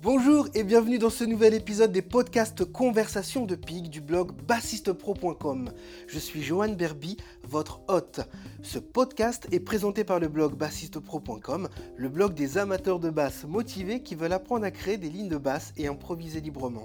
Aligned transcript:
Bonjour 0.00 0.46
et 0.54 0.62
bienvenue 0.62 1.00
dans 1.00 1.10
ce 1.10 1.24
nouvel 1.24 1.54
épisode 1.54 1.90
des 1.90 2.02
podcasts 2.02 2.64
Conversations 2.64 3.46
de 3.46 3.56
Pig 3.56 3.90
du 3.90 4.00
blog 4.00 4.30
bassistepro.com. 4.46 5.72
Je 6.06 6.18
suis 6.20 6.40
Johan 6.40 6.68
Berby, 6.68 7.16
votre 7.42 7.80
hôte. 7.88 8.20
Ce 8.62 8.78
podcast 8.78 9.48
est 9.50 9.58
présenté 9.58 10.04
par 10.04 10.20
le 10.20 10.28
blog 10.28 10.54
bassistepro.com, 10.54 11.68
le 11.96 12.08
blog 12.08 12.34
des 12.34 12.58
amateurs 12.58 13.00
de 13.00 13.10
basse 13.10 13.42
motivés 13.42 14.04
qui 14.04 14.14
veulent 14.14 14.32
apprendre 14.32 14.64
à 14.64 14.70
créer 14.70 14.98
des 14.98 15.10
lignes 15.10 15.28
de 15.28 15.36
basse 15.36 15.72
et 15.76 15.88
improviser 15.88 16.40
librement. 16.40 16.84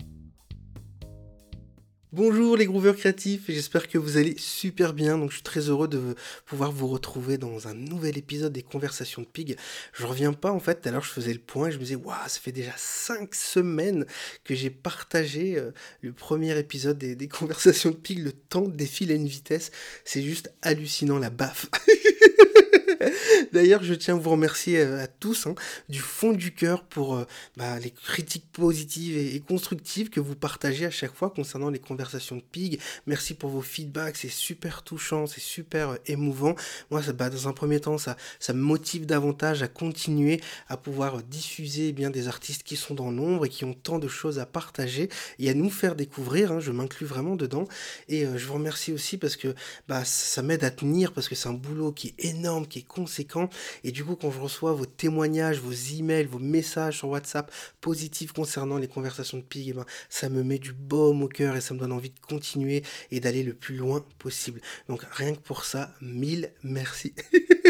Bonjour 2.16 2.55
les 2.57 2.68
grooveurs 2.68 2.95
créatifs, 2.95 3.45
j'espère 3.48 3.88
que 3.88 3.98
vous 3.98 4.18
allez 4.18 4.36
super 4.38 4.93
bien. 4.93 5.18
Donc 5.18 5.32
je 5.32 5.38
suis 5.38 5.43
très 5.43 5.62
heureux 5.62 5.88
de 5.88 6.13
pouvoir 6.45 6.71
vous 6.71 6.88
retrouver 6.88 7.39
dans 7.39 7.68
un 7.68 7.73
nouvel 7.73 8.20
épisode 8.20 8.54
des 8.54 8.62
Conversations 8.62 9.23
de 9.23 9.27
Pig. 9.27 9.57
Je 9.93 10.05
reviens 10.05 10.31
pas 10.31 10.52
en 10.52 10.59
fait, 10.59 10.86
alors 10.86 11.04
je 11.04 11.09
faisais 11.09 11.34
le 11.34 11.39
point 11.39 11.70
et 11.70 11.71
je 11.71 11.77
me 11.77 11.81
disais 11.81 11.95
waouh, 11.95 12.16
ça 12.27 12.39
fait 12.39 12.52
déjà 12.52 12.73
5 12.77 13.34
semaines 13.34 14.05
que 14.44 14.54
j'ai 14.54 14.70
partagé 14.70 15.58
euh, 15.58 15.72
le 16.02 16.13
premier 16.13 16.55
épisode 16.59 16.99
des, 16.99 17.16
des 17.16 17.27
Conversations 17.27 17.89
de 17.89 17.95
Pig. 17.95 18.20
Le 18.20 18.31
temps 18.31 18.67
défile 18.67 19.11
à 19.11 19.16
une 19.16 19.25
vitesse, 19.25 19.72
c'est 20.05 20.22
juste 20.22 20.53
hallucinant 20.61 21.17
la 21.17 21.31
baffe. 21.31 21.66
D'ailleurs, 23.53 23.84
je 23.84 23.93
tiens 23.93 24.16
à 24.16 24.17
vous 24.17 24.30
remercier 24.30 24.80
euh, 24.80 25.03
à 25.03 25.07
tous 25.07 25.48
hein, 25.48 25.55
du 25.89 25.99
fond 25.99 26.34
du 26.34 26.53
cœur 26.53 26.84
pour 26.84 27.16
euh, 27.16 27.25
bah, 27.57 27.80
les 27.80 27.91
critiques 27.91 28.52
positives 28.52 29.17
et, 29.17 29.39
constructives 29.39 30.09
que 30.09 30.20
vous 30.20 30.35
partagez 30.35 30.85
à 30.85 30.91
chaque 30.91 31.13
fois 31.13 31.30
concernant 31.30 31.70
les 31.70 31.80
conversations 31.80 32.35
de 32.35 32.41
Pig. 32.41 32.80
Merci 33.08 33.34
pour 33.34 33.49
vos 33.49 33.61
feedbacks, 33.61 34.17
c'est 34.17 34.30
super 34.30 34.84
touchant, 34.84 35.27
c'est 35.27 35.41
super 35.41 35.89
euh, 35.89 35.97
émouvant. 36.08 36.55
Moi, 36.91 37.03
ça, 37.03 37.13
bah, 37.13 37.30
dans 37.30 37.47
un 37.47 37.53
premier 37.53 37.80
temps, 37.80 37.97
ça, 37.97 38.17
ça 38.39 38.53
me 38.53 38.61
motive 38.61 39.05
davantage 39.05 39.63
à 39.63 39.67
continuer 39.67 40.39
à 40.67 40.77
pouvoir 40.77 41.22
diffuser 41.23 41.89
eh 41.89 41.91
bien 41.91 42.09
des 42.09 42.27
artistes 42.27 42.63
qui 42.63 42.75
sont 42.75 42.94
dans 42.94 43.11
l'ombre 43.11 43.45
et 43.45 43.49
qui 43.49 43.66
ont 43.66 43.73
tant 43.73 43.99
de 43.99 44.08
choses 44.08 44.39
à 44.39 44.45
partager 44.45 45.09
et 45.39 45.49
à 45.49 45.53
nous 45.53 45.70
faire 45.70 45.95
découvrir. 45.95 46.52
Hein, 46.52 46.59
je 46.59 46.72
m'inclus 46.72 47.06
vraiment 47.06 47.35
dedans 47.35 47.67
et 48.08 48.25
je 48.25 48.45
vous 48.45 48.53
remercie 48.53 48.94
aussi 48.94 49.17
parce 49.17 49.35
que 49.35 49.53
bah, 49.88 50.03
ça 50.06 50.41
m'aide 50.41 50.63
à 50.63 50.72
tenir 50.72 51.13
parce 51.13 51.28
que 51.28 51.35
c'est 51.35 51.50
un 51.50 51.53
boulot 51.53 51.91
qui 51.91 52.09
est 52.17 52.25
énorme, 52.25 52.42
qui 52.69 52.80
est 52.80 52.88
conséquent. 52.88 53.49
Et 53.83 53.91
du 53.91 54.03
coup, 54.03 54.16
quand 54.16 54.31
je 54.31 54.39
reçois 54.39 54.73
vos 54.73 54.86
témoignages, 54.86 55.59
vos 55.59 55.72
emails, 55.72 56.25
vos 56.25 56.39
messages 56.39 56.97
sur 56.97 57.09
WhatsApp 57.09 57.52
positifs 57.81 58.33
concernant 58.33 58.77
les 58.77 58.88
conversations 58.88 59.38
de 59.38 59.44
Pig, 59.44 59.69
eh 59.69 59.73
ben, 59.73 59.85
ça 60.09 60.30
me 60.30 60.44
met 60.44 60.59
du 60.59 60.73
baume 60.73 61.23
au 61.23 61.27
cœur 61.27 61.55
et 61.55 61.61
ça 61.61 61.73
me 61.73 61.80
donne 61.80 61.91
envie 61.91 62.09
de 62.09 62.19
continuer 62.19 62.83
et 63.11 63.19
d'aller 63.19 63.44
le 63.44 63.53
plus 63.53 63.77
loin 63.77 64.05
possible. 64.19 64.61
Donc 64.89 65.03
rien 65.11 65.33
que 65.33 65.41
pour 65.41 65.63
ça, 65.63 65.94
mille 66.02 66.52
merci. 66.63 67.13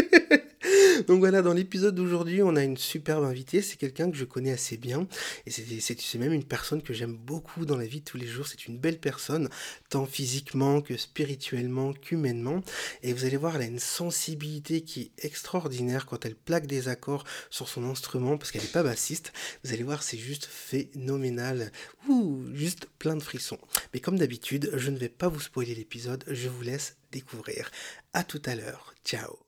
Donc 1.08 1.18
voilà, 1.18 1.42
dans 1.42 1.52
l'épisode 1.52 1.94
d'aujourd'hui, 1.94 2.42
on 2.42 2.56
a 2.56 2.62
une 2.62 2.76
superbe 2.76 3.24
invitée. 3.24 3.62
C'est 3.62 3.76
quelqu'un 3.76 4.10
que 4.10 4.16
je 4.16 4.24
connais 4.24 4.52
assez 4.52 4.76
bien. 4.76 5.06
Et 5.46 5.50
c'est 5.50 6.18
même 6.18 6.32
une 6.32 6.44
personne 6.44 6.82
que 6.82 6.92
j'aime 6.94 7.16
beaucoup 7.16 7.66
dans 7.66 7.76
la 7.76 7.86
vie 7.86 8.02
tous 8.02 8.16
les 8.16 8.26
jours. 8.26 8.46
C'est 8.46 8.66
une 8.66 8.78
belle 8.78 8.98
personne, 8.98 9.48
tant 9.88 10.06
physiquement 10.06 10.80
que 10.80 10.96
spirituellement 10.96 11.92
qu'humainement. 11.92 12.62
Et 13.02 13.12
vous 13.12 13.24
allez 13.24 13.36
voir, 13.36 13.56
elle 13.56 13.62
a 13.62 13.66
une 13.66 13.78
sensibilité 13.78 14.82
qui 14.82 15.00
est 15.00 15.24
extraordinaire 15.24 16.06
quand 16.06 16.24
elle 16.24 16.36
plaque 16.36 16.66
des 16.66 16.88
accords 16.88 17.24
sur 17.50 17.68
son 17.68 17.84
instrument, 17.84 18.38
parce 18.38 18.50
qu'elle 18.50 18.62
n'est 18.62 18.68
pas 18.68 18.82
bassiste. 18.82 19.32
Vous 19.64 19.72
allez 19.72 19.82
voir, 19.82 20.02
c'est 20.02 20.18
juste 20.18 20.46
phénoménal. 20.46 21.72
Ouh, 22.08 22.42
juste 22.54 22.86
plein 22.98 23.16
de 23.16 23.22
frissons. 23.22 23.58
Mais 23.92 24.00
comme 24.00 24.18
d'habitude, 24.18 24.70
je 24.74 24.90
ne 24.90 24.98
vais 24.98 25.08
pas 25.08 25.28
vous 25.28 25.40
spoiler 25.40 25.74
l'épisode. 25.74 26.24
Je 26.28 26.48
vous 26.48 26.62
laisse 26.62 26.96
découvrir. 27.12 27.70
À 28.12 28.24
tout 28.24 28.42
à 28.46 28.54
l'heure. 28.54 28.94
Ciao. 29.04 29.43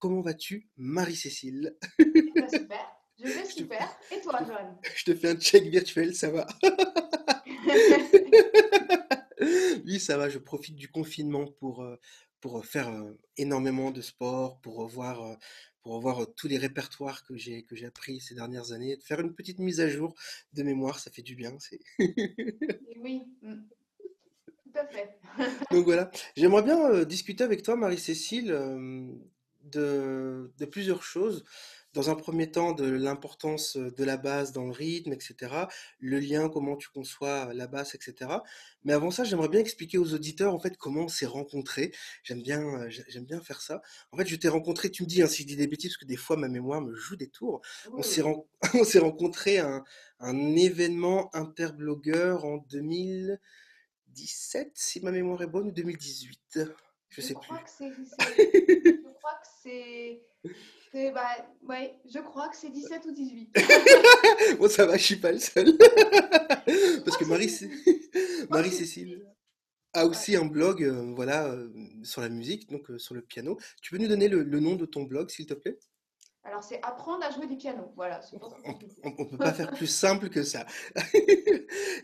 Comment 0.00 0.22
vas-tu, 0.22 0.66
Marie-Cécile? 0.78 1.76
Super, 2.50 2.96
je 3.18 3.24
vais 3.24 3.44
super. 3.44 3.98
Et 4.10 4.22
toi, 4.22 4.42
Joanne 4.46 4.78
Je 4.96 5.04
te 5.04 5.14
fais 5.14 5.28
un 5.28 5.36
check 5.36 5.64
virtuel, 5.64 6.14
ça 6.14 6.30
va 6.30 6.46
Oui, 9.84 10.00
ça 10.00 10.16
va, 10.16 10.30
je 10.30 10.38
profite 10.38 10.76
du 10.76 10.88
confinement 10.88 11.46
pour, 11.46 11.82
euh, 11.82 11.96
pour 12.40 12.64
faire 12.64 12.88
euh, 12.88 13.12
énormément 13.36 13.90
de 13.90 14.00
sport, 14.00 14.58
pour 14.62 14.76
revoir, 14.76 15.22
euh, 15.22 15.34
pour 15.82 15.92
revoir 15.92 16.26
tous 16.34 16.48
les 16.48 16.56
répertoires 16.56 17.22
que 17.22 17.36
j'ai, 17.36 17.64
que 17.64 17.76
j'ai 17.76 17.84
appris 17.84 18.20
ces 18.20 18.34
dernières 18.34 18.72
années, 18.72 18.96
faire 19.04 19.20
une 19.20 19.34
petite 19.34 19.58
mise 19.58 19.82
à 19.82 19.88
jour 19.90 20.14
de 20.54 20.62
mémoire, 20.62 20.98
ça 20.98 21.10
fait 21.10 21.20
du 21.20 21.34
bien. 21.34 21.58
Oui, 23.02 23.22
mm. 23.42 23.54
tout 24.62 24.72
à 24.76 24.86
fait. 24.86 25.18
Donc 25.70 25.84
voilà, 25.84 26.10
j'aimerais 26.36 26.62
bien 26.62 27.04
discuter 27.04 27.44
avec 27.44 27.62
toi, 27.62 27.76
Marie-Cécile 27.76 28.50
de, 29.72 30.50
plusieurs 30.70 31.02
choses. 31.02 31.44
Dans 31.92 32.08
un 32.08 32.14
premier 32.14 32.52
temps, 32.52 32.72
de 32.72 32.88
l'importance 32.88 33.76
de 33.76 34.04
la 34.04 34.16
basse 34.16 34.52
dans 34.52 34.64
le 34.64 34.70
rythme, 34.70 35.12
etc. 35.12 35.52
Le 35.98 36.20
lien, 36.20 36.48
comment 36.48 36.76
tu 36.76 36.88
conçois 36.88 37.52
la 37.52 37.66
basse, 37.66 37.96
etc. 37.96 38.30
Mais 38.84 38.92
avant 38.92 39.10
ça, 39.10 39.24
j'aimerais 39.24 39.48
bien 39.48 39.58
expliquer 39.58 39.98
aux 39.98 40.14
auditeurs 40.14 40.54
en 40.54 40.60
fait 40.60 40.76
comment 40.76 41.02
on 41.02 41.08
s'est 41.08 41.26
rencontrés. 41.26 41.90
J'aime 42.22 42.42
bien, 42.42 42.88
j'aime 42.88 43.24
bien 43.24 43.40
faire 43.40 43.60
ça. 43.60 43.82
En 44.12 44.16
fait, 44.16 44.26
je 44.26 44.36
t'ai 44.36 44.48
rencontré. 44.48 44.92
Tu 44.92 45.02
me 45.02 45.08
dis 45.08 45.20
hein, 45.20 45.26
si 45.26 45.42
je 45.42 45.48
dis 45.48 45.56
des 45.56 45.66
bêtises 45.66 45.90
parce 45.90 45.98
que 45.98 46.04
des 46.04 46.16
fois 46.16 46.36
ma 46.36 46.46
mémoire 46.46 46.80
me 46.80 46.94
joue 46.94 47.16
des 47.16 47.28
tours. 47.28 47.60
On 47.92 48.02
s'est 48.02 48.22
on 48.74 48.84
s'est 48.84 49.00
rencontré 49.00 49.58
à 49.58 49.66
un, 49.66 49.84
un 50.20 50.54
événement 50.54 51.34
interblogueur 51.34 52.44
en 52.44 52.58
2017, 52.70 54.70
si 54.74 55.00
ma 55.00 55.10
mémoire 55.10 55.42
est 55.42 55.46
bonne, 55.46 55.68
ou 55.68 55.72
2018. 55.72 56.40
Je, 56.54 56.62
je 57.08 57.20
sais 57.20 57.34
crois 57.34 57.58
plus. 57.58 57.64
Que 58.18 59.02
c'est. 59.62 60.22
Bah, 60.92 61.36
ouais, 61.68 61.94
je 62.12 62.18
crois 62.18 62.48
que 62.48 62.56
c'est 62.56 62.70
17 62.70 63.06
ou 63.06 63.12
18. 63.12 63.54
bon, 64.58 64.68
ça 64.68 64.86
va, 64.86 64.96
je 64.96 65.04
suis 65.04 65.16
pas 65.16 65.30
le 65.30 65.38
seul. 65.38 65.76
Parce 67.04 67.16
que 67.16 67.24
Marie, 67.26 67.50
Marie 68.50 68.72
Cécile 68.72 69.24
a 69.92 70.06
aussi 70.06 70.34
un 70.34 70.46
blog 70.46 70.82
euh, 70.82 71.12
voilà, 71.14 71.46
euh, 71.46 71.70
sur 72.02 72.20
la 72.20 72.28
musique, 72.28 72.68
donc 72.70 72.90
euh, 72.90 72.98
sur 72.98 73.14
le 73.14 73.22
piano. 73.22 73.58
Tu 73.82 73.90
peux 73.92 73.98
nous 73.98 74.08
donner 74.08 74.28
le, 74.28 74.42
nom 74.42 74.74
de 74.74 74.86
ton 74.86 75.04
blog, 75.04 75.30
s'il 75.30 75.46
te 75.46 75.54
plaît? 75.54 75.78
Alors, 76.42 76.64
c'est 76.64 76.80
apprendre 76.82 77.24
à 77.24 77.30
jouer 77.30 77.46
du 77.46 77.56
piano. 77.56 77.92
Voilà. 77.94 78.20
On 79.04 79.10
ne 79.10 79.30
peut 79.30 79.36
pas 79.36 79.52
faire 79.52 79.70
plus 79.70 79.86
simple 79.90 80.28
que 80.28 80.42
ça. 80.42 80.66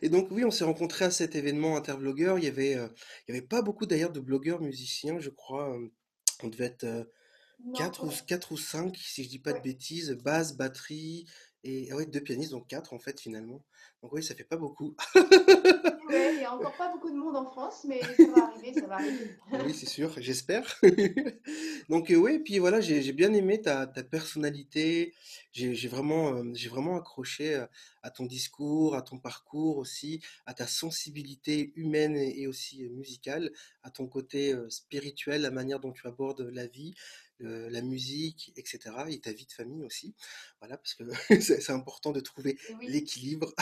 et 0.02 0.08
donc, 0.08 0.28
oui, 0.30 0.44
on 0.44 0.50
s'est 0.50 0.64
rencontrés 0.64 1.06
à 1.06 1.10
cet 1.10 1.34
événement 1.34 1.76
interblogueur. 1.76 2.38
Il 2.38 2.42
n'y 2.42 2.48
avait, 2.48 2.72
il 2.72 3.34
y 3.34 3.36
avait 3.36 3.46
pas 3.46 3.62
beaucoup 3.62 3.86
d'ailleurs 3.86 4.12
de 4.12 4.20
blogueurs 4.20 4.60
musiciens, 4.60 5.18
je 5.18 5.30
crois. 5.30 5.76
On 6.42 6.48
devait 6.48 6.66
être 6.66 7.08
4 7.74 8.04
ou, 8.04 8.10
4 8.26 8.52
ou 8.52 8.56
5, 8.56 8.96
si 8.96 9.24
je 9.24 9.28
dis 9.28 9.38
pas 9.38 9.52
de 9.52 9.60
bêtises, 9.60 10.12
basse, 10.12 10.56
batterie, 10.56 11.26
et 11.64 11.88
ah 11.90 11.96
ouais, 11.96 12.06
deux 12.06 12.20
pianistes, 12.20 12.52
donc 12.52 12.68
4 12.68 12.92
en 12.92 12.98
fait 12.98 13.20
finalement. 13.20 13.60
Donc 14.02 14.12
oui, 14.12 14.22
ça 14.22 14.34
fait 14.34 14.44
pas 14.44 14.56
beaucoup. 14.56 14.94
il 15.16 16.38
n'y 16.38 16.44
a 16.44 16.54
encore 16.54 16.76
pas 16.76 16.92
beaucoup 16.92 17.10
de 17.10 17.16
monde 17.16 17.36
en 17.36 17.44
France, 17.44 17.84
mais 17.88 18.00
ça 18.00 18.24
va 18.36 18.44
arriver, 18.44 18.72
ça 18.72 18.86
va 18.86 18.94
arriver. 18.94 19.36
oui, 19.64 19.74
c'est 19.74 19.86
sûr, 19.86 20.12
j'espère. 20.18 20.78
donc 21.88 22.12
oui, 22.16 22.38
puis 22.38 22.60
voilà, 22.60 22.80
j'ai 22.80 23.12
bien 23.12 23.32
aimé 23.32 23.60
ta, 23.60 23.86
ta 23.88 24.04
personnalité, 24.04 25.12
j'ai 25.50 25.88
vraiment, 25.88 26.40
j'ai 26.54 26.68
vraiment 26.68 26.96
accroché 26.96 27.64
à 28.02 28.10
ton 28.10 28.26
discours, 28.26 28.94
à 28.94 29.02
ton 29.02 29.18
parcours 29.18 29.78
aussi, 29.78 30.22
à 30.44 30.54
ta 30.54 30.68
sensibilité 30.68 31.72
humaine 31.74 32.16
et 32.16 32.46
aussi 32.46 32.88
musicale, 32.90 33.50
à 33.82 33.90
ton 33.90 34.06
côté 34.06 34.54
spirituel, 34.68 35.42
la 35.42 35.50
manière 35.50 35.80
dont 35.80 35.92
tu 35.92 36.06
abordes 36.06 36.42
la 36.52 36.68
vie. 36.68 36.94
La 37.40 37.82
musique, 37.82 38.52
etc. 38.56 38.80
Et 39.08 39.20
ta 39.20 39.32
vie 39.32 39.46
de 39.46 39.52
famille 39.52 39.84
aussi. 39.84 40.14
Voilà, 40.60 40.76
parce 40.76 40.94
que 40.94 41.04
c'est 41.40 41.70
important 41.70 42.12
de 42.12 42.20
trouver 42.20 42.58
l'équilibre. 42.82 43.52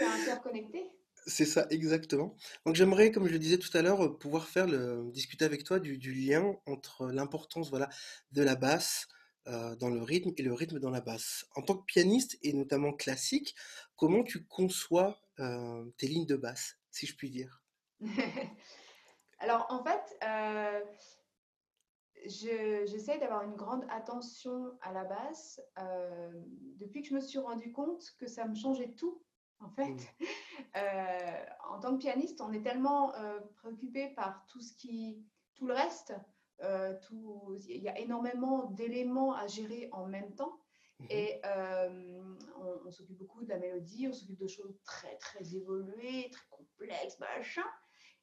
interconnecté. 0.00 0.90
C'est 1.26 1.44
ça, 1.44 1.66
exactement. 1.68 2.34
Donc 2.64 2.76
j'aimerais, 2.76 3.12
comme 3.12 3.26
je 3.26 3.32
le 3.32 3.38
disais 3.38 3.58
tout 3.58 3.76
à 3.76 3.82
l'heure, 3.82 4.18
pouvoir 4.18 4.48
faire 4.48 4.66
le, 4.66 5.10
discuter 5.12 5.44
avec 5.44 5.64
toi 5.64 5.78
du, 5.78 6.14
lien 6.14 6.56
entre 6.64 7.10
l'importance 7.10 7.68
voilà, 7.68 7.90
de 8.32 8.42
la 8.42 8.56
basse 8.56 9.06
dans 9.44 9.90
le 9.90 10.02
rythme 10.02 10.32
et 10.36 10.42
le 10.42 10.54
rythme 10.54 10.78
dans 10.78 10.90
la 10.90 11.02
basse. 11.02 11.44
En 11.56 11.62
tant 11.62 11.76
que 11.76 11.84
pianiste, 11.84 12.38
et 12.42 12.52
notamment 12.54 12.92
classique, 12.92 13.54
comment 13.96 14.22
tu 14.22 14.44
conçois 14.44 15.20
tes 15.36 16.06
lignes 16.06 16.26
de 16.26 16.36
basse, 16.36 16.78
si 16.90 17.06
je 17.06 17.14
puis 17.14 17.30
dire? 17.30 17.62
Alors 19.40 19.66
en 19.68 19.84
fait, 19.84 20.16
j'essaie 22.26 23.18
d'avoir 23.18 23.42
une 23.42 23.54
grande 23.54 23.84
attention 23.90 24.76
à 24.82 24.92
la 24.92 25.04
basse 25.04 25.60
depuis 26.76 27.02
que 27.02 27.08
je 27.08 27.14
me 27.14 27.20
suis 27.20 27.38
rendu 27.38 27.72
compte 27.72 28.02
que 28.18 28.26
ça 28.26 28.46
me 28.46 28.54
changeait 28.54 28.92
tout 28.92 29.22
en 29.60 29.70
fait. 29.70 29.92
Mmh. 29.92 30.06
Euh, 30.76 31.44
en 31.68 31.80
tant 31.80 31.94
que 31.94 31.98
pianiste, 31.98 32.40
on 32.40 32.52
est 32.52 32.62
tellement 32.62 33.12
euh, 33.14 33.40
préoccupé 33.56 34.10
par 34.10 34.46
tout 34.46 34.60
ce 34.60 34.72
qui, 34.74 35.26
tout 35.56 35.66
le 35.66 35.74
reste. 35.74 36.14
Euh, 36.62 36.94
tout, 37.02 37.58
il 37.66 37.82
y 37.82 37.88
a 37.88 37.98
énormément 37.98 38.66
d'éléments 38.66 39.34
à 39.34 39.48
gérer 39.48 39.88
en 39.90 40.06
même 40.06 40.32
temps. 40.36 40.60
Mmh 41.00 41.06
Et 41.10 41.40
on, 42.84 42.90
s'occupe 42.90 43.18
beaucoup 43.18 43.42
de 43.42 43.48
la 43.48 43.58
mélodie, 43.58 44.06
on 44.06 44.12
s'occupe 44.12 44.38
de 44.38 44.46
choses 44.46 44.78
très, 44.84 45.16
très 45.16 45.56
évoluées, 45.56 46.30
très 46.30 46.46
complexes, 46.50 47.18
machin. 47.18 47.66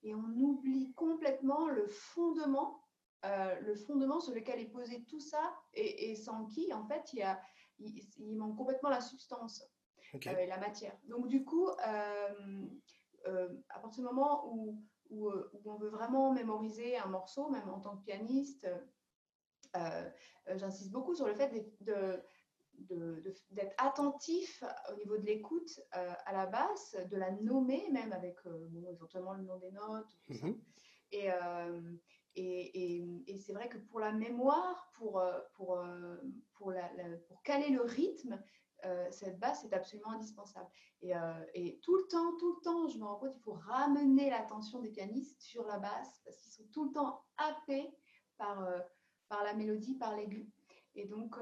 Et 0.04 0.16
on 0.16 0.30
oublie 0.38 0.94
complètement 0.94 1.68
le 1.68 1.86
fondement, 1.88 2.82
le 3.24 3.76
fondement 3.76 4.20
sur 4.20 4.34
lequel 4.34 4.60
est 4.60 4.70
posé 4.70 5.04
tout 5.06 5.20
ça 5.20 5.56
et, 5.74 6.16
sans 6.16 6.46
qui, 6.46 6.72
en 6.74 6.86
fait, 6.86 7.14
il, 7.14 7.20
y 7.20 7.24
a, 7.24 7.40
il 7.80 8.38
manque 8.38 8.58
complètement 8.58 8.90
la 8.90 9.02
substance. 9.02 9.64
et 10.14 10.48
la 10.48 10.58
matière. 10.58 10.98
Donc 11.06 11.28
du 11.28 11.44
coup, 11.44 11.68
à 11.70 12.30
partir 13.82 14.04
du 14.04 14.10
moment 14.10 14.54
où, 14.54 14.82
où, 15.10 15.32
on 15.66 15.78
veut 15.78 15.90
vraiment 15.90 16.32
mémoriser 16.32 16.98
un 16.98 17.08
morceau, 17.08 17.50
même 17.50 17.70
en 17.70 17.80
tant 17.80 17.98
que 17.98 18.04
pianiste, 18.04 18.68
j'insiste 20.56 20.92
beaucoup 20.92 21.16
sur 21.16 21.28
le 21.28 21.34
fait 21.36 21.52
de 21.82 22.24
d'être 22.80 23.74
attentif 23.78 24.64
au 24.92 24.96
niveau 24.98 25.18
de 25.18 25.26
l'écoute 25.26 25.80
euh, 25.96 26.14
à 26.26 26.34
la 26.34 26.46
basse, 26.46 26.96
de 27.10 27.18
la 27.18 27.32
nommer 27.32 27.90
même 27.92 28.14
avec 28.14 28.38
euh, 28.46 28.68
éventuellement 28.90 29.34
le 29.34 29.44
nom 29.44 29.58
des 29.58 29.72
notes. 29.72 30.18
Mmh 30.30 30.52
et, 31.14 31.32
euh, 31.32 31.82
et, 32.38 33.36
c'est 33.38 33.54
vrai 33.54 33.68
que 33.70 33.78
pour 33.78 34.00
la 34.00 34.12
mémoire, 34.12 34.92
pour, 34.98 35.22
pour, 35.56 35.84
pour, 36.56 36.72
la, 36.72 36.90
pour 37.28 37.42
caler 37.44 37.70
le 37.70 37.82
rythme, 37.82 38.42
cette 39.12 39.40
basse 39.40 39.66
est 39.66 39.74
absolument 39.74 40.12
indispensable. 40.12 40.70
Et, 41.02 41.80
tout 41.82 41.96
le 41.96 42.08
temps, 42.08 42.38
tout 42.38 42.56
le 42.56 42.62
temps, 42.64 42.88
je 42.88 42.98
me 42.98 43.06
rends 43.06 43.16
compte, 43.16 43.34
il 43.36 43.42
faut 43.42 43.58
ramener 43.68 44.30
l'attention 44.30 44.80
des 44.80 44.90
pianistes 44.90 45.42
sur 45.42 45.66
la 45.66 45.80
basse 45.80 46.22
parce 46.26 46.38
qu'ils 46.38 46.52
sont 46.52 46.68
tout 46.72 46.86
le 46.86 46.92
temps 46.92 47.22
happés 47.38 47.92
par, 48.38 48.68
par 49.30 49.44
la 49.44 49.54
mélodie, 49.54 49.96
par 49.96 50.16
l'aigu. 50.16 50.50
Et 50.96 51.06
donc, 51.06 51.36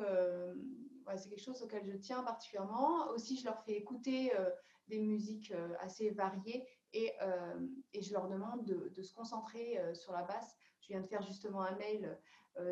c'est 1.17 1.29
quelque 1.29 1.41
chose 1.41 1.61
auquel 1.61 1.85
je 1.85 1.97
tiens 1.97 2.23
particulièrement. 2.23 3.07
Aussi, 3.09 3.37
je 3.37 3.45
leur 3.45 3.63
fais 3.63 3.73
écouter 3.73 4.35
euh, 4.35 4.49
des 4.87 4.99
musiques 4.99 5.51
euh, 5.51 5.75
assez 5.79 6.09
variées 6.11 6.67
et, 6.93 7.11
euh, 7.21 7.67
et, 7.93 8.01
je 8.01 8.13
leur 8.13 8.27
demande 8.27 8.65
de, 8.65 9.01
se 9.01 9.13
concentrer 9.13 9.77
sur 9.93 10.13
la 10.13 10.23
basse. 10.23 10.55
Je 10.85 10.93
viens 10.93 11.01
de 11.01 11.07
faire 11.07 11.23
justement 11.23 11.61
un 11.61 11.75
mail 11.77 12.17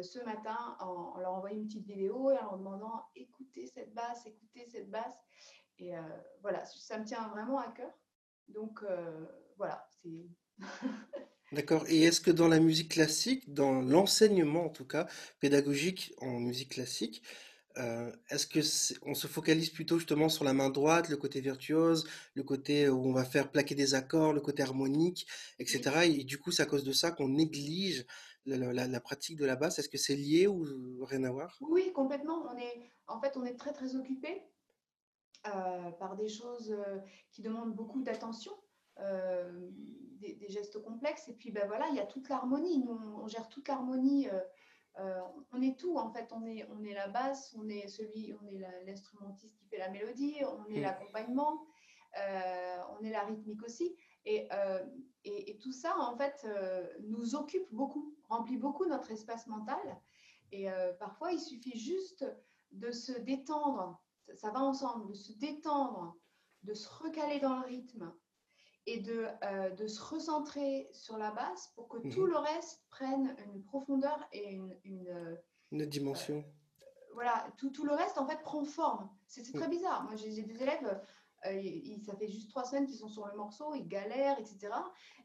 ce 0.02 0.24
matin 0.24 0.78
en, 0.80 1.20
leur 1.20 1.34
envoyant 1.34 1.58
une 1.58 1.66
petite 1.66 1.86
vidéo 1.86 2.32
et 2.32 2.38
en 2.38 2.44
leur 2.44 2.58
demandant 2.58 3.04
écoutez 3.16 3.68
cette 3.68 3.94
basse, 3.94 4.26
écoutez 4.26 4.66
cette 4.72 4.90
basse. 4.90 5.16
Et 5.80 5.94
voilà, 6.42 6.64
ça 6.66 7.00
me 7.00 7.06
tient 7.06 7.28
vraiment 7.30 7.58
à 7.58 7.72
cœur. 7.72 7.92
Donc 8.48 8.82
voilà, 9.58 9.86
c'est. 10.02 10.28
D'accord. 11.52 11.86
Et 11.88 12.04
est-ce 12.04 12.22
que 12.22 12.32
dans 12.32 12.48
la 12.48 12.60
musique 12.60 12.92
classique, 12.92 13.54
dans 13.54 13.82
l'enseignement 13.82 14.66
en 14.66 14.70
tout 14.70 14.88
cas, 14.88 15.08
pédagogique 15.40 16.14
en 16.20 16.40
musique 16.40 16.72
classique, 16.72 17.24
euh, 17.78 18.12
est-ce 18.30 18.46
que 18.46 18.60
on 19.08 19.14
se 19.14 19.28
focalise 19.28 19.70
plutôt 19.70 19.98
justement 19.98 20.30
sur 20.30 20.44
la 20.44 20.54
main 20.54 20.70
droite, 20.70 21.10
le 21.10 21.18
côté 21.18 21.42
virtuose, 21.42 22.08
le 22.36 22.44
côté 22.44 22.88
où 22.90 23.06
on 23.06 23.14
va 23.14 23.26
faire 23.26 23.50
plaquer 23.50 23.76
des 23.76 23.96
accords, 23.96 24.34
le 24.34 24.42
côté 24.42 24.62
harmonique, 24.64 25.28
etc. 25.60 26.06
Et, 26.06 26.24
du 26.24 26.38
coup, 26.38 26.52
c'est 26.52 26.64
à 26.64 26.68
cause 26.68 26.84
de 26.84 26.92
ça 26.92 27.12
qu'on 27.12 27.30
néglige 27.30 28.06
la, 28.46 29.00
pratique 29.00 29.38
de 29.38 29.46
la 29.46 29.56
basse. 29.56 29.80
Est-ce 29.80 29.90
que 29.90 29.98
c'est 29.98 30.16
lié 30.16 30.48
ou 30.48 31.04
rien 31.06 31.24
à 31.24 31.32
voir? 31.32 31.58
Oui, 31.62 31.92
complètement. 31.94 32.46
On 32.52 32.58
est, 32.58 32.92
en 33.08 33.20
fait, 33.20 33.38
on 33.38 33.46
est 33.46 33.56
très 33.56 33.74
très 33.74 33.96
occupé 33.96 34.44
euh, 35.48 35.92
par 35.92 36.16
des 36.16 36.30
choses 36.30 36.72
euh, 36.72 37.00
qui 37.32 37.42
demandent 37.42 37.76
beaucoup 37.76 38.04
d'attention. 38.04 38.54
des, 40.20 40.50
gestes 40.50 40.82
complexes 40.84 41.28
et 41.30 41.34
puis 41.34 41.52
ben 41.52 41.68
voilà 41.68 41.88
il 41.90 41.96
y 41.96 42.00
a 42.00 42.06
toute 42.06 42.30
l'harmonie 42.30 42.78
nous 42.78 42.92
on, 42.92 43.28
gère 43.28 43.50
toute 43.50 43.68
l'harmonie 43.68 44.28
euh, 45.00 45.22
on 45.52 45.62
est 45.62 45.78
tout 45.78 45.98
en 45.98 46.12
fait, 46.12 46.32
on 46.32 46.46
est, 46.46 46.68
on 46.70 46.84
est 46.84 46.94
la 46.94 47.08
basse, 47.08 47.56
on 47.58 47.68
est 47.68 47.88
celui, 47.88 48.34
on 48.42 48.48
est 48.48 48.60
l'instrumentiste 48.86 49.56
qui 49.58 49.66
fait 49.66 49.80
la 49.80 49.90
mélodie, 49.90 50.38
on 50.46 50.72
est 50.72 50.80
mm. 50.80 50.82
l'accompagnement, 50.82 51.66
euh, 52.20 52.78
on 52.92 53.04
est 53.04 53.12
la 53.12 53.24
rythmique 53.24 53.64
aussi. 53.64 53.96
Et, 54.26 54.48
euh, 54.54 54.86
et, 55.26 55.58
tout 55.58 55.72
ça 55.72 55.98
en 55.98 56.16
fait 56.16 56.48
nous 57.02 57.36
occupe 57.36 57.68
beaucoup, 57.72 58.16
remplit 58.30 58.58
beaucoup 58.58 58.86
notre 58.86 59.12
espace 59.12 59.48
mental. 59.48 59.80
Et 60.52 60.68
parfois 61.00 61.32
il 61.32 61.40
suffit 61.40 61.78
juste 61.78 62.26
de 62.72 62.92
se 62.92 63.12
détendre, 63.14 64.02
ça 64.36 64.52
va 64.52 64.62
ensemble, 64.62 65.08
de 65.08 65.14
se 65.14 65.34
détendre, 65.34 66.16
de 66.64 66.74
se 66.74 66.88
recaler 66.88 67.40
dans 67.40 67.58
le 67.58 67.66
rythme, 67.66 68.14
et 68.86 69.00
de, 69.00 69.28
euh, 69.44 69.70
de, 69.72 69.88
se 69.88 70.02
recentrer 70.02 70.90
sur 70.92 71.18
la 71.18 71.32
basse 71.32 71.72
pour 71.76 71.88
que 71.88 71.98
tout 72.10 72.24
mhm. 72.24 72.32
le 72.32 72.38
reste 72.38 72.84
prenne 72.90 73.36
une 73.46 73.64
profondeur 73.64 74.20
et 74.32 74.52
une, 74.52 74.78
une, 74.84 75.08
euh, 75.08 75.86
dimension. 75.86 76.38
Euh, 76.38 76.86
voilà, 77.14 77.48
tout, 77.58 77.70
tout, 77.70 77.86
le 77.86 77.94
reste 77.94 78.18
en 78.18 78.28
fait 78.28 78.42
prend 78.42 78.64
forme. 78.66 79.10
C'est 79.28 79.44
très 79.54 79.68
bizarre. 79.68 80.04
Moi 80.04 80.16
j'ai 80.16 80.42
des 80.44 80.62
élèves, 80.62 81.02
ça 82.06 82.16
fait 82.16 82.28
juste 82.28 82.50
trois 82.50 82.66
semaines 82.66 82.86
qu'ils 82.86 82.98
sont 82.98 83.08
sur 83.08 83.26
le 83.28 83.36
morceau, 83.36 83.74
ils 83.74 83.88
galèrent, 83.88 84.40
etc. 84.40 84.70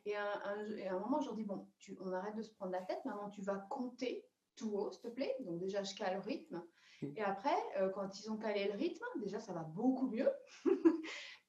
Et 0.05 0.15
à 0.15 0.25
un, 0.45 0.95
un, 0.95 0.99
moment 1.01 1.21
je 1.21 1.27
leur 1.27 1.35
dis 1.35 1.45
bon, 1.45 1.69
tu, 1.79 1.97
on 2.01 2.13
arrête 2.13 2.37
de 2.37 2.43
se 2.43 2.53
prendre 2.53 2.73
la 2.73 2.83
tête, 2.83 3.05
maintenant 3.05 3.31
tu 3.31 3.43
vas 3.43 3.57
compter 3.57 4.25
tout 4.57 4.73
haut, 4.73 4.91
s'il 4.93 5.03
te 5.03 5.09
plaît. 5.09 5.37
Donc 5.41 5.59
déjà 5.59 5.83
je 5.83 5.95
cale 5.95 6.15
le 6.15 6.21
rythme. 6.21 6.63
Mhm. 7.03 7.15
Et 7.17 7.23
après, 7.23 7.57
quand 7.95 8.21
ils 8.21 8.31
ont 8.31 8.37
calé 8.37 8.69
le 8.69 8.79
rythme, 8.79 9.05
déjà 9.17 9.41
ça 9.41 9.53
va 9.53 9.63
beaucoup 9.63 10.09
mieux. 10.09 10.31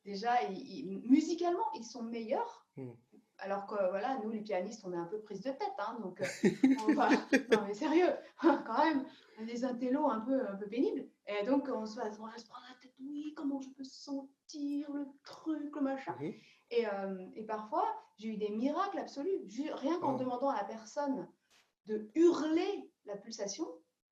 déjà, 0.10 0.34
musicalement, 1.04 1.72
ils 1.76 1.86
sont 1.86 2.04
meilleurs. 2.04 2.68
Hmm. 2.78 2.92
Alors 3.42 3.68
que 3.68 3.76
voilà, 3.90 4.20
nous 4.22 4.32
les 4.32 4.42
pianistes, 4.42 4.84
on 4.86 4.92
est 4.92 4.98
un 4.98 5.06
peu 5.06 5.22
prise 5.22 5.40
de 5.40 5.52
tête, 5.52 5.78
hein, 5.78 5.98
donc 6.02 6.20
euh, 6.20 6.26
on 6.90 6.94
va... 6.94 7.08
non 7.52 7.64
mais 7.66 7.74
sérieux, 7.74 8.14
quand 8.42 8.84
même, 8.84 9.06
on 9.38 9.44
est 9.44 9.46
des 9.46 9.64
intellos 9.64 10.10
un 10.10 10.20
peu 10.20 10.46
un 10.46 10.56
peu 10.58 10.68
pénibles, 10.68 11.08
et 11.26 11.46
donc 11.46 11.70
on 11.74 11.86
se, 11.86 11.96
va, 11.96 12.08
on 12.08 12.12
se 12.12 12.46
prendre 12.46 12.66
la 12.68 12.76
tête, 12.82 12.94
oui, 13.00 13.34
comment 13.38 13.62
je 13.62 13.70
peux 13.70 13.86
sentir 13.86 14.92
le 14.92 15.08
truc, 15.24 15.74
le 15.74 15.82
machin. 15.82 16.18
Hmm. 16.20 16.32
Et, 16.72 16.86
euh, 16.86 17.28
et, 17.36 17.46
parfois, 17.46 17.88
j'ai 18.18 18.28
eu 18.28 18.38
des 18.38 18.50
miracles 18.50 19.00
absolus, 19.00 19.40
rien 19.74 20.00
qu'en 20.02 20.16
oh. 20.16 20.20
demandant 20.20 20.50
à 20.50 20.58
la 20.58 20.66
personne 20.66 21.26
de 21.86 22.12
hurler 22.16 22.92
la 23.06 23.16
pulsation, 23.16 23.66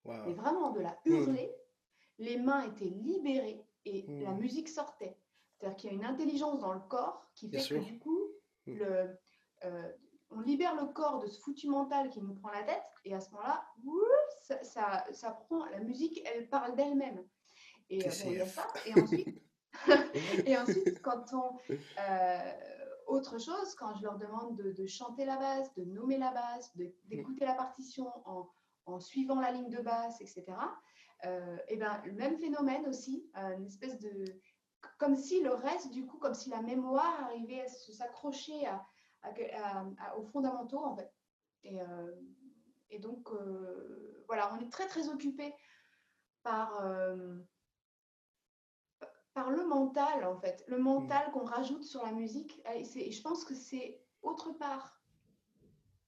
mais 0.05 0.35
vraiment 0.35 0.71
de 0.71 0.79
la 0.79 0.97
hurler, 1.03 1.51
hmm. 1.51 2.23
les 2.23 2.37
mains 2.37 2.61
étaient 2.61 2.85
libérées 2.85 3.67
et 3.83 4.05
la 4.21 4.31
musique 4.31 4.69
sortait. 4.69 5.17
C'est-à-dire 5.57 5.77
qu'il 5.77 5.89
y 5.89 5.93
a 5.93 5.95
une 5.95 6.05
intelligence 6.05 6.59
dans 6.59 6.73
le 6.73 6.79
corps 6.79 7.25
qui 7.33 7.49
fait 7.49 7.67
que 7.67 7.83
du 7.83 7.99
coup, 7.99 8.27
mm. 8.67 8.73
le, 8.73 9.17
euh, 9.65 9.91
on 10.29 10.41
libère 10.41 10.75
le 10.75 10.87
corps 10.91 11.19
de 11.19 11.27
ce 11.27 11.39
foutu 11.39 11.67
mental 11.67 12.09
qui 12.09 12.21
nous 12.21 12.35
prend 12.35 12.51
la 12.51 12.63
tête, 12.63 12.83
et 13.05 13.13
à 13.13 13.19
ce 13.19 13.31
moment-là, 13.31 13.65
ça, 14.63 15.05
ça, 15.11 15.31
prend, 15.31 15.65
la 15.65 15.79
musique, 15.79 16.21
elle 16.25 16.49
parle 16.49 16.75
d'elle-même. 16.75 17.23
Et 17.89 18.05
euh, 18.05 18.11
il 18.25 18.33
y 18.33 18.41
a 18.41 18.45
ça. 18.45 18.67
Et 18.85 18.93
ensuite, 18.99 19.41
et 20.45 20.57
ensuite 20.57 21.01
quand 21.01 21.25
on. 21.33 21.57
Euh, 21.69 22.51
autre 23.05 23.39
chose, 23.39 23.73
quand 23.75 23.95
je 23.95 24.03
leur 24.03 24.17
demande 24.17 24.57
de, 24.57 24.85
chanter 24.85 25.23
la 25.23 25.37
basse, 25.37 25.73
de 25.75 25.85
nommer 25.85 26.17
la 26.17 26.31
basse, 26.31 26.75
d'écouter 27.05 27.45
la 27.45 27.53
partition 27.53 28.11
en, 28.25 28.49
en, 28.85 28.99
suivant 28.99 29.39
la 29.39 29.51
ligne 29.51 29.69
de 29.69 29.81
basse, 29.81 30.19
etc., 30.19 30.43
et 31.69 31.77
ben, 31.77 32.01
le 32.05 32.11
même 32.11 32.37
phénomène 32.37 32.85
aussi, 32.85 33.25
une 33.33 33.65
espèce 33.65 33.97
de 33.99 34.25
comme 34.97 35.15
si 35.15 35.41
le 35.41 35.53
reste, 35.53 35.91
du 35.91 36.05
coup, 36.05 36.17
comme 36.17 36.33
si 36.33 36.49
la 36.49 36.61
mémoire 36.61 37.23
arrivait 37.23 37.61
à 37.61 37.67
s'accrocher 37.67 38.65
à, 38.65 40.17
aux 40.17 40.23
fondamentaux, 40.23 40.83
en 40.83 40.95
fait. 40.95 41.11
Et, 41.63 41.81
euh, 41.81 42.15
et 42.89 42.99
donc, 42.99 43.29
euh, 43.31 44.23
voilà, 44.27 44.53
on 44.53 44.59
est 44.59 44.71
très, 44.71 44.87
très 44.87 45.09
occupé 45.09 45.53
par, 46.43 46.83
euh, 46.83 47.37
par 49.33 49.51
le 49.51 49.65
mental, 49.67 50.23
en 50.25 50.39
fait. 50.39 50.63
Le 50.67 50.77
mental 50.77 51.27
mmh. 51.27 51.31
qu'on 51.31 51.43
rajoute 51.43 51.83
sur 51.83 52.03
la 52.03 52.11
musique. 52.11 52.61
Et, 52.73 53.11
je 53.11 53.21
pense 53.21 53.43
que 53.43 53.55
c'est 53.55 54.01
autre 54.21 54.51
part. 54.53 55.01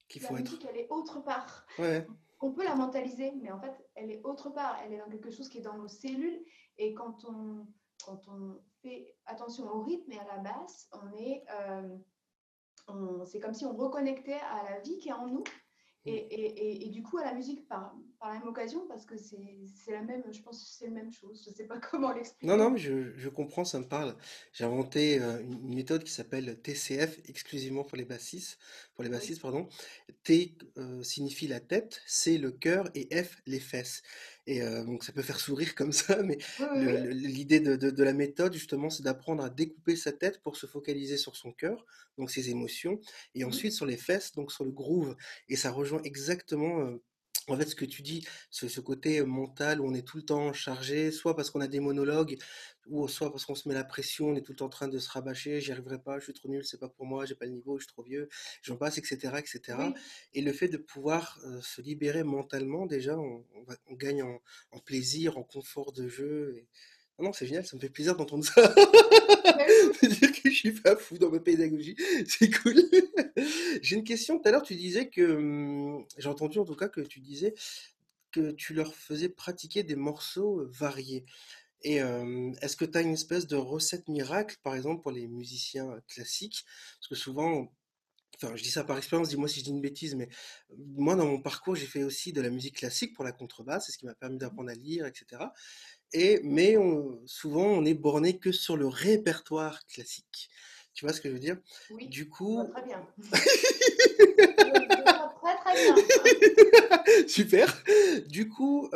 Qu'il 0.08 0.22
faut 0.22 0.34
la 0.34 0.42
musique, 0.42 0.66
elle 0.70 0.78
est 0.78 0.88
autre 0.90 1.22
part. 1.22 1.66
Ouais. 1.78 2.08
On 2.42 2.54
peut 2.54 2.64
la 2.64 2.76
mentaliser, 2.76 3.34
mais 3.42 3.52
en 3.52 3.60
fait, 3.60 3.76
elle 3.96 4.12
est 4.12 4.24
autre 4.24 4.50
part. 4.50 4.80
Elle 4.84 4.94
est 4.94 4.98
dans 4.98 5.10
quelque 5.10 5.30
chose 5.30 5.50
qui 5.50 5.58
est 5.58 5.62
dans 5.62 5.78
nos 5.78 5.90
cellules. 5.90 6.42
Et 6.78 6.94
quand 6.94 7.26
on, 7.26 7.68
quand 8.06 8.28
on 8.28 8.62
fait 8.82 9.16
attention 9.26 9.70
au 9.70 9.82
rythme 9.82 10.12
et 10.12 10.20
à 10.20 10.26
la 10.26 10.38
basse, 10.38 10.90
on 10.94 11.18
est, 11.18 11.44
euh, 11.52 11.98
c'est 13.26 13.40
comme 13.40 13.54
si 13.54 13.66
on 13.66 13.76
reconnectait 13.76 14.40
à 14.40 14.64
la 14.70 14.80
vie 14.80 14.98
qui 14.98 15.10
est 15.10 15.14
en 15.14 15.28
nous. 15.28 15.44
Et, 16.06 16.16
et, 16.16 16.86
et, 16.86 16.90
du 16.90 17.04
coup 17.04 17.18
à 17.18 17.26
la 17.26 17.34
musique 17.34 17.68
par, 17.68 17.94
par 18.20 18.34
la 18.34 18.40
même 18.40 18.48
occasion 18.48 18.86
parce 18.88 19.06
que 19.06 19.16
c'est 19.18 19.92
la 19.92 20.02
même, 20.02 20.24
je 20.32 20.42
pense 20.42 20.62
que 20.62 20.70
c'est 20.70 20.86
la 20.86 20.92
même 20.92 21.12
chose. 21.12 21.42
Je 21.46 21.52
ne 21.52 21.56
sais 21.56 21.64
pas 21.64 21.80
comment 21.92 22.12
l'expliquer. 22.12 22.48
Non, 22.48 22.58
non, 22.58 22.72
mais 22.72 22.78
je, 22.78 23.16
je, 23.16 23.30
comprends, 23.30 23.64
ça 23.64 23.80
me 23.80 23.88
parle. 23.88 24.16
J'ai 24.52 24.66
inventé 24.66 25.22
euh, 25.22 25.42
une 25.42 25.74
méthode 25.74 26.04
qui 26.04 26.12
s'appelle 26.12 26.60
TCF 26.62 27.20
exclusivement 27.30 27.84
pour 27.84 27.98
les 27.98 28.06
bassistes. 28.06 28.60
Pour 28.94 29.04
les 29.04 29.10
bassistes, 29.10 29.42
pardon. 29.42 29.70
T 30.24 30.58
euh, 30.78 31.02
signifie 31.02 31.48
la 31.48 31.62
tête, 31.62 32.02
C 32.06 32.38
le 32.38 32.52
cœur 32.52 32.90
et 32.94 33.08
F 33.24 33.42
les 33.46 33.60
fesses. 33.60 34.04
Et 34.46 34.62
euh, 34.64 34.84
donc 34.84 35.04
ça 35.04 35.14
peut 35.14 35.22
faire 35.22 35.40
sourire 35.40 35.76
comme 35.76 35.92
ça, 35.92 36.22
mais 36.24 36.38
l'idée 37.12 37.60
de, 37.60 37.76
de, 37.76 38.04
la 38.04 38.14
méthode 38.14 38.52
justement, 38.52 38.90
c'est 38.90 39.04
d'apprendre 39.04 39.44
à 39.44 39.50
découper 39.50 39.96
sa 39.96 40.12
tête 40.12 40.42
pour 40.42 40.58
se 40.58 40.66
focaliser 40.66 41.18
sur 41.18 41.36
son 41.36 41.52
cœur, 41.54 41.86
donc 42.18 42.32
ses 42.32 42.50
émotions, 42.50 43.00
et 43.36 43.44
mmh. 43.44 43.48
ensuite 43.48 43.74
sur 43.74 43.86
les 43.86 43.98
fesses, 43.98 44.32
donc 44.34 44.52
sur 44.52 44.66
le 44.66 44.72
groove. 44.72 45.16
Et 45.50 45.56
ça 45.56 45.72
rejoint 45.72 46.02
exactement 46.02 46.98
en 47.50 47.58
fait, 47.58 47.66
ce 47.66 47.76
que 47.76 47.86
tu 47.86 48.02
dis, 48.02 48.26
ce, 48.50 48.80
côté 48.80 49.22
mental 49.24 49.82
où 49.82 49.88
on 49.88 49.94
est 49.94 50.08
tout 50.08 50.18
le 50.18 50.24
temps 50.24 50.54
chargé, 50.54 51.12
soit 51.12 51.36
parce 51.36 51.50
qu'on 51.52 51.62
a 51.62 51.68
des 51.68 51.80
monologues, 51.80 52.38
ou 52.88 53.08
soit 53.08 53.32
parce 53.32 53.46
qu'on 53.46 53.56
se 53.56 53.68
met 53.68 53.76
la 53.76 53.84
pression, 53.84 54.30
on 54.30 54.36
est 54.36 54.42
tout 54.42 54.52
le 54.52 54.58
temps 54.58 54.66
en 54.66 54.70
train 54.70 54.88
de 54.88 54.98
se 54.98 55.10
rabâcher, 55.10 55.62
j'y 55.62 55.72
arriverai 55.72 56.00
pas, 56.02 56.20
je 56.20 56.26
suis 56.26 56.34
trop 56.34 56.50
nul, 56.50 56.66
c'est 56.66 56.80
pas 56.80 56.90
pour 56.90 57.06
moi, 57.06 57.26
j'ai 57.26 57.36
pas 57.36 57.46
le 57.46 57.52
niveau, 57.52 57.78
je 57.78 57.86
suis 57.86 57.94
trop 57.94 58.04
vieux, 58.04 58.30
j'en 58.62 58.78
passe, 58.78 58.98
etc., 58.98 59.34
etc. 59.38 59.78
Et 60.34 60.42
le 60.42 60.54
fait 60.54 60.70
de 60.70 60.78
pouvoir 60.78 61.40
se 61.62 61.82
libérer 61.82 62.24
mentalement, 62.24 62.86
déjà, 62.86 63.18
on, 63.18 63.46
gagne 63.92 64.24
en, 64.24 64.80
plaisir, 64.86 65.38
en 65.38 65.44
confort 65.44 65.92
de 65.92 66.08
jeu. 66.08 66.66
Ah 67.20 67.24
non, 67.24 67.34
c'est 67.34 67.46
génial, 67.46 67.66
ça 67.66 67.76
me 67.76 67.82
fait 67.82 67.90
plaisir 67.90 68.16
d'entendre 68.16 68.46
ça. 68.46 68.74
dire 70.04 70.32
que 70.32 70.50
je 70.50 70.56
suis 70.56 70.72
pas 70.72 70.96
fou 70.96 71.18
dans 71.18 71.30
ma 71.30 71.40
pédagogie, 71.40 71.98
c'est 72.28 72.50
cool. 72.50 72.76
J'ai 73.82 73.98
une 73.98 74.06
question. 74.06 74.40
Tout 74.40 74.48
à 74.48 74.52
l'heure, 74.52 74.64
tu 74.64 74.76
disais 74.76 75.10
que, 75.10 75.22
hum, 75.22 76.06
j'ai 76.18 76.30
entendu 76.30 76.60
en 76.60 76.66
tout 76.66 76.76
cas 76.76 76.88
que 76.88 77.02
tu 77.02 77.20
disais 77.20 77.54
que 78.32 78.52
tu 78.52 78.74
leur 78.74 78.96
faisais 78.96 79.28
pratiquer 79.28 79.84
des 79.84 79.96
morceaux 79.96 80.66
variés. 80.70 81.26
Et 81.82 81.96
est-ce 82.62 82.76
que 82.76 82.86
tu 82.86 82.98
as 82.98 83.02
une 83.02 83.14
espèce 83.14 83.48
de 83.48 83.56
recette 83.56 84.08
miracle, 84.10 84.58
par 84.64 84.76
exemple, 84.76 85.02
pour 85.02 85.12
les 85.12 85.28
musiciens 85.28 86.00
classiques? 86.08 86.66
Parce 87.00 87.08
que 87.08 87.16
souvent, 87.16 87.72
enfin, 88.36 88.56
je 88.56 88.64
dis 88.64 88.72
ça 88.72 88.84
par 88.84 88.98
expérience, 88.98 89.30
dis-moi 89.30 89.48
si 89.48 89.60
je 89.60 89.66
dis 89.66 89.72
une 89.72 89.82
bêtise, 89.82 90.16
mais 90.16 90.30
moi, 90.78 91.16
dans 91.16 91.26
mon 91.26 91.42
parcours, 91.42 91.76
j'ai 91.76 91.86
fait 91.86 92.04
aussi 92.04 92.34
de 92.34 92.42
la 92.42 92.50
musique 92.50 92.78
classique 92.78 93.16
pour 93.16 93.24
la 93.24 93.32
contrebasse, 93.32 93.86
c'est 93.86 93.94
ce 93.94 93.98
qui 93.98 94.06
m'a 94.06 94.16
permis 94.16 94.38
d'apprendre 94.38 94.70
à 94.70 94.76
lire, 94.76 95.06
etc. 95.06 95.42
Et, 96.14 96.40
mais 96.44 96.76
souvent, 97.26 97.66
on 97.66 97.86
est 97.86 97.94
borné 97.94 98.38
que 98.38 98.52
sur 98.52 98.78
le 98.78 98.88
répertoire 98.88 99.86
classique. 99.88 100.50
Tu 100.94 101.06
vois 101.06 101.14
ce 101.14 101.22
que 101.22 101.30
je 101.30 101.34
veux 101.34 101.40
dire? 101.40 101.58
Oui, 101.92 102.08
Du 102.08 102.28
coup, 102.28 102.64
très 102.74 102.84
bien. 102.84 103.08
très 105.42 105.56
très 105.58 105.74
bien. 105.76 105.96
Super. 107.28 107.84
Du 108.28 108.50
coup, 108.50 108.90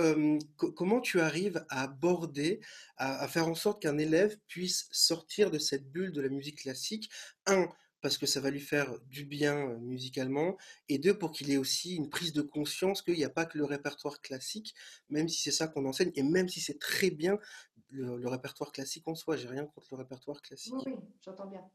comment 0.76 1.02
tu 1.02 1.22
arrives 1.22 1.66
à 1.70 1.84
aborder, 1.84 2.60
à, 2.98 3.22
à 3.24 3.28
faire 3.28 3.48
en 3.48 3.56
sorte 3.56 3.82
qu'un 3.82 3.98
élève 3.98 4.38
puisse 4.48 4.88
sortir 4.92 5.52
de 5.52 5.60
cette 5.60 5.90
bulle 5.92 6.12
de 6.12 6.22
la 6.22 6.30
musique 6.30 6.60
classique? 6.64 7.10
Un, 7.46 7.70
parce 8.04 8.18
que 8.18 8.26
ça 8.26 8.42
va 8.42 8.52
lui 8.52 8.60
faire 8.60 9.00
du 9.06 9.24
bien 9.24 9.70
musicalement, 9.80 10.58
et 10.90 11.00
deux, 11.00 11.18
pour 11.18 11.32
qu'il 11.32 11.50
ait 11.52 11.58
aussi 11.58 11.96
une 11.96 12.10
prise 12.10 12.34
de 12.34 12.42
conscience 12.42 13.02
qu'il 13.02 13.16
n'y 13.16 13.24
a 13.24 13.30
pas 13.30 13.46
que 13.46 13.58
le 13.58 13.64
répertoire 13.64 14.20
classique, 14.20 14.76
même 15.10 15.30
si 15.30 15.42
c'est 15.42 15.52
ça 15.52 15.70
qu'on 15.70 15.86
enseigne, 15.86 16.12
et 16.16 16.22
même 16.22 16.50
si 16.50 16.60
c'est 16.60 16.78
très 16.78 17.12
bien 17.12 17.40
le, 17.88 18.28
répertoire 18.28 18.74
classique 18.74 19.08
en 19.08 19.16
soi. 19.16 19.38
J'ai 19.38 19.48
rien 19.48 19.66
contre 19.66 19.88
le 19.92 19.98
répertoire 19.98 20.42
classique. 20.42 20.74
Oui, 20.86 20.96
j'entends 21.22 21.48
bien. 21.48 21.66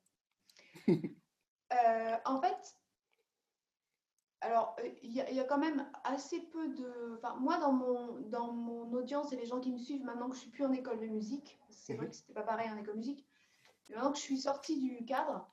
Euh, 1.71 2.17
en 2.25 2.41
fait, 2.41 2.79
alors, 4.41 4.75
il 5.03 5.13
y, 5.13 5.21
a 5.21 5.45
quand 5.45 5.59
même 5.59 5.87
assez 6.03 6.41
peu 6.41 6.67
de. 6.69 7.19
Enfin, 7.19 7.37
moi, 7.39 7.59
dans 7.59 7.73
mon, 7.73 8.21
dans 8.21 8.51
mon 8.55 8.91
audience 8.95 9.35
et 9.35 9.37
les 9.37 9.45
gens 9.45 9.61
qui 9.61 9.71
me 9.71 9.77
suivent 9.77 10.03
maintenant 10.03 10.31
que 10.31 10.37
je 10.37 10.41
suis 10.41 10.51
plus 10.51 10.65
en 10.65 10.73
école 10.73 10.99
de 10.99 11.05
musique, 11.05 11.61
c'est 11.69 11.93
vrai 11.93 12.07
mmh 12.07 12.09
que 12.09 12.17
c'était 12.17 12.33
pas 12.33 12.43
pareil 12.43 12.71
en 12.71 12.79
école 12.79 12.95
de 12.95 13.01
musique, 13.01 13.27
mais 13.87 13.97
maintenant 13.97 14.13
que 14.13 14.17
je 14.17 14.23
suis 14.23 14.39
sortie 14.39 14.81
du 14.81 15.05
cadre, 15.05 15.47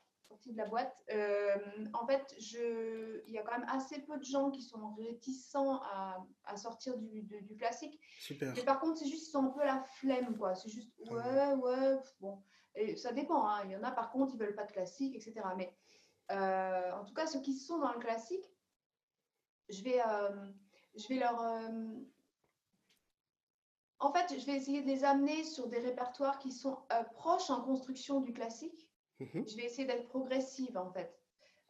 de 0.45 0.57
la 0.57 0.65
boîte. 0.65 1.03
Euh, 1.11 1.55
en 1.93 2.05
fait, 2.05 2.35
je, 2.39 3.21
il 3.27 3.33
y 3.33 3.37
a 3.37 3.43
quand 3.43 3.57
même 3.57 3.67
assez 3.69 4.01
peu 4.01 4.17
de 4.17 4.23
gens 4.23 4.51
qui 4.51 4.61
sont 4.61 4.93
réticents 4.95 5.81
à, 5.83 6.25
à 6.45 6.57
sortir 6.57 6.97
du, 6.97 7.23
du, 7.23 7.57
classique. 7.57 7.99
Super. 8.19 8.53
Mais 8.55 8.63
par 8.63 8.79
contre, 8.79 8.99
c'est 8.99 9.07
juste, 9.07 9.27
ils 9.27 9.31
sont 9.31 9.45
un 9.45 9.49
peu 9.49 9.63
la 9.63 9.81
flemme, 9.81 10.37
quoi. 10.37 10.55
C'est 10.55 10.69
juste, 10.69 10.91
ah 11.09 11.13
ouais, 11.13 11.53
ouais, 11.55 11.99
bon. 12.19 12.41
Et 12.75 12.95
ça 12.95 13.13
dépend, 13.13 13.47
hein. 13.47 13.61
il 13.65 13.71
y 13.71 13.75
en 13.75 13.83
a 13.83 13.91
par 13.91 14.11
contre, 14.11 14.33
ils 14.33 14.39
veulent 14.39 14.55
pas 14.55 14.65
de 14.65 14.71
classique, 14.71 15.15
etc. 15.15 15.45
Mais 15.55 15.73
euh, 16.31 16.91
en 16.91 17.05
tout 17.05 17.13
cas, 17.13 17.25
ceux 17.25 17.41
qui 17.41 17.53
sont 17.53 17.79
dans 17.79 17.93
le 17.93 17.99
classique, 17.99 18.45
je 19.69 19.81
vais, 19.81 20.01
euh, 20.05 20.51
je 20.95 21.07
vais 21.07 21.15
leur. 21.15 21.39
en 23.99 24.11
fait, 24.11 24.37
je 24.37 24.45
vais 24.45 24.57
essayer 24.57 24.81
de 24.81 24.87
les 24.87 25.05
amener 25.05 25.43
sur 25.43 25.67
des 25.69 25.79
répertoires 25.79 26.37
qui 26.37 26.51
sont 26.51 26.77
proches 27.13 27.49
en 27.49 27.61
construction 27.61 28.19
du 28.19 28.33
classique 28.33 28.84
Mhm. 29.19 29.47
Je 29.47 29.55
vais 29.55 29.65
essayer 29.65 29.87
d'être 29.87 30.07
progressive 30.09 30.77
en 30.77 30.91
fait. 30.91 31.17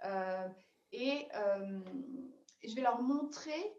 Euh, 0.04 0.48
et 0.92 1.28
euh, 1.36 1.80
je 2.64 2.76
vais 2.76 2.82
leur 2.82 3.02
montrer 3.02 3.78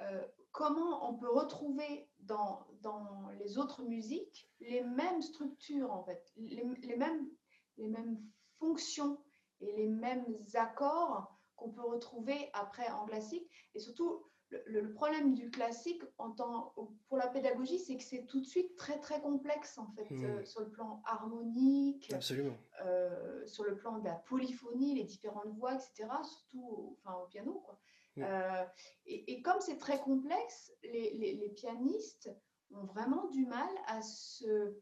euh, 0.00 0.26
comment 0.52 1.08
on 1.08 1.16
peut 1.16 1.30
retrouver 1.30 2.08
dans, 2.20 2.66
dans, 2.80 3.28
les 3.38 3.58
autres 3.58 3.82
musiques 3.82 4.50
les 4.60 4.82
mêmes 4.82 5.22
structures 5.22 5.92
en 5.92 6.04
fait, 6.04 6.32
les, 6.36 6.64
les, 6.82 6.96
mêmes, 6.96 7.28
les 7.76 7.88
mêmes 7.88 8.18
fonctions 8.58 9.18
et 9.60 9.72
les 9.72 9.86
mêmes 9.86 10.26
accords 10.54 11.36
qu'on 11.56 11.70
peut 11.70 11.84
retrouver 11.84 12.50
après 12.52 12.88
en 12.88 13.06
classique. 13.06 13.50
Et 13.74 13.80
surtout, 13.80 14.24
le, 14.50 14.92
problème 14.92 15.34
du 15.34 15.50
classique 15.50 16.02
en 16.18 16.30
tant, 16.30 16.72
pour 17.08 17.16
la 17.16 17.26
pédagogie, 17.26 17.78
c'est 17.78 17.96
que 17.96 18.02
c'est 18.02 18.26
tout 18.26 18.40
de 18.40 18.46
suite 18.46 18.76
très 18.76 18.98
très 19.00 19.20
complexe 19.20 19.78
en 19.78 19.90
fait, 19.92 20.08
hmm. 20.10 20.24
euh, 20.24 20.44
sur 20.44 20.60
le 20.60 20.70
plan 20.70 21.02
harmonique, 21.04 22.12
euh, 22.12 23.46
sur 23.46 23.64
le 23.64 23.76
plan 23.76 23.98
de 23.98 24.04
la 24.04 24.14
polyphonie, 24.14 24.94
les 24.94 25.04
différentes 25.04 25.52
voix, 25.56 25.74
etc. 25.74 26.08
Surtout 26.22 26.96
enfin, 26.98 27.16
au 27.18 27.26
piano. 27.26 27.62
Quoi. 27.64 27.78
Hmm. 28.16 28.22
Euh, 28.22 28.64
et, 29.06 29.42
comme 29.42 29.60
c'est 29.60 29.78
très 29.78 30.00
complexe, 30.00 30.72
les, 30.82 31.36
les, 31.36 31.48
pianistes 31.50 32.30
ont 32.72 32.84
vraiment 32.84 33.26
du 33.28 33.46
mal 33.46 33.68
à 33.86 34.00
se 34.02 34.76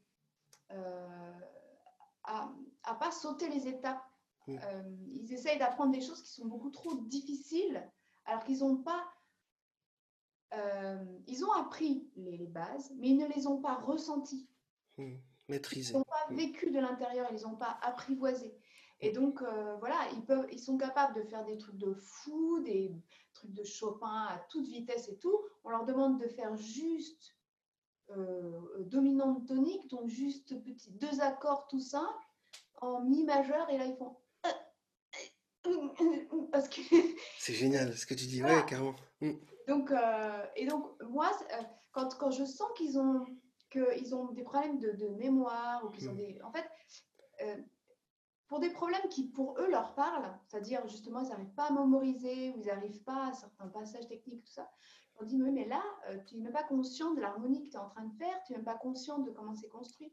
à, 2.25 2.51
à, 2.83 2.95
pas 2.95 3.11
sauter 3.11 3.49
les 3.49 3.69
étapes. 3.69 4.03
Hmm. 4.47 4.59
ils 5.09 5.33
essayent 5.33 5.59
d'apprendre 5.59 5.93
des 5.93 6.03
choses 6.03 6.23
qui 6.23 6.31
sont 6.31 6.45
beaucoup 6.45 6.69
trop 6.69 6.95
difficiles, 6.97 7.83
alors 8.27 8.45
qu'ils 8.45 8.59
n'ont 8.59 8.77
pas 8.77 9.03
euh, 10.57 11.05
ils 11.27 11.45
ont 11.45 11.53
appris 11.53 12.09
les, 12.17 12.47
bases, 12.47 12.93
mais 12.97 13.09
ils 13.09 13.17
ne 13.17 13.27
les 13.27 13.47
ont 13.47 13.61
pas 13.61 13.75
ressenties. 13.75 14.49
Hmm, 14.97 15.17
maîtrisées. 15.49 15.93
Ils 15.93 15.99
n'ont 15.99 16.05
pas 16.05 16.27
hmm. 16.31 16.37
vécu 16.37 16.71
de 16.71 16.79
l'intérieur, 16.79 17.29
ils 17.33 17.43
n'ont 17.43 17.57
pas 17.57 17.79
apprivoisé. 17.83 18.57
Et 19.01 19.11
hmm. 19.11 19.15
donc, 19.15 19.43
euh, 19.43 19.77
voilà, 19.77 19.97
ils, 20.15 20.25
peuvent, 20.25 20.47
ils 20.53 20.61
sont 20.61 20.79
capables 20.79 21.15
de 21.15 21.23
faire 21.29 21.45
des 21.45 21.59
trucs 21.59 21.79
de 21.79 21.95
fou, 21.95 22.61
des 22.61 22.95
trucs 23.33 23.53
de 23.53 23.65
Chopin 23.65 24.27
à 24.29 24.39
toute 24.51 24.67
vitesse 24.67 25.09
et 25.09 25.19
tout. 25.19 25.39
On 25.65 25.71
leur 25.71 25.85
demande 25.85 26.21
de 26.21 26.29
faire 26.29 26.55
juste 26.57 27.35
euh, 28.11 28.61
dominante 28.81 29.47
tonique, 29.47 29.89
donc 29.89 30.09
juste 30.09 30.63
petit, 30.63 30.93
deux 30.93 31.21
accords 31.21 31.67
tout 31.69 31.81
simples 31.81 32.29
en 32.81 33.01
mi 33.01 33.25
majeur, 33.25 33.69
et 33.71 33.79
là 33.79 33.87
ils 33.87 33.97
font. 33.97 34.17
Parce 36.53 36.69
que. 36.69 36.81
C'est 37.39 37.55
génial 37.55 37.97
ce 37.97 38.05
que 38.05 38.15
tu 38.15 38.27
dis, 38.27 38.43
ouais, 38.45 38.65
carrément. 38.67 38.95
Donc, 39.69 39.91
euh, 39.91 40.47
et 40.57 40.67
donc, 40.67 40.85
moi, 41.03 41.31
euh, 41.53 41.63
quand, 41.93 42.17
quand 42.19 42.31
je 42.31 42.45
sens 42.45 42.69
qu'ils 42.77 42.99
ont, 42.99 43.25
qu'ils 43.71 44.15
ont 44.15 44.33
des 44.33 44.43
problèmes 44.43 44.79
de, 44.79 44.93
de 44.93 45.09
mémoire 45.09 45.85
ou 45.85 45.91
qu'ils 45.91 46.09
ont 46.09 46.13
hmm. 46.13 46.17
des. 46.17 46.41
En 46.43 46.53
fait, 46.53 46.69
euh, 47.43 47.57
pour 48.49 48.61
des 48.61 48.71
problèmes 48.71 49.09
qui, 49.09 49.29
pour 49.29 49.59
eux, 49.59 49.71
leur 49.71 49.95
parlent, 49.95 50.39
c'est-à-dire 50.47 50.87
justement, 50.87 51.21
ils 51.21 51.29
n'arrivent 51.29 51.55
pas 51.55 51.69
à 51.69 51.73
mémoriser 51.73 52.51
ou 52.51 52.61
ils 52.61 52.67
n'arrivent 52.67 53.03
pas 53.03 53.29
à 53.29 53.33
certains 53.33 53.69
passages 53.69 54.07
techniques, 54.07 54.45
tout 54.45 54.53
ça, 54.53 54.71
on 55.21 55.25
dit, 55.25 55.39
mais, 55.39 55.51
mais 55.51 55.67
là, 55.67 55.83
tu 56.27 56.37
n'es 56.37 56.43
même 56.43 56.53
pas 56.53 56.65
conscient 56.65 57.15
de 57.15 57.21
l'harmonie 57.21 57.63
que 57.65 57.71
tu 57.71 57.77
es 57.77 57.81
en 57.81 57.89
train 57.89 58.05
de 58.05 58.15
faire, 58.17 58.43
tu 58.45 58.53
n'es 58.53 58.59
même 58.59 58.65
pas 58.65 58.75
conscient 58.75 59.19
de 59.19 59.31
comment 59.31 59.55
c'est 59.55 59.69
construit. 59.69 60.13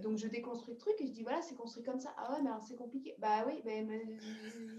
Donc 0.00 0.18
je 0.18 0.26
déconstruis 0.28 0.74
le 0.74 0.78
truc 0.78 0.94
et 1.00 1.06
je 1.06 1.12
dis 1.12 1.22
voilà, 1.22 1.40
c'est 1.42 1.54
construit 1.54 1.82
comme 1.82 2.00
ça. 2.00 2.14
Ah 2.18 2.32
ouais, 2.32 2.42
mais 2.42 2.50
alors 2.50 2.62
c'est 2.62 2.76
compliqué. 2.76 3.14
Bah 3.18 3.44
oui, 3.46 3.62
mais, 3.64 3.86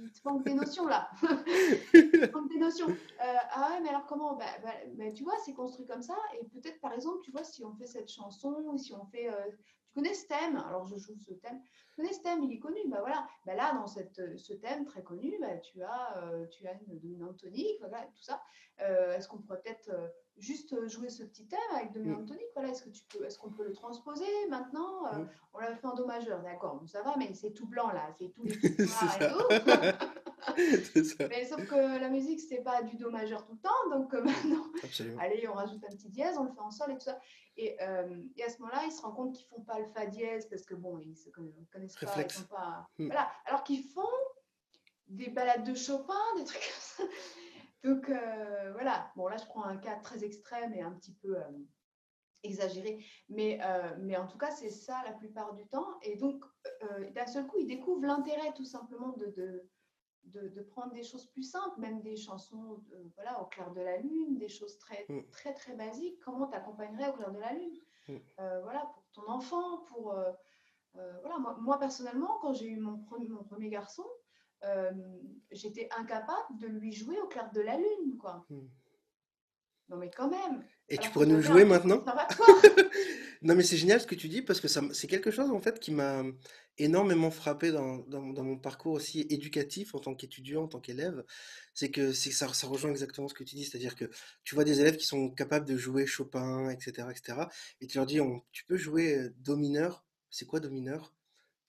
il 0.04 0.12
te 0.12 0.28
manque 0.28 0.44
des 0.44 0.54
notions 0.54 0.88
là. 0.88 1.10
il 1.94 2.12
te 2.12 2.32
manque 2.32 2.50
des 2.50 2.60
notions. 2.60 2.88
Euh, 2.88 3.38
ah 3.52 3.72
ouais, 3.72 3.82
mais 3.82 3.90
alors 3.90 4.06
comment? 4.06 4.36
Bah, 4.36 4.46
bah, 4.64 5.12
Tu 5.12 5.24
vois, 5.24 5.36
c'est 5.44 5.54
construit 5.54 5.86
comme 5.86 6.02
ça. 6.02 6.16
Et 6.40 6.46
peut-être 6.46 6.80
par 6.82 6.94
exemple, 6.94 7.20
tu 7.24 7.32
vois, 7.32 7.44
si 7.44 7.64
on 7.64 7.74
fait 7.74 7.88
cette 7.88 8.10
chanson, 8.10 8.78
si 8.78 8.94
on 8.94 9.06
fait. 9.06 9.30
Euh, 9.30 9.52
connais 9.96 10.14
ce 10.14 10.28
thème 10.28 10.58
Alors 10.68 10.86
je 10.86 10.98
joue 10.98 11.18
ce 11.18 11.34
thème. 11.34 11.62
Tu 11.90 11.96
connais 11.96 12.14
ce 12.14 12.22
thème 12.22 12.44
Il 12.44 12.52
est 12.54 12.60
connu. 12.60 12.80
Bah 12.88 13.00
voilà. 13.00 13.28
Bah 13.46 13.56
là, 13.56 13.74
dans 13.74 13.88
cette, 13.88 14.38
ce 14.38 14.54
thème 14.54 14.86
très 14.86 15.02
connu, 15.02 15.36
bah, 15.42 15.58
tu, 15.58 15.82
as, 15.82 16.18
euh, 16.18 16.46
tu 16.48 16.68
as 16.68 16.74
une 16.74 17.00
dominante 17.00 17.38
tonique, 17.38 17.80
voilà, 17.80 18.04
tout 18.16 18.24
ça. 18.24 18.42
Est-ce 18.78 19.28
qu'on 19.28 19.38
pourrait 19.38 19.62
peut-être 19.62 19.90
juste 20.38 20.74
euh, 20.74 20.88
jouer 20.88 21.10
ce 21.10 21.24
petit 21.24 21.46
thème 21.48 21.60
avec 21.76 21.92
dominante 21.92 22.28
tonique. 22.28 22.48
Voilà, 22.54 22.70
est-ce 22.70 22.84
que 22.84 22.90
tu 22.90 23.04
peux, 23.06 23.24
est-ce 23.26 23.40
qu'on 23.40 23.52
peut 23.52 23.66
le 23.66 23.74
transposer 23.74 24.26
maintenant 24.50 25.06
euh. 25.14 25.26
On 25.54 25.60
l'a 25.60 25.76
fait 25.76 25.88
en 25.88 25.96
do 25.96 26.06
majeur, 26.06 26.42
d'accord, 26.42 26.82
ça 26.88 27.02
va, 27.02 27.16
mais 27.18 27.34
c'est 27.34 27.52
tout 27.52 27.68
blanc 27.68 27.92
là, 27.92 28.10
c'est 28.18 28.30
tout 28.34 28.44
les 28.44 28.54
et 28.54 28.60
tout. 28.60 30.16
mais 31.30 31.46
sauf 31.46 31.66
que 31.68 32.00
la 32.00 32.10
musique 32.10 32.40
c'est 32.40 32.62
pas 32.62 32.84
du 32.84 32.98
do 32.98 33.10
majeur 33.10 33.46
tout 33.46 33.54
le 33.54 33.60
temps, 33.60 33.98
donc 33.98 34.14
euh, 34.14 34.24
maintenant, 34.24 34.66
allez, 35.20 35.48
on 35.48 35.54
rajoute 35.54 35.84
un 35.84 35.96
petit 35.96 36.10
dièse, 36.10 36.38
on 36.38 36.44
le 36.44 36.52
fait 36.52 36.62
en 36.62 36.72
sol 36.72 36.92
et 36.92 36.96
tout 36.96 37.06
ça. 37.06 37.20
Et, 37.58 37.78
et 38.36 38.44
à 38.44 38.50
ce 38.50 38.60
moment-là, 38.60 38.82
ils 38.86 38.92
se 38.92 39.02
rendent 39.02 39.16
compte 39.16 39.34
qu'ils 39.34 39.48
font 39.48 39.62
pas 39.62 39.80
le 39.80 39.86
fa 39.86 40.06
dièse 40.06 40.46
parce 40.50 40.66
que 40.66 40.76
bon, 40.76 41.00
ils 41.00 41.16
se 41.16 41.30
connaissent 41.30 41.96
pas, 41.96 42.22
ils 42.22 42.32
sont 42.32 42.44
pas, 42.44 42.90
mm. 42.98 43.06
voilà, 43.06 43.32
alors 43.46 43.64
qu'ils 43.64 43.84
font 43.84 44.04
des 45.08 45.30
balades 45.30 45.64
de 45.64 45.74
Chopin, 45.74 46.20
des 46.38 46.44
trucs 46.44 46.60
comme 46.60 47.08
ça. 47.08 47.14
Donc 47.86 48.10
euh, 48.10 48.72
voilà, 48.74 49.12
bon 49.16 49.28
là 49.28 49.38
je 49.38 49.46
prends 49.46 49.64
un 49.64 49.78
cas 49.78 49.96
très 49.98 50.24
extrême 50.24 50.74
et 50.74 50.82
un 50.82 50.92
petit 50.92 51.14
peu 51.14 51.38
euh, 51.38 51.44
exagéré, 52.42 53.06
mais, 53.30 53.60
euh, 53.62 53.96
mais 54.00 54.18
en 54.18 54.26
tout 54.26 54.40
cas 54.40 54.50
c'est 54.50 54.72
ça 54.72 55.04
la 55.06 55.14
plupart 55.14 55.54
du 55.54 55.68
temps. 55.68 56.00
Et 56.02 56.16
donc 56.16 56.44
d'un 57.14 57.28
seul 57.28 57.46
coup 57.46 57.58
ils 57.60 57.68
découvrent 57.68 58.06
l'intérêt 58.06 58.54
tout 58.56 58.66
simplement 58.66 59.10
de, 59.10 59.28
de, 59.28 59.70
de, 60.26 60.62
prendre 60.62 60.94
des 60.94 61.04
choses 61.04 61.28
plus 61.28 61.44
simples, 61.44 61.80
même 61.80 62.02
des 62.02 62.16
chansons 62.16 62.84
voilà, 63.16 63.42
au 63.42 63.46
clair 63.46 63.72
de 63.72 63.82
la 63.82 63.98
lune, 63.98 64.38
des 64.38 64.50
choses 64.50 64.78
très 64.78 65.06
mm. 65.10 65.30
très 65.32 65.54
très 65.54 65.76
basiques. 65.76 66.20
Comment 66.20 66.48
t'accompagnerais 66.48 67.10
au 67.10 67.14
clair 67.14 67.32
de 67.32 67.40
la 67.40 67.54
lune 67.54 67.80
mm. 68.08 68.18
Voilà, 68.64 68.92
pour 68.94 69.04
ton 69.14 69.30
enfant, 69.30 69.80
pour... 69.88 70.16
voilà, 70.94 71.38
moi, 71.40 71.58
moi, 71.62 71.80
personnellement, 71.80 72.38
quand 72.42 72.54
j'ai 72.54 72.68
eu 72.68 72.78
mon 72.78 72.98
premier, 73.00 73.30
mon 73.30 73.44
premier 73.44 73.70
garçon, 73.70 74.06
euh, 74.64 74.92
j'étais 75.52 75.90
incapable 75.98 76.60
de 76.60 76.68
lui 76.68 76.92
jouer 76.92 77.20
au 77.20 77.28
clair 77.28 77.52
de 77.54 77.62
la 77.62 77.78
lune, 77.78 78.18
quoi. 78.20 78.46
Hmm. 78.50 78.68
Non, 79.90 79.98
mais 79.98 80.10
quand 80.10 80.30
même. 80.30 80.66
Et 80.90 80.98
tu 80.98 81.12
pourrais 81.12 81.28
nous 81.28 81.36
le 81.36 81.42
jouer 81.42 81.66
maintenant 81.66 82.04
Non, 83.46 83.56
mais 83.56 83.64
c'est 83.64 83.78
génial 83.78 84.02
ce 84.02 84.08
que 84.08 84.16
tu 84.16 84.28
dis 84.30 84.44
parce 84.44 84.60
que 84.62 84.68
ça, 84.68 84.82
m- 84.82 84.92
c'est 84.94 85.08
quelque 85.08 85.32
chose 85.32 85.52
en 85.52 85.62
fait 85.62 85.80
qui 85.80 85.92
m'a 85.92 86.24
énormément 86.80 87.32
frappé 87.32 87.72
dans, 87.72 88.00
dans- 88.10 88.34
dans 88.34 88.44
mon 88.44 88.58
parcours 88.60 88.94
aussi 88.94 89.22
éducatif 89.30 89.96
en 89.96 90.00
tant 90.02 90.16
qu'étudiant, 90.16 90.64
en 90.66 90.70
tant 90.70 90.82
qu'élève. 90.82 91.24
C'est 91.76 91.92
que 91.92 92.14
c'est, 92.14 92.32
ça, 92.32 92.54
ça 92.54 92.68
rejoint 92.68 92.92
exactement 92.92 93.30
ce 93.30 93.36
que 93.36 93.44
tu 93.46 93.56
dis, 93.56 93.66
c'est-à-dire 93.66 93.96
que 93.96 94.06
tu 94.44 94.56
vois 94.56 94.66
des 94.66 94.82
élèves 94.82 94.98
qui 94.98 95.06
sont 95.08 95.30
capables 95.32 95.68
de 95.68 95.78
jouer 95.78 96.08
Chopin, 96.08 96.70
etc., 96.72 97.12
etc., 97.12 97.50
et 97.82 97.88
tu 97.88 97.98
leur 97.98 98.08
dis, 98.08 98.20
on- 98.22 98.44
tu 98.52 98.66
peux 98.66 98.78
jouer 98.78 99.16
euh, 99.18 99.34
do 99.40 99.56
mineur. 99.58 100.06
C'est 100.32 100.46
quoi 100.48 100.60
do 100.60 100.70
mineur? 100.72 101.14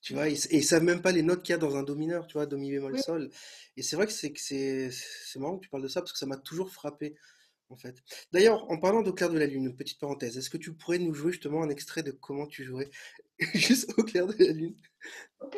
Tu 0.02 0.14
vois, 0.14 0.28
ils, 0.28 0.38
et 0.50 0.59
ils 0.59 0.64
savent 0.64 0.85
même 0.85 1.02
pas 1.02 1.12
les 1.12 1.23
notes 1.23 1.42
qu'il 1.45 1.52
y 1.52 1.56
a 1.56 1.59
dans 1.59 1.76
un 1.76 1.85
do 1.85 1.95
mineur, 1.97 2.26
tu 2.28 2.35
vois, 2.35 2.47
do 2.47 2.59
mi 2.59 2.71
bémol 2.73 2.97
Oui. 2.97 3.00
sol. 3.00 3.30
Et 3.76 3.83
c'est 3.83 3.97
vrai 3.97 4.06
que 4.06 4.12
c'est 4.12 4.33
que 4.33 4.40
c'est 4.40 4.90
c'est 4.92 5.38
marrant 5.40 5.59
que 5.59 5.64
tu 5.64 5.71
parles 5.71 5.83
de 5.83 5.88
ça 5.88 6.00
parce 6.02 6.12
que 6.12 6.18
ça 6.18 6.26
m'a 6.26 6.37
toujours 6.38 6.71
frappé 6.73 7.16
en 7.68 7.76
fait. 7.76 8.02
D'ailleurs, 8.32 8.70
en 8.70 8.78
parlant 8.78 9.02
d'Au 9.02 9.12
clair 9.12 9.30
de 9.30 9.38
la 9.38 9.46
lune, 9.46 9.64
une 9.66 9.76
petite 9.76 9.99
parenthèse, 10.00 10.37
est-ce 10.38 10.50
que 10.50 10.56
tu 10.56 10.73
pourrais 10.73 10.99
nous 10.99 11.14
jouer 11.14 11.32
justement 11.32 11.62
un 11.62 11.68
extrait 11.68 12.02
de 12.02 12.11
comment 12.12 12.46
tu 12.46 12.64
jouerais 12.64 12.90
juste 13.54 13.92
au 13.99 14.02
clair 14.04 14.26
de 14.26 14.35
la 14.38 14.52
lune, 14.52 14.76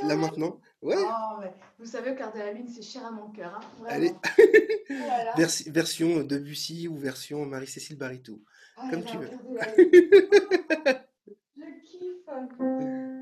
là 0.02 0.14
de 0.14 0.20
maintenant? 0.20 0.60
Ouais, 0.82 0.96
Oh, 0.98 1.38
mais 1.40 1.52
vous 1.78 1.86
savez, 1.86 2.12
au 2.12 2.14
cœur 2.14 2.32
de 2.32 2.38
la 2.38 2.52
lune, 2.52 2.68
c'est 2.68 2.82
cher 2.82 3.04
à 3.04 3.10
mon 3.10 3.30
cœur, 3.30 3.54
hein, 3.54 3.84
allez. 3.88 4.12
Oh 4.90 5.70
version 5.70 6.22
Debussy 6.22 6.88
ou 6.88 6.96
version 6.96 7.44
Marie-Cécile 7.44 7.96
Baritou, 7.98 8.42
Ah 8.76 8.84
là 8.84 8.90
comme 8.90 9.04
tu 9.04 9.16
veux. 9.18 9.28
de. 9.28 9.36
Je 11.56 11.80
kiffe. 11.84 13.17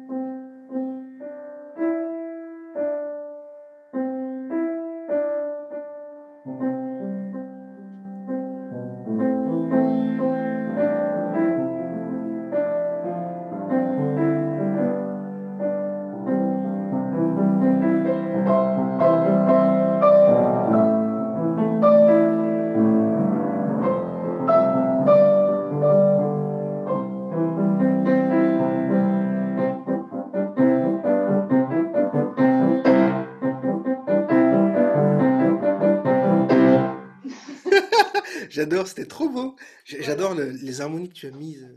J'adore, 38.56 38.88
c'était 38.88 39.04
trop 39.04 39.28
beau. 39.28 39.54
J'adore 39.84 40.34
le- 40.34 40.48
les 40.50 40.80
harmonies 40.80 41.10
que 41.10 41.14
tu 41.14 41.26
as 41.26 41.30
mises, 41.30 41.76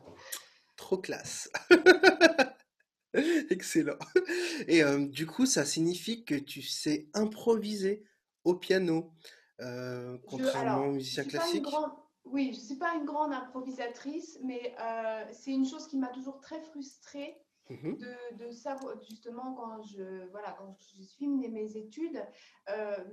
trop 0.78 0.98
classe. 0.98 1.52
Excellent. 3.50 3.98
Et 4.66 4.82
euh, 4.82 5.06
du 5.06 5.26
coup, 5.28 5.46
ça 5.46 5.66
signifie 5.66 6.24
que 6.24 6.36
tu 6.36 6.62
sais 6.62 7.10
improviser 7.14 8.06
au 8.46 8.56
piano, 8.56 9.12
euh, 9.60 10.18
contrairement 10.26 10.86
aux 10.86 10.92
musiciens 10.94 11.26
classiques. 11.26 11.64
grande, 11.64 11.92
oui, 12.24 12.52
je 12.54 12.60
suis 12.62 12.78
pas 12.78 12.96
une 12.96 13.04
grande 13.04 13.34
improvisatrice, 13.34 14.40
mais 14.46 14.74
euh, 14.80 15.26
c'est 15.34 15.52
une 15.52 15.66
chose 15.66 15.86
qui 15.86 15.98
m'a 15.98 16.08
toujours 16.08 16.40
très 16.40 16.62
frustrée 16.62 17.36
Mhm. 17.70 17.98
de, 17.98 18.46
de 18.46 18.52
savoir, 18.52 18.96
justement, 19.04 19.54
quand 19.54 19.84
je, 19.84 20.30
voilà, 20.32 20.56
quand 20.58 20.74
je 20.96 21.04
suis 21.04 21.28
mes, 21.28 21.50
mes 21.50 21.76
études, 21.76 22.26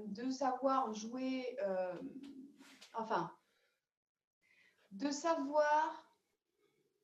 de 0.06 0.30
savoir 0.30 0.94
jouer, 0.94 1.56
enfin, 2.94 3.32
de 4.98 5.10
savoir 5.10 6.02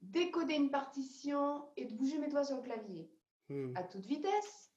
décoder 0.01 0.55
une 0.55 0.71
partition 0.71 1.69
et 1.77 1.87
de 1.87 1.95
bouger 1.95 2.19
mes 2.19 2.29
doigts 2.29 2.45
sur 2.45 2.57
le 2.57 2.63
clavier 2.63 3.11
Mhm. 3.49 3.77
à 3.77 3.83
toute 3.83 4.07
vitesse, 4.07 4.73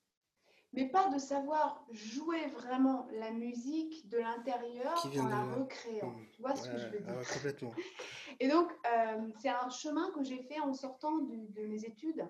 mais 0.74 0.90
pas 0.90 1.10
de 1.10 1.18
savoir 1.18 1.86
jouer 1.92 2.48
vraiment 2.48 3.08
la 3.12 3.32
musique 3.32 4.10
de 4.10 4.18
l'intérieur 4.18 5.06
en 5.20 5.28
la 5.28 5.44
recréant. 5.44 6.12
Mhm. 6.12 6.28
Tu 6.32 6.42
vois 6.42 6.56
ce 6.56 6.70
que 6.70 6.78
je 6.78 6.88
veux 6.90 7.00
dire? 7.00 7.18
ouais, 7.18 7.26
complètement. 7.34 7.74
Et 8.40 8.48
donc, 8.50 8.72
euh, 8.86 9.30
c'est 9.40 9.50
un 9.50 9.70
chemin 9.70 10.12
que 10.12 10.24
j'ai 10.24 10.42
fait 10.44 10.60
en 10.60 10.74
sortant 10.74 11.18
de 11.20 11.62
mes 11.66 11.86
études, 11.86 12.28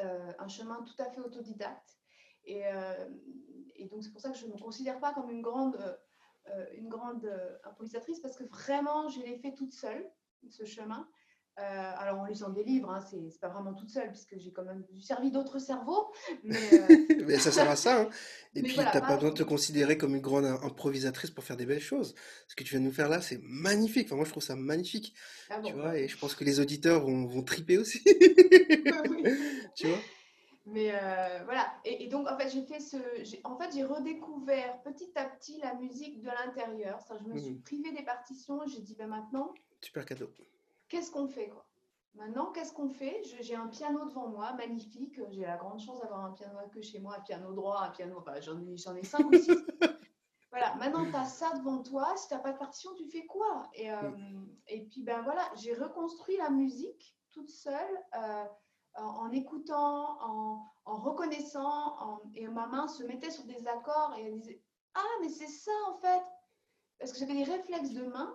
euh, 0.00 0.32
un 0.38 0.48
chemin 0.48 0.82
tout 0.82 1.00
à 1.02 1.10
fait 1.10 1.20
autodidacte. 1.20 1.98
Et, 2.44 2.66
euh, 2.66 3.08
et 3.74 3.86
donc, 3.88 4.02
c'est 4.02 4.12
pour 4.12 4.20
ça 4.20 4.30
que 4.30 4.38
je 4.38 4.46
ne 4.46 4.52
me 4.52 4.58
considère 4.58 5.00
pas 5.00 5.12
comme 5.12 5.30
une 5.30 5.42
grande, 5.42 5.76
une 6.76 6.88
grande 6.88 7.24
euh, 7.24 7.56
improvisatrice, 7.64 8.20
parce 8.20 8.36
que 8.36 8.44
vraiment, 8.44 9.08
je 9.08 9.20
l'ai 9.20 9.38
fait 9.38 9.54
toute 9.54 9.72
seule, 9.72 10.10
ce 10.48 10.64
chemin. 10.64 11.08
Euh, 11.58 11.92
alors, 11.96 12.18
en 12.20 12.26
lisant 12.26 12.50
des 12.50 12.64
livres, 12.64 12.90
hein, 12.90 13.00
c'est 13.00 13.40
pas 13.40 13.48
vraiment 13.48 13.72
toute 13.74 13.90
seule, 13.90 14.10
puisque 14.10 14.38
j'ai 14.38 14.52
quand 14.52 14.64
même 14.64 14.84
servi 15.00 15.30
d'autres 15.30 15.58
cerveaux. 15.58 16.12
Mais, 16.44 16.74
euh, 16.74 16.96
Mais 17.26 17.38
ça 17.38 17.52
sert 17.52 17.68
à 17.68 17.76
ça, 17.76 18.02
hein. 18.02 18.08
Et 18.54 18.62
mais 18.62 18.68
puis, 18.68 18.74
voilà, 18.74 18.90
t'as 18.90 19.00
pas 19.00 19.14
besoin 19.16 19.30
de 19.30 19.34
te 19.34 19.42
considérer 19.42 19.98
comme 19.98 20.14
une 20.14 20.20
grande 20.22 20.44
im- 20.44 20.60
improvisatrice 20.62 21.30
pour 21.30 21.44
faire 21.44 21.56
des 21.56 21.66
belles 21.66 21.80
choses. 21.80 22.14
Ce 22.48 22.54
que 22.54 22.62
tu 22.64 22.70
viens 22.70 22.80
de 22.80 22.84
nous 22.86 22.92
faire 22.92 23.08
là, 23.08 23.20
c'est 23.20 23.40
magnifique. 23.42 24.06
Enfin, 24.06 24.16
moi, 24.16 24.24
je 24.24 24.30
trouve 24.30 24.42
ça 24.42 24.56
magnifique, 24.56 25.14
ah 25.50 25.60
tu 25.62 25.74
vois, 25.74 25.98
et 25.98 26.08
je 26.08 26.16
pense 26.18 26.34
que 26.34 26.44
les 26.44 26.60
auditeurs 26.60 27.04
vont, 27.04 27.26
vont 27.26 27.42
triper 27.42 27.78
aussi. 27.78 28.02
oui. 29.08 29.30
Tu 29.74 29.88
vois? 29.88 30.06
Mais 30.68 30.90
euh, 30.92 31.44
voilà, 31.44 31.72
et, 31.84 32.04
et 32.04 32.08
donc 32.08 32.28
en 32.28 32.36
fait 32.36 32.48
j'ai 32.50 32.62
fait 32.64 32.80
ce, 32.80 32.96
en 33.46 33.56
fait 33.56 33.72
j'ai 33.72 33.84
redécouvert 33.84 34.82
petit 34.82 35.12
à 35.16 35.24
petit 35.28 35.58
la 35.60 35.74
musique 35.74 36.20
de 36.20 36.26
l'intérieur. 36.28 36.98
Je 37.20 37.24
me 37.24 37.36
suis 37.38 37.54
Mhm. 37.54 37.62
privée 37.62 37.92
des 37.92 38.02
partitions. 38.04 38.60
J'ai 38.66 38.80
dit 38.80 38.96
ben 38.96 39.06
maintenant, 39.06 39.54
Super 39.80 40.04
cadeau. 40.04 40.28
qu'est-ce 40.88 41.10
qu'on 41.12 41.28
fait 41.28 41.48
quoi? 41.48 41.66
Maintenant, 42.14 42.50
qu'est-ce 42.50 42.72
qu'on 42.72 42.88
fait? 42.88 43.22
J'ai 43.42 43.54
un 43.54 43.68
piano 43.68 44.06
devant 44.06 44.28
moi, 44.28 44.54
magnifique. 44.54 45.20
J'ai 45.30 45.42
la 45.42 45.56
grande 45.58 45.78
chance 45.78 46.00
d'avoir 46.00 46.24
un 46.24 46.32
piano 46.32 46.58
que 46.72 46.80
chez 46.80 46.98
moi, 46.98 47.16
un 47.18 47.20
piano 47.20 47.52
droit, 47.52 47.82
un 47.82 47.90
piano. 47.90 48.16
Enfin, 48.18 48.40
j'en 48.40 48.58
ai, 48.58 48.76
j'en 48.76 48.96
ai 48.96 49.04
cinq 49.04 49.28
ou 49.30 49.34
six. 49.34 49.52
Voilà, 50.50 50.74
maintenant 50.76 51.10
tu 51.10 51.16
as 51.16 51.26
ça 51.26 51.52
devant 51.58 51.82
toi. 51.82 52.16
Si 52.16 52.28
tu 52.28 52.34
n'as 52.34 52.40
pas 52.40 52.52
de 52.52 52.58
partition, 52.58 52.90
tu 52.94 53.06
fais 53.10 53.26
quoi? 53.26 53.68
Et, 53.74 53.90
euh, 53.92 54.10
et 54.68 54.86
puis 54.86 55.02
ben 55.02 55.20
voilà, 55.22 55.42
j'ai 55.56 55.74
reconstruit 55.74 56.38
la 56.38 56.48
musique 56.50 57.18
toute 57.32 57.50
seule. 57.50 58.04
euh, 58.14 58.44
en, 58.98 59.04
en 59.26 59.30
écoutant, 59.32 60.18
en, 60.22 60.64
en 60.84 60.96
reconnaissant, 60.96 61.96
en- 62.00 62.20
et 62.34 62.46
ma 62.48 62.66
main 62.66 62.88
se 62.88 63.02
mettait 63.04 63.30
sur 63.30 63.44
des 63.44 63.66
accords 63.66 64.14
et 64.18 64.22
elle 64.24 64.40
disait 64.40 64.62
Ah, 64.94 65.04
mais 65.20 65.28
c'est 65.28 65.48
ça 65.48 65.72
en 65.90 65.98
fait 65.98 66.22
Parce 66.98 67.12
que 67.12 67.18
j'avais 67.18 67.34
des 67.34 67.44
réflexes 67.44 67.90
de 67.92 68.04
main 68.06 68.34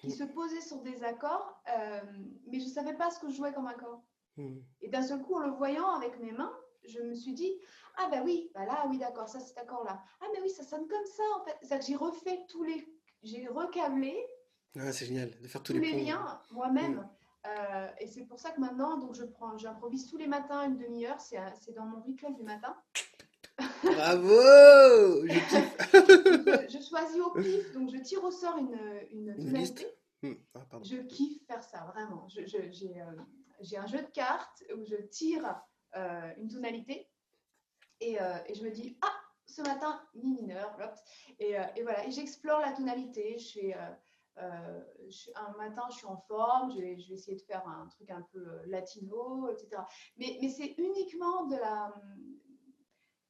qui 0.00 0.10
se 0.12 0.22
posaient 0.24 0.60
sur 0.60 0.80
des 0.82 1.02
accords, 1.02 1.60
euh, 1.76 2.00
mais 2.46 2.60
je 2.60 2.66
ne 2.66 2.70
savais 2.70 2.94
pas 2.94 3.10
ce 3.10 3.18
que 3.18 3.28
je 3.28 3.34
jouais 3.36 3.52
comme 3.52 3.66
accord. 3.66 4.02
Mhm. 4.36 4.62
Et 4.80 4.88
d'un 4.88 5.02
seul 5.02 5.20
coup, 5.22 5.34
en 5.34 5.40
le 5.40 5.50
voyant 5.50 5.88
avec 5.90 6.20
mes 6.20 6.30
mains, 6.30 6.54
je 6.86 7.00
me 7.00 7.14
suis 7.14 7.34
dit 7.34 7.52
Ah, 7.96 8.08
bah 8.10 8.22
oui, 8.24 8.50
bah 8.54 8.64
là, 8.64 8.86
oui, 8.88 8.98
d'accord, 8.98 9.28
ça, 9.28 9.40
cet 9.40 9.58
accord-là. 9.58 10.00
Ah, 10.20 10.26
mais 10.32 10.40
oui, 10.40 10.50
ça 10.50 10.62
sonne 10.62 10.86
comme 10.86 11.04
ça 11.06 11.22
en 11.40 11.44
fait. 11.44 11.56
C'est-à-dire 11.62 11.78
que 11.80 11.86
j'ai 11.86 11.96
refait 11.96 12.46
tous 12.48 12.62
les. 12.62 12.86
J'ai 13.24 13.48
recablé 13.48 14.16
Ah, 14.78 14.92
c'est 14.92 15.06
génial 15.06 15.30
de 15.40 15.48
faire 15.48 15.62
tous 15.64 15.72
tous 15.72 15.80
les 15.80 16.04
liens 16.04 16.40
moi-même. 16.52 17.08
Euh, 17.48 17.88
et 17.98 18.06
c'est 18.06 18.24
pour 18.24 18.38
ça 18.38 18.50
que 18.50 18.60
maintenant, 18.60 18.98
donc 18.98 19.14
je 19.14 19.24
prends, 19.24 19.56
j'improvise 19.56 20.06
tous 20.08 20.16
les 20.18 20.26
matins 20.26 20.64
une 20.66 20.76
demi-heure. 20.76 21.20
C'est, 21.20 21.38
un- 21.38 21.54
c'est 21.60 21.72
dans 21.72 21.86
mon 21.86 22.02
rituel 22.02 22.34
du 22.34 22.42
matin. 22.42 22.76
Bravo! 23.82 25.26
Je 25.28 26.68
je, 26.68 26.78
je 26.78 26.84
choisis 26.88 27.20
au 27.20 27.30
pif, 27.32 27.72
donc 27.72 27.90
je 27.90 27.96
tire 27.98 28.22
au 28.22 28.30
sort 28.30 28.56
une, 28.58 28.78
une 29.10 29.34
Une 29.38 29.54
liste? 29.54 29.86
Hmm, 30.22 30.34
Ah. 30.54 30.60
Je 30.82 30.96
kiffe 30.98 31.44
faire 31.46 31.62
ça, 31.62 31.84
vraiment. 31.94 32.28
Je- 32.28 32.46
je- 32.46 32.70
j'ai, 32.70 33.00
euh, 33.00 33.06
j'ai 33.60 33.76
un 33.78 33.86
jeu 33.86 33.98
de 33.98 34.10
cartes 34.10 34.62
où 34.76 34.84
je 34.84 34.96
tire 34.96 35.60
euh, 35.96 36.32
une 36.36 36.48
tonalité 36.48 37.08
et, 38.00 38.20
euh, 38.20 38.36
et 38.46 38.54
je 38.54 38.62
me 38.64 38.70
dis 38.70 38.98
ah 39.02 39.12
ce 39.46 39.62
matin 39.62 40.00
mi 40.14 40.32
mineur, 40.42 40.76
et, 41.38 41.58
euh, 41.58 41.62
et 41.76 41.82
voilà 41.82 42.06
et 42.06 42.10
j'explore 42.10 42.60
la 42.60 42.72
tonalité. 42.72 43.38
Je 43.38 43.52
fais, 43.52 43.74
euh, 44.40 44.80
je- 45.08 45.30
un 45.34 45.52
matin 45.56 45.82
je 45.90 45.96
suis 45.96 46.06
en 46.06 46.16
forme, 46.28 46.70
je 46.72 46.78
vais, 46.80 46.98
je 46.98 47.08
vais 47.08 47.14
essayer 47.14 47.36
de 47.36 47.42
faire 47.42 47.66
un 47.66 47.86
truc 47.88 48.10
un 48.10 48.22
peu 48.32 48.38
euh, 48.38 48.62
latino, 48.66 49.48
etc. 49.50 49.82
Mais, 50.16 50.38
mais 50.40 50.48
c'est 50.48 50.74
uniquement 50.78 51.46
de 51.46 51.56
la 51.56 51.94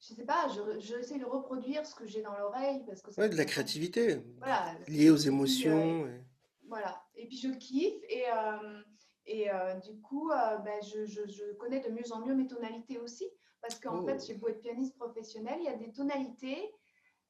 je 0.01 0.15
sais 0.15 0.25
pas, 0.25 0.47
je, 0.49 0.79
je 0.79 1.19
de 1.19 1.25
reproduire 1.25 1.85
ce 1.85 1.95
que 1.95 2.07
j'ai 2.07 2.23
dans 2.23 2.37
l'oreille 2.39 2.85
parce 2.87 3.03
que 3.03 3.11
ça 3.11 3.21
Ouais, 3.23 3.29
de 3.29 3.35
la 3.37 3.45
créativité, 3.45 4.23
Voilà, 4.39 4.75
liée 4.87 5.11
aux 5.11 5.25
euh, 5.27 5.29
émotions. 5.29 6.07
et- 6.07 6.21
voilà. 6.69 7.03
Et 7.17 7.27
puis 7.27 7.37
je 7.37 7.49
kiffe 7.49 8.01
et, 8.09 8.25
euh, 8.33 8.81
et 9.27 9.51
euh, 9.51 9.75
du 9.81 10.01
coup, 10.01 10.31
euh, 10.31 10.57
ben, 10.59 10.81
je, 10.83 11.05
je- 11.05 11.27
je 11.27 11.53
connais 11.55 11.81
de 11.81 11.89
mieux 11.91 12.13
en 12.13 12.21
mieux 12.25 12.35
mes 12.35 12.47
tonalités 12.47 12.99
aussi. 12.99 13.29
Parce 13.61 13.81
qu'en 13.81 14.03
Oh. 14.03 14.07
fait, 14.07 14.25
j'ai 14.25 14.35
beau 14.35 14.49
être 14.49 14.61
pianiste 14.61 14.97
professionnel, 14.97 15.57
il 15.59 15.65
y 15.65 15.69
a 15.69 15.75
des 15.77 15.91
tonalités. 15.93 16.73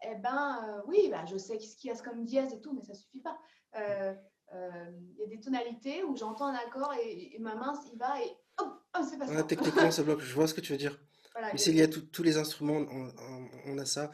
Eh 0.02 0.14
ben 0.16 0.62
euh, 0.68 0.82
oui, 0.86 1.08
ben, 1.10 1.24
je 1.26 1.38
sais 1.38 1.58
ce 1.58 1.74
qu'il 1.76 1.90
y 1.90 1.92
a 1.92 1.96
comme 2.02 2.24
dièse 2.24 2.52
et 2.52 2.60
tout, 2.60 2.72
mais 2.74 2.82
ça 2.82 2.92
suffit 2.94 3.20
pas. 3.20 3.38
Euh, 3.76 4.14
euh, 4.54 4.90
Il 5.12 5.18
y 5.18 5.24
a 5.24 5.26
des 5.26 5.40
tonalités 5.40 6.02
où 6.04 6.16
j'entends 6.16 6.46
un 6.46 6.54
accord 6.54 6.92
et, 6.94 7.34
et 7.34 7.38
ma 7.38 7.54
main 7.54 7.74
s'y 7.74 7.96
va 7.96 8.20
et 8.22 8.30
hop, 8.58 8.68
oh, 8.98 9.02
c'est 9.08 9.18
pas 9.18 9.26
Ah, 9.28 9.36
ça. 9.38 9.42
techniquement, 9.44 9.90
ça 9.90 10.02
bloque. 10.02 10.20
Je 10.20 10.34
vois 10.34 10.48
ce 10.48 10.54
que 10.54 10.60
tu 10.60 10.72
veux 10.72 10.78
dire. 10.78 10.98
Voilà, 11.34 11.48
Mais 11.52 11.58
il 11.58 11.60
y 11.60 11.62
c'est 11.64 11.70
a- 11.70 11.74
lié 11.74 11.82
à 11.82 11.88
tout- 11.88 12.00
tous 12.06 12.22
les 12.22 12.36
instruments. 12.38 12.76
On, 12.90 13.08
on- 13.18 13.50
on 13.66 13.78
a 13.78 13.84
ça. 13.84 14.10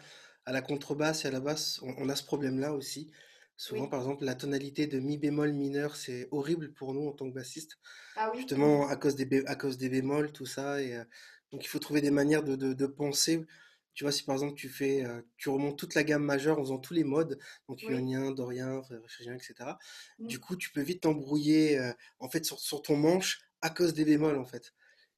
À 0.46 0.52
la 0.52 0.60
contrebasse 0.60 1.24
et 1.24 1.28
à 1.28 1.30
la 1.30 1.40
basse, 1.40 1.80
on, 1.82 1.94
on 1.98 2.08
a 2.08 2.16
ce 2.16 2.24
problème-là 2.24 2.74
aussi. 2.74 3.10
Souvent, 3.56 3.84
Oui. 3.84 3.90
par 3.90 4.00
exemple, 4.00 4.24
la 4.24 4.34
tonalité 4.34 4.86
de 4.88 4.98
mi 4.98 5.16
bémol 5.16 5.52
mineur, 5.52 5.94
c'est 5.96 6.28
horrible 6.32 6.72
pour 6.74 6.92
nous 6.92 7.06
en 7.08 7.12
tant 7.12 7.28
que 7.30 7.34
bassiste, 7.34 7.78
Ah 8.16 8.30
oui. 8.32 8.38
justement 8.40 8.88
à 8.88 8.96
cause 8.96 9.14
des, 9.14 9.24
bé- 9.24 9.46
à 9.46 9.54
cause 9.54 9.78
des 9.78 9.88
bémols, 9.88 10.32
tout 10.32 10.44
ça. 10.46 10.82
Et, 10.82 10.96
euh, 10.96 11.04
donc, 11.52 11.64
il 11.64 11.68
faut 11.68 11.78
trouver 11.78 12.00
des 12.00 12.10
manières 12.10 12.42
de, 12.42 12.56
de, 12.56 12.72
de 12.72 12.86
penser. 12.86 13.46
Tu 13.94 14.04
vois, 14.04 14.12
si 14.12 14.24
par 14.24 14.35
exemple 14.35 14.54
tu 14.54 14.68
fais, 14.68 15.04
euh, 15.04 15.22
tu 15.37 15.48
remontes 15.50 15.78
toute 15.78 15.94
la 15.94 16.04
gamme 16.04 16.24
majeure 16.24 16.59
en 16.59 16.62
faisant 16.62 16.78
tous 16.78 16.94
les 16.94 17.04
modes, 17.04 17.38
donc 17.68 17.87
Oui. 17.87 17.88
ionien, 17.88 18.33
dorien, 18.33 18.83
phrygien, 19.09 19.35
etc. 19.35 19.78
Du 20.24 20.38
Mm. 20.38 20.40
coup, 20.40 20.57
tu 20.57 20.70
peux 20.72 20.83
vite 20.83 21.02
t'embrouiller 21.02 21.78
euh, 21.78 21.92
en 22.18 22.28
fait 22.28 22.44
sur, 22.44 22.59
sur 22.61 22.83
ton 22.83 22.96
manche 22.96 23.40
à 23.62 23.70
cause 23.70 23.94
des 23.94 24.04
bémols 24.04 24.37
en 24.38 24.44
fait. 24.44 24.74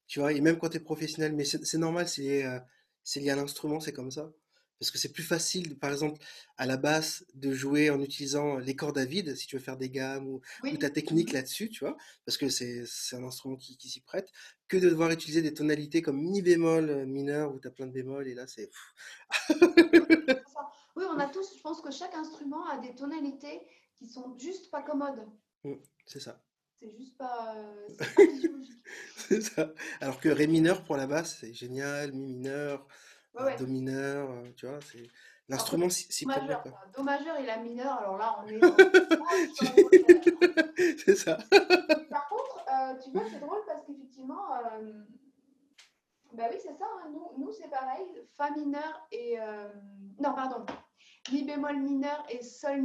Tu 0.07 0.19
vois, 0.19 0.33
et 0.33 0.41
même 0.41 0.57
quand 0.57 0.69
tu 0.69 0.77
es 0.77 0.79
professionnel, 0.79 1.33
mais 1.35 1.45
c'est 1.45 1.77
normal, 1.77 2.07
euh, 2.19 2.59
c'est 3.03 3.19
lié 3.19 3.29
à 3.31 3.35
l'instrument, 3.35 3.79
c'est 3.79 3.93
comme 3.93 4.11
ça. 4.11 4.31
Parce 4.79 4.91
que 4.91 4.97
c'est 4.97 5.11
plus 5.11 5.23
facile, 5.23 5.77
par 5.77 5.91
exemple, 5.91 6.21
à 6.57 6.65
la 6.65 6.77
basse, 6.77 7.25
de 7.33 7.51
jouer 7.53 7.89
en 7.89 8.01
utilisant 8.01 8.57
les 8.57 8.75
cordes 8.75 8.97
à 8.97 9.05
vide, 9.05 9.35
si 9.35 9.47
tu 9.47 9.55
veux 9.57 9.61
faire 9.61 9.77
des 9.77 9.89
gammes 9.89 10.27
ou, 10.27 10.41
ou 10.69 10.77
ta 10.77 10.89
technique 10.89 11.31
Mhm. 11.31 11.33
là-dessus, 11.33 11.69
tu 11.69 11.83
vois, 11.85 11.97
parce 12.25 12.37
que 12.37 12.49
c'est 12.49 12.83
un 13.13 13.23
instrument 13.23 13.55
qui, 13.55 13.77
qui 13.77 13.89
s'y 13.89 14.01
prête, 14.01 14.29
que 14.67 14.77
de 14.77 14.89
devoir 14.89 15.11
utiliser 15.11 15.41
des 15.41 15.53
tonalités 15.53 16.01
comme 16.01 16.21
mi 16.21 16.41
bémol 16.41 16.89
euh, 16.89 17.05
mineur 17.05 17.53
où 17.53 17.59
tu 17.59 17.67
as 17.67 17.71
plein 17.71 17.87
de 17.87 17.91
bémols 17.91 18.27
et 18.27 18.35
là 18.35 18.47
c'est. 18.47 18.69
Oui, 20.95 21.03
on 21.09 21.17
a 21.19 21.27
tous, 21.29 21.55
je 21.55 21.61
pense 21.61 21.81
que 21.81 21.91
chaque 21.91 22.13
instrument 22.15 22.65
a 22.67 22.79
des 22.79 22.93
tonalités 22.95 23.61
qui 23.95 24.07
sont 24.07 24.37
juste 24.37 24.69
pas 24.71 24.81
commodes. 24.83 25.25
Mm, 25.63 25.75
C'est 26.05 26.19
ça, 26.19 26.41
C'est 26.79 26.91
juste 26.97 27.17
pas, 27.17 27.55
euh, 27.55 27.87
c'est 29.15 29.41
ça. 29.41 29.73
Alors 30.01 30.19
que 30.19 30.29
ré 30.29 30.47
mineur 30.47 30.83
pour 30.83 30.97
la 30.97 31.07
basse, 31.07 31.37
c'est 31.39 31.53
génial, 31.53 32.11
mi 32.13 32.27
mineur, 32.35 32.87
Ouais, 33.39 33.53
euh, 33.53 33.57
do 33.57 33.67
mineur, 33.67 34.29
euh, 34.31 34.51
tu 34.55 34.65
vois, 34.67 34.79
c'est 34.81 35.03
l'instrument 35.49 35.87
bien 35.87 36.41
majeur, 36.41 36.63
quoi. 36.63 36.71
Do 36.95 37.03
majeur 37.03 37.37
et 37.37 37.45
la 37.45 37.57
mineure, 37.57 37.93
alors 37.99 38.17
là, 38.17 38.35
on 38.43 38.47
est 38.47 38.59
rocker. 39.19 40.37
C'est 41.05 41.15
ça. 41.15 41.37
Par 42.09 42.27
contre, 42.29 42.65
euh, 42.71 42.95
tu 43.03 43.11
vois, 43.11 43.23
c'est 43.29 43.39
drôle 43.39 43.61
parce 43.65 43.85
qu'effectivement, 43.85 44.53
euh, 44.55 44.93
bah 46.33 46.45
oui, 46.51 46.57
c'est 46.61 46.77
ça, 46.77 46.85
hein, 46.85 47.09
nous, 47.11 47.31
nous 47.45 47.51
c'est 47.51 47.69
pareil, 47.69 48.05
Fa 48.37 48.51
mineur 48.51 49.07
et. 49.11 49.39
euh, 49.39 49.67
non, 50.19 50.33
pardon, 50.33 50.65
Mi 51.31 51.43
bémol 51.43 51.77
mineur 51.79 52.23
et 52.29 52.41
Sol 52.43 52.81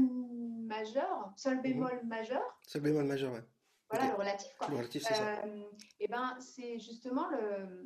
majeur, 0.66 1.32
Sol 1.36 1.56
Mhm. 1.56 1.62
bémol 1.62 2.00
majeur, 2.04 2.58
Sol 2.66 2.80
bémol 2.82 3.04
majeur, 3.04 3.32
ouais. 3.32 3.44
voilà 3.90 4.06
le 4.08 4.14
relatif, 4.14 4.52
quoi. 4.58 4.68
Le 4.68 4.76
relatif, 4.76 5.02
c'est 5.06 5.14
ça. 5.14 5.22
Euh, 5.44 5.62
et 6.00 6.08
ben, 6.08 6.36
c'est 6.40 6.78
justement, 6.78 7.28
le, 7.28 7.84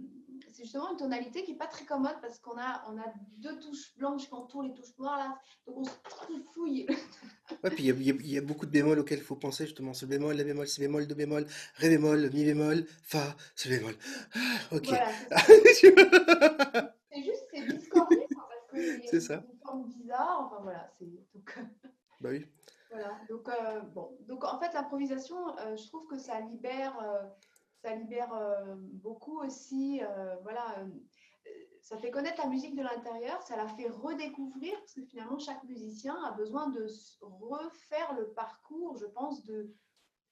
c'est 0.52 0.62
justement 0.64 0.90
une 0.92 0.96
tonalité 0.98 1.44
qui 1.44 1.52
n'est 1.52 1.58
pas 1.58 1.66
très 1.66 1.84
commode 1.84 2.16
parce 2.20 2.38
qu'on 2.38 2.58
a, 2.58 2.84
on 2.88 2.98
a 2.98 3.04
deux 3.38 3.58
touches 3.58 3.96
blanches 3.96 4.28
qui 4.28 4.34
entourent 4.34 4.62
les 4.62 4.74
touches 4.74 4.96
noires 4.98 5.18
là, 5.18 5.38
donc 5.66 5.78
on 5.78 5.84
se 5.84 5.90
trifouille. 6.08 6.86
Ouais, 7.64 7.70
puis 7.70 7.84
il 7.84 8.04
y 8.04 8.10
a, 8.10 8.14
y 8.14 8.34
y 8.36 8.40
beaucoup 8.40 8.66
de 8.66 8.70
bémols 8.70 8.98
auxquels 8.98 9.18
il 9.18 9.24
faut 9.24 9.36
penser, 9.36 9.66
justement. 9.66 9.94
Sol 9.94 10.08
bémol, 10.08 10.36
la 10.36 10.44
bémol, 10.44 10.66
si 10.68 10.80
bémol, 10.80 11.06
do 11.06 11.14
bémol, 11.14 11.46
ré 11.76 11.88
bémol, 11.88 12.30
mi 12.32 12.44
bémol, 12.44 12.84
fa, 13.02 13.36
sol 13.54 13.72
bémol. 13.72 13.94
Ah, 14.34 14.38
ok. 14.72 14.88
Voilà, 14.88 15.12
c'est 17.10 17.22
juste, 17.22 17.46
c'est 17.52 17.62
discordé, 17.62 18.28
quoi, 18.34 18.48
parce 18.48 18.64
a 18.72 19.02
C'est 19.04 19.20
une, 19.20 19.20
ça. 19.20 19.44
une 19.52 19.58
forme 19.62 19.88
bizarre. 19.88 20.40
Enfin 20.46 20.62
voilà, 20.62 20.88
c'est 20.98 21.06
donc 21.34 21.54
euh, 21.58 21.62
Bah 22.20 22.30
oui. 22.30 22.46
voilà. 22.90 23.20
Donc 23.28 23.48
euh, 23.48 23.80
bon, 23.94 24.16
donc 24.20 24.44
en 24.44 24.58
fait 24.58 24.72
l'improvisation, 24.74 25.56
euh, 25.58 25.76
je 25.76 25.86
trouve 25.88 26.06
que 26.06 26.18
ça 26.18 26.40
libère, 26.40 26.98
euh, 27.02 27.22
ça 27.82 27.94
libère 27.94 28.32
euh, 28.34 28.74
beaucoup 28.78 29.40
aussi. 29.40 30.00
euh, 30.02 30.36
voilà, 30.42 30.78
euh, 30.80 30.88
ça 31.82 31.96
fait 31.98 32.10
connaître 32.10 32.42
la 32.42 32.48
musique 32.48 32.74
de 32.74 32.82
l'intérieur, 32.82 33.40
ça 33.42 33.56
la 33.56 33.68
fait 33.68 33.88
redécouvrir 33.88 34.76
parce 34.80 34.94
que 34.94 35.04
finalement 35.04 35.38
chaque 35.38 35.62
musicien 35.64 36.16
a 36.24 36.32
besoin 36.32 36.68
de 36.70 36.86
refaire 37.20 38.14
le 38.14 38.32
parcours, 38.32 38.96
je 38.96 39.06
pense, 39.06 39.44
de 39.44 39.74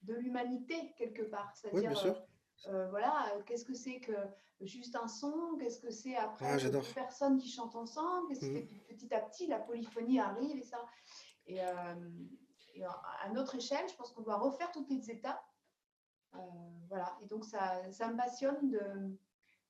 de 0.02 0.14
l'humanité 0.14 0.92
quelque 0.98 1.22
part. 1.22 1.50
C'est-à-dire 1.56 1.96
sûr. 1.96 2.26
euh, 2.68 2.88
voilà, 2.90 3.24
qu'est-ce 3.46 3.64
que 3.64 3.72
c'est 3.72 4.00
que 4.00 4.12
juste 4.60 4.96
un 4.96 5.08
son, 5.08 5.56
qu'est-ce 5.58 5.80
que 5.80 5.90
c'est 5.90 6.14
Ah, 6.16 6.24
après 6.24 6.58
j'adore. 6.58 6.82
deux 6.82 6.92
personnes 6.92 7.38
qui 7.38 7.48
chantent 7.50 7.74
ensemble, 7.76 8.28
qu'est-ce 8.28 8.40
que 8.40 8.46
c'est 8.54 8.66
que 8.66 8.74
petit 8.94 9.14
à 9.14 9.20
petit 9.20 9.46
la 9.46 9.60
polyphonie 9.60 10.20
arrive 10.20 10.56
et 10.58 10.62
ça. 10.62 10.84
Et, 11.46 11.62
euh, 11.64 12.10
à 13.22 13.28
notre 13.30 13.54
échelle, 13.54 13.88
je 13.88 13.94
pense 13.94 14.12
qu'on 14.12 14.22
doit 14.22 14.36
refaire 14.38 14.70
toutes 14.72 14.90
les 14.90 15.10
étapes. 15.10 15.42
Euh, 16.36 16.38
voilà, 16.88 17.16
et 17.22 17.26
donc 17.26 17.44
ça, 17.44 17.90
ça 17.92 18.08
me 18.08 18.16
passionne 18.16 18.70
de, 18.70 18.80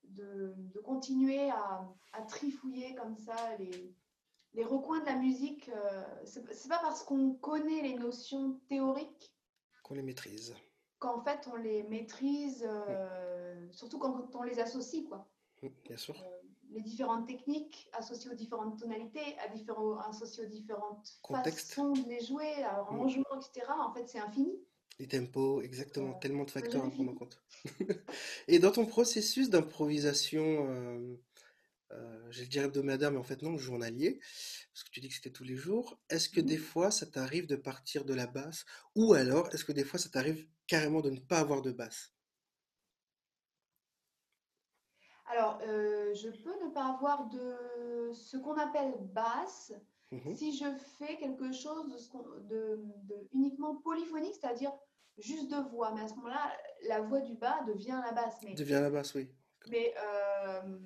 de, 0.05 0.55
de 0.57 0.81
continuer 0.81 1.51
à, 1.51 1.87
à 2.13 2.23
trifouiller 2.23 2.95
comme 2.95 3.17
ça 3.17 3.57
les, 3.59 3.95
les 4.55 4.65
recoins 4.65 5.01
de 5.01 5.07
la 5.07 5.17
musique. 5.17 5.69
euh, 5.69 6.05
c'est 6.25 6.69
pas 6.69 6.79
parce 6.81 7.03
qu'on 7.03 7.35
connaît 7.35 7.83
les 7.83 7.95
notions 7.95 8.61
théoriques 8.69 9.35
Qu'on 9.83 9.95
les 9.95 10.03
maîtrise. 10.03 10.55
qu'en 10.99 11.21
fait 11.23 11.47
on 11.53 11.57
les 11.57 11.83
maîtrise, 11.85 12.65
euh, 12.67 13.69
surtout 13.73 13.99
quand 13.99 14.35
on 14.35 14.43
les 14.43 14.59
associe, 14.61 15.05
quoi. 15.07 15.29
Bien 15.85 15.97
sûr. 15.97 16.15
Les 16.71 16.81
différentes 16.83 17.27
techniques 17.29 17.89
associées 17.93 18.31
aux 18.31 18.35
différentes 18.35 18.79
tonalités, 18.79 19.39
à 19.39 19.49
différents, 19.49 19.99
associées 19.99 20.45
aux 20.45 20.49
différentes 20.49 21.19
Contexte. 21.23 21.69
façons 21.75 21.93
de 21.93 22.09
les 22.09 22.21
jouer, 22.21 22.53
à 22.65 22.73
leur 22.77 22.91
Mm. 22.93 22.97
arrangement, 22.97 23.25
etc. 23.37 23.67
En 23.79 23.93
fait, 23.93 24.07
c'est 24.09 24.19
infini. 24.19 24.59
Les 24.99 25.07
tempos, 25.09 25.63
exactement. 25.63 26.15
Tellement 26.15 26.45
de 26.45 26.51
facteurs 26.51 26.85
à 26.85 26.91
prendre 26.91 27.11
en 27.13 27.15
compte. 27.15 27.43
Et 28.49 28.59
dans 28.59 28.73
ton 28.73 28.87
processus 28.87 29.51
d'improvisation, 29.51 30.69
euh, 30.71 31.17
euh, 31.93 32.27
j'ai 32.31 32.43
le 32.45 32.49
dire 32.49 32.65
hebdomadaire, 32.65 33.13
mais 33.13 33.19
en 33.19 33.25
fait 33.25 33.43
non, 33.43 33.59
journalier, 33.59 34.21
parce 34.73 34.85
que 34.85 34.91
tu 34.91 35.01
dis 35.01 35.09
que 35.11 35.15
c'était 35.17 35.31
tous 35.33 35.45
les 35.45 35.57
jours, 35.57 36.01
est-ce 36.11 36.29
que 36.31 36.41
des 36.41 36.57
Mhm. 36.57 36.59
fois 36.59 36.91
ça 36.93 37.07
t'arrive 37.07 37.47
de 37.49 37.57
partir 37.57 38.05
de 38.07 38.15
la 38.15 38.27
basse, 38.29 38.65
ou 38.97 39.15
alors 39.15 39.53
est-ce 39.55 39.65
que 39.65 39.73
des 39.73 39.85
fois 39.85 39.99
ça 40.01 40.11
t'arrive 40.11 40.47
carrément 40.69 41.03
de 41.03 41.11
ne 41.11 41.21
pas 41.21 41.41
avoir 41.41 41.63
de 41.63 41.73
basse? 41.73 42.15
Alors, 45.27 45.59
euh, 45.63 46.15
je 46.15 46.29
peux 46.29 46.65
ne 46.65 46.71
pas 46.71 46.87
avoir 46.95 47.29
de 47.29 48.13
ce 48.15 48.37
qu'on 48.37 48.57
appelle 48.59 48.95
basse 49.01 49.73
Mhm. 50.11 50.35
si 50.37 50.57
je 50.57 50.67
fais 50.99 51.17
quelque 51.17 51.53
chose 51.53 52.11
de, 52.49 52.79
uniquement 53.33 53.77
polyphonique, 53.77 54.35
c'est-à-dire 54.41 54.73
juste 55.19 55.51
de 55.51 55.57
voix. 55.71 55.93
Mais 55.93 56.03
à 56.03 56.09
ce 56.09 56.15
moment-là, 56.15 56.53
la 56.89 57.01
voix 57.01 57.21
du 57.21 57.35
bas 57.35 57.63
devient 57.67 58.01
la 58.05 58.13
basse. 58.13 58.37
Mais, 58.43 58.55
Devient 58.55 58.81
la 58.83 58.91
basse, 58.91 59.15
oui. 59.15 59.29
mais, 59.69 59.95
euh, 59.99 60.79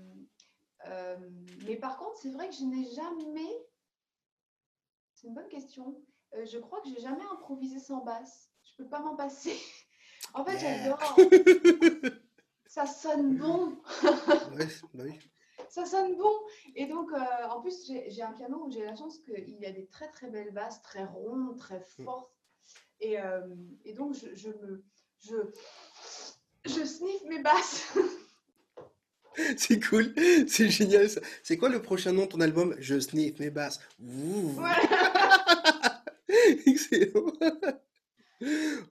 euh, 0.87 1.17
mais 1.67 1.77
par 1.77 1.99
contre, 1.99 2.17
c'est 2.19 2.31
vrai 2.31 2.49
que 2.49 2.55
je 2.55 2.65
n'ai 2.65 2.85
jamais. 2.95 3.67
C'est 5.15 5.27
une 5.27 5.35
bonne 5.35 5.49
question. 5.49 6.01
Euh, 6.35 6.45
je 6.47 6.59
crois 6.59 6.81
que 6.81 6.89
j'ai 6.89 7.01
jamais 7.01 7.25
improvisé 7.33 7.79
sans 7.81 8.05
basse. 8.05 8.51
Je 8.63 8.83
peux 8.83 8.89
pas 8.89 9.01
m'en 9.01 9.17
passer. 9.17 9.57
En 10.35 10.45
fait, 10.45 10.59
Yeah. 10.61 10.97
j'adore. 10.99 11.17
Ça 12.67 12.87
sonne 12.87 13.37
bon. 13.39 13.79
Ouais, 14.53 14.67
bah 14.93 15.05
oui. 15.07 15.19
Ça 15.71 15.85
sonne 15.87 16.17
bon. 16.17 16.33
Et 16.75 16.87
donc, 16.87 17.11
euh, 17.13 17.19
en 17.51 17.61
plus, 17.61 17.91
j'ai 18.09 18.23
un 18.23 18.33
piano 18.33 18.65
où 18.67 18.71
j'ai 18.71 18.85
la 18.85 18.97
chance 18.97 19.19
qu'il 19.19 19.59
y 19.61 19.67
a 19.67 19.73
des 19.73 19.87
très 19.87 20.09
très 20.11 20.29
belles 20.31 20.53
basses, 20.53 20.81
très 20.83 21.05
rondes, 21.05 21.57
très 21.59 21.81
Mm. 21.99 22.05
fortes. 22.05 22.33
Et, 23.01 23.21
euh, 23.21 23.41
et 23.85 23.93
donc, 23.93 24.15
je, 24.15 24.35
je 24.35 24.49
me. 24.49 24.83
Je, 25.21 25.37
je 26.65 26.85
sniffe 26.85 27.25
mes 27.29 27.43
basses. 27.43 27.93
C'est 29.57 29.79
cool, 29.89 30.13
c'est 30.49 30.69
génial 30.69 31.09
ça. 31.09 31.21
C'est 31.45 31.57
quoi 31.57 31.69
le 31.69 31.81
prochain 31.81 32.11
nom 32.13 32.23
de 32.23 32.29
ton 32.29 32.41
album? 32.41 32.75
Je 32.81 32.99
sniff 32.99 33.39
mes 33.39 33.51
basses. 33.51 33.79
Ouh. 34.03 34.49
Voilà. 34.55 34.77
Excellent. 36.67 37.33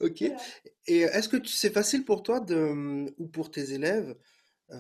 Ok. 0.02 0.20
Voilà. 0.22 0.38
Et 0.88 1.00
est-ce 1.00 1.30
que 1.30 1.38
c'est 1.48 1.70
facile 1.70 2.04
pour 2.04 2.22
toi 2.22 2.42
de, 2.42 3.14
ou 3.18 3.28
pour 3.28 3.50
tes 3.50 3.72
élèves 3.74 4.14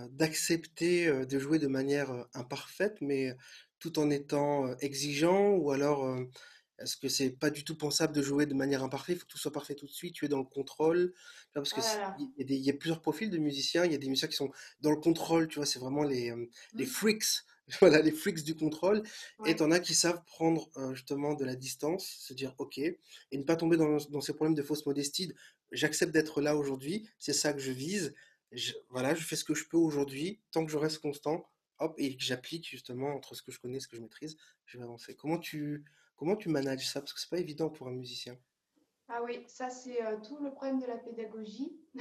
d'accepter 0.10 1.08
euh, 1.08 1.26
de 1.26 1.40
jouer 1.40 1.60
de 1.60 1.68
manière 1.68 2.12
euh, 2.12 2.24
imparfaite, 2.34 2.98
mais 3.02 3.36
tout 3.80 4.00
en 4.00 4.10
étant 4.10 4.68
euh, 4.68 4.76
exigeant, 4.82 5.52
ou 5.56 5.72
alors 5.72 6.06
euh, 6.06 6.26
est-ce 6.80 6.98
que 6.98 7.10
c'est 7.10 7.32
pas 7.32 7.50
du 7.50 7.64
tout 7.64 7.76
pensable 7.78 8.14
de 8.14 8.22
jouer 8.22 8.46
de 8.46 8.54
manière 8.54 8.84
imparfaite, 8.84 9.16
il 9.16 9.20
faut 9.20 9.26
que 9.26 9.32
tout 9.32 9.38
soit 9.40 9.52
parfait 9.52 9.76
tout 9.76 9.88
de 9.88 9.92
suite, 9.92 10.14
tu 10.16 10.26
es 10.26 10.28
dans 10.28 10.38
le 10.40 10.44
contrôle, 10.46 11.14
parce 11.54 11.74
que 11.74 11.82
il 12.16 12.32
y 12.38 12.42
a 12.42 12.46
des- 12.46 12.56
il 12.56 12.62
y 12.64 12.70
a 12.70 12.74
plusieurs 12.74 13.02
profils 13.02 13.30
de 13.30 13.38
musiciens, 13.40 13.86
il 13.86 13.92
y 13.92 13.96
a 13.96 13.98
des 13.98 14.08
musiciens 14.08 14.28
qui 14.28 14.36
sont 14.36 14.52
dans 14.82 14.92
le 14.92 14.98
contrôle, 14.98 15.48
tu 15.48 15.56
vois, 15.56 15.66
c'est 15.66 15.80
vraiment 15.80 16.04
les, 16.04 16.32
euh, 16.32 16.46
les 16.78 16.86
Mm. 16.86 16.86
freaks, 16.86 17.44
voilà, 17.82 18.02
les 18.02 18.12
freaks 18.12 18.44
du 18.44 18.56
contrôle, 18.56 19.04
et 19.44 19.56
Ouais. 19.56 19.58
t'en 19.58 19.72
as 19.72 19.80
qui 19.80 19.96
savent 19.96 20.24
prendre 20.26 20.70
euh, 20.78 20.94
justement 20.94 21.34
de 21.34 21.46
la 21.46 21.56
distance, 21.56 22.06
se 22.06 22.34
dire 22.34 22.54
ok, 22.60 22.78
et 22.80 23.00
ne 23.34 23.44
pas 23.44 23.56
tomber 23.56 23.78
dans, 23.78 23.98
dans 24.10 24.22
ces 24.22 24.34
problèmes 24.34 24.56
de 24.56 24.64
fausse 24.64 24.86
modestie. 24.86 25.28
de, 25.28 25.36
J'accepte 25.72 26.14
d'être 26.14 26.42
là 26.42 26.56
aujourd'hui, 26.56 27.10
c'est 27.20 27.34
ça 27.34 27.54
que 27.54 27.60
je 27.60 27.72
vise. 27.72 28.14
Je- 28.52 28.74
voilà, 28.90 29.14
je 29.16 29.24
fais 29.24 29.36
ce 29.36 29.44
que 29.44 29.54
je 29.54 29.68
peux 29.68 29.78
aujourd'hui, 29.78 30.42
tant 30.52 30.66
que 30.66 30.72
je 30.72 30.78
reste 30.78 31.00
constant, 31.02 31.46
hop, 31.80 31.94
et 31.98 32.16
que 32.18 32.24
j'applique 32.24 32.68
justement 32.68 33.14
entre 33.14 33.36
ce 33.36 33.42
que 33.42 33.52
je 33.52 33.60
connais 33.60 33.78
et 33.78 33.80
ce 33.80 33.88
que 33.88 33.96
je 33.98 34.02
maîtrise, 34.02 34.38
je 34.66 34.78
vais 34.78 34.84
avancer. 34.84 35.16
Comment 35.16 35.38
tu, 35.38 35.86
comment 36.16 36.36
tu 36.36 36.50
manages 36.50 36.90
ça? 36.90 37.02
Parce 37.02 37.14
que 37.14 37.20
c'est 37.20 37.30
pas 37.30 37.40
évident 37.40 37.70
pour 37.70 37.88
un 37.88 37.92
musicien. 37.92 38.38
Ah 39.10 39.22
oui, 39.24 39.46
ça 39.48 39.70
c'est 39.70 40.04
euh, 40.06 40.18
tout 40.20 40.38
le 40.40 40.52
problème 40.52 40.80
de 40.80 40.86
la 40.86 40.98
pédagogie. 40.98 41.78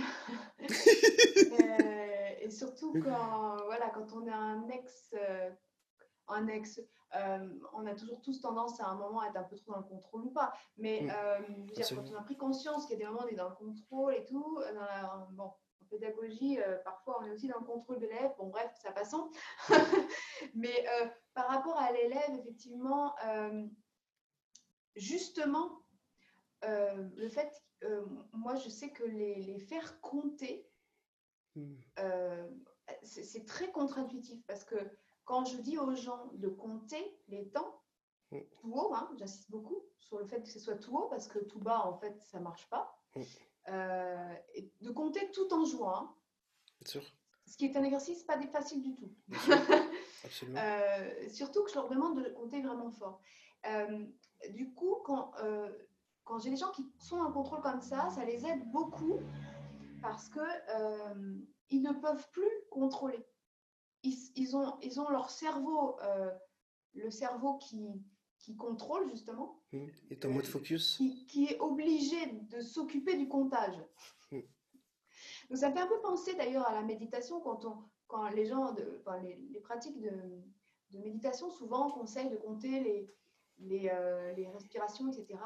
Euh, 1.53 2.29
et 2.41 2.51
surtout 2.51 2.93
quand, 3.03 3.57
voilà, 3.67 3.91
quand 3.91 4.13
on 4.15 4.27
a 4.29 4.35
un 4.35 4.69
ex, 4.69 5.15
euh, 5.15 5.51
un 6.29 6.49
ex. 6.49 6.81
On 7.73 7.87
a 7.87 7.95
toujours 7.95 8.21
tous 8.21 8.41
tendance 8.41 8.81
à 8.81 8.87
un 8.89 8.97
moment 8.97 9.21
à 9.21 9.29
être 9.29 9.37
un 9.37 9.45
peu 9.45 9.57
trop 9.57 9.73
dans 9.73 9.79
le 9.79 9.85
contrôle 9.85 10.23
ou 10.25 10.31
pas. 10.31 10.53
Mais 10.77 11.03
Mm. 11.03 11.67
dire, 11.67 11.87
quand 11.95 12.11
on 12.11 12.17
a 12.17 12.23
pris 12.23 12.37
conscience 12.37 12.87
qu'il 12.87 12.99
y 12.99 13.03
a 13.03 13.07
des 13.07 13.11
moments 13.11 13.23
où 13.23 13.27
on 13.27 13.29
est 13.29 13.37
dans 13.37 13.49
le 13.49 13.55
contrôle 13.55 14.15
et 14.15 14.25
tout, 14.25 14.59
dans 14.75 14.81
la- 14.81 15.29
bon, 15.33 15.53
pédagogie, 15.89 16.59
euh, 16.61 16.77
parfois 16.79 17.19
on 17.21 17.25
est 17.27 17.31
aussi 17.31 17.49
dans 17.49 17.59
le 17.59 17.65
contrôle 17.65 17.99
de 17.99 18.07
l'élève. 18.07 18.33
Bon, 18.39 18.49
bref, 18.49 18.71
ça 18.83 18.93
passons. 18.93 19.31
Mais 20.55 20.87
euh, 20.89 21.09
par 21.35 21.49
rapport 21.49 21.77
à 21.79 21.93
l'élève, 21.93 22.35
effectivement, 22.41 23.15
euh, 23.27 23.67
justement, 24.95 25.83
le 26.63 27.29
fait, 27.29 27.63
moi 28.33 28.57
je 28.57 28.69
sais 28.69 28.91
que 28.91 29.05
les, 29.05 29.37
les 29.43 29.59
faire 29.59 30.01
compter, 30.01 30.69
Mm. 31.57 31.75
euh, 32.01 32.51
c'est 33.03 33.47
très 33.47 33.73
contre-intuitif 33.73 34.45
parce 34.47 34.63
que 34.63 34.77
quand 35.25 35.47
je 35.47 35.57
dis 35.57 35.79
aux 35.79 35.95
gens 35.95 36.31
de 36.35 36.49
compter 36.49 37.19
les 37.29 37.49
temps, 37.51 37.81
Mm. 38.31 38.41
tout 38.61 38.73
haut, 38.75 38.93
hein, 38.95 39.09
j'insiste 39.17 39.51
beaucoup 39.51 39.81
sur 39.99 40.19
le 40.19 40.27
fait 40.27 40.43
que 40.43 40.49
ce 40.49 40.59
soit 40.59 40.77
tout 40.77 40.95
haut 40.97 41.09
parce 41.09 41.29
que 41.29 41.39
tout 41.39 41.61
bas, 41.61 41.87
en 41.87 41.97
fait, 41.97 42.21
ça 42.25 42.41
marche 42.41 42.69
pas. 42.69 42.99
Euh, 43.69 44.35
et 44.55 44.71
de 44.81 44.91
compter 44.91 45.31
tout 45.33 45.53
en 45.53 45.65
jouant, 45.65 45.97
hein, 45.97 46.15
Bien 46.81 46.91
sûr, 46.91 47.03
ce 47.47 47.57
qui 47.57 47.65
est 47.67 47.77
un 47.77 47.83
exercice 47.83 48.23
pas 48.23 48.41
facile 48.47 48.83
du 48.83 48.95
tout. 48.95 49.11
Absolument. 50.25 50.61
Euh, 50.61 51.29
surtout 51.29 51.65
que 51.65 51.71
je 51.71 51.75
leur 51.75 51.89
demande 51.89 52.23
de 52.23 52.29
compter 52.31 52.63
vraiment 52.63 52.91
fort. 52.91 53.21
Euh, 53.67 54.07
du 54.51 54.73
coup, 54.73 54.97
quand, 55.05 55.33
quand 56.25 56.39
j'ai 56.39 56.51
des 56.51 56.57
gens 56.57 56.71
qui 56.71 56.85
sont 56.99 57.19
en 57.19 57.33
contrôle 57.33 57.61
comme 57.61 57.81
ça, 57.81 58.09
ça 58.11 58.25
les 58.25 58.47
aide 58.47 58.71
beaucoup 58.71 59.19
parce 60.01 60.29
que 60.29 60.41
euh, 60.41 61.37
ils 61.71 61.83
ne 61.83 61.93
peuvent 61.93 62.29
plus 62.31 62.51
contrôler. 62.71 63.27
Ils, 64.05 64.31
ils 64.37 64.57
ont, 64.57 64.79
ils 64.83 65.01
ont 65.01 65.09
leur 65.09 65.31
cerveau, 65.31 65.97
le 66.95 67.11
cerveau 67.11 67.57
qui, 67.59 68.01
qui 68.39 68.57
contrôle 68.57 69.09
justement, 69.11 69.57
Mm. 69.73 69.87
Et 70.11 70.19
ton 70.19 70.31
mode 70.31 70.47
focus 70.47 70.97
qui, 70.97 71.27
qui 71.27 71.47
est 71.47 71.59
obligé 71.61 72.27
de 72.27 72.61
s'occuper 72.61 73.17
du 73.17 73.29
comptage. 73.29 73.77
Mm. 74.31 74.41
Donc 75.51 75.59
ça 75.59 75.71
me 75.71 75.75
fait 75.75 75.81
un 75.81 75.87
peu 75.87 76.01
penser 76.01 76.35
d'ailleurs 76.35 76.67
à 76.67 76.73
la 76.73 76.83
méditation 76.83 77.41
quand, 77.41 77.65
on, 77.65 77.77
quand 78.07 78.29
les 78.29 78.47
gens, 78.47 78.73
de, 78.73 78.99
enfin, 79.01 79.19
les, 79.19 79.37
les 79.51 79.61
pratiques 79.61 80.01
de, 80.01 80.11
de 80.91 80.99
méditation 80.99 81.51
souvent 81.51 81.91
conseillent 81.91 82.31
de 82.31 82.37
compter 82.37 82.81
les, 82.81 83.13
les, 83.59 83.91
euh, 83.93 84.33
les 84.35 84.49
respirations, 84.49 85.11
etc. 85.11 85.39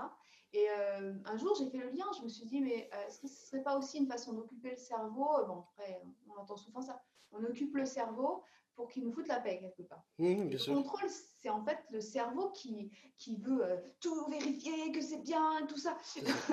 Et 0.53 0.67
euh, 0.69 1.15
un 1.25 1.37
jour 1.37 1.55
j'ai 1.57 1.71
fait 1.71 1.79
le 1.79 1.91
lien, 1.91 2.07
je 2.19 2.25
me 2.25 2.29
suis 2.29 2.45
dit 2.45 2.61
mais 2.61 2.91
euh, 2.93 3.07
est-ce 3.07 3.21
que 3.21 3.29
ce 3.29 3.35
ne 3.35 3.47
serait 3.47 3.63
pas 3.63 3.79
aussi 3.79 3.99
une 3.99 4.09
façon 4.09 4.33
d'occuper 4.33 4.73
le 4.73 4.77
cerveau? 4.77 5.29
Bon 5.47 5.61
après 5.61 6.03
on 6.29 6.41
entend 6.41 6.57
souvent 6.57 6.83
ça, 6.83 7.01
on 7.31 7.45
occupe 7.45 7.73
le 7.77 7.85
cerveau 7.85 8.43
pour 8.81 8.89
qu'il 8.89 9.05
nous 9.05 9.13
foute 9.13 9.29
la 9.29 9.39
paix 9.41 9.59
quelque 9.61 9.87
part. 9.87 10.03
Bien 10.19 10.45
le 10.45 10.57
sûr. 10.57 10.75
contrôle, 10.75 11.11
c'est 11.39 11.51
en 11.51 11.63
fait 11.63 11.79
le 11.91 12.01
cerveau 12.01 12.49
qui, 12.51 12.91
qui 13.19 13.37
veut 13.37 13.63
euh, 13.63 13.77
tout 14.01 14.25
vérifier, 14.31 14.91
que 14.91 15.03
c'est 15.03 15.19
bien, 15.23 15.67
tout 15.69 15.77
ça. 15.77 15.97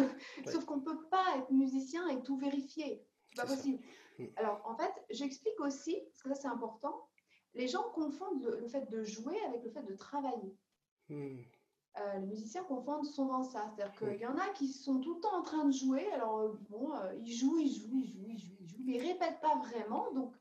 Ouais. 0.45 0.51
Sauf 0.51 0.65
qu'on 0.65 0.77
ne 0.77 0.81
peut 0.83 1.05
pas 1.09 1.23
être 1.37 1.51
musicien 1.51 2.05
et 2.09 2.21
tout 2.23 2.37
vérifier. 2.37 3.01
C'est 3.27 3.41
pas 3.41 3.47
ça. 3.47 3.55
possible. 3.55 3.79
Mm. 4.19 4.25
Alors, 4.35 4.61
en 4.65 4.75
fait, 4.75 4.91
j'explique 5.09 5.57
aussi, 5.61 5.95
parce 6.11 6.21
que 6.23 6.29
ça 6.29 6.35
c'est 6.35 6.47
important, 6.49 7.07
les 7.53 7.67
gens 7.69 7.83
confondent 7.93 8.43
le, 8.43 8.59
le 8.59 8.67
fait 8.67 8.89
de 8.89 9.03
jouer 9.03 9.39
avec 9.47 9.63
le 9.63 9.69
fait 9.71 9.83
de 9.83 9.95
travailler. 9.95 10.53
Mm. 11.07 11.37
Euh, 11.99 12.17
les 12.19 12.27
musiciens 12.27 12.63
confondent 12.65 13.05
souvent 13.05 13.41
ça. 13.43 13.71
C'est-à-dire 13.73 13.95
qu'il 13.97 14.09
Mm. 14.09 14.21
y 14.21 14.25
en 14.27 14.37
a 14.37 14.49
qui 14.49 14.67
sont 14.67 14.99
tout 14.99 15.15
le 15.15 15.21
temps 15.21 15.37
en 15.37 15.43
train 15.43 15.63
de 15.65 15.71
jouer. 15.71 16.05
Alors, 16.11 16.39
euh, 16.39 16.53
bon, 16.69 16.93
euh, 16.93 17.13
ils 17.21 17.33
jouent, 17.33 17.57
ils 17.57 17.73
jouent, 17.73 17.97
ils 18.03 18.11
jouent, 18.11 18.27
ils 18.27 18.37
jouent, 18.39 18.57
ils 18.59 18.67
jouent, 18.67 18.83
mais 18.85 18.93
ils 18.95 19.01
répètent 19.01 19.39
pas 19.41 19.55
vraiment. 19.59 20.11
Donc 20.13 20.33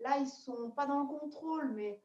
là, 0.00 0.18
ils 0.18 0.26
sont 0.26 0.70
pas 0.70 0.86
dans 0.86 1.00
le 1.00 1.06
contrôle, 1.06 1.72
mais 1.72 2.00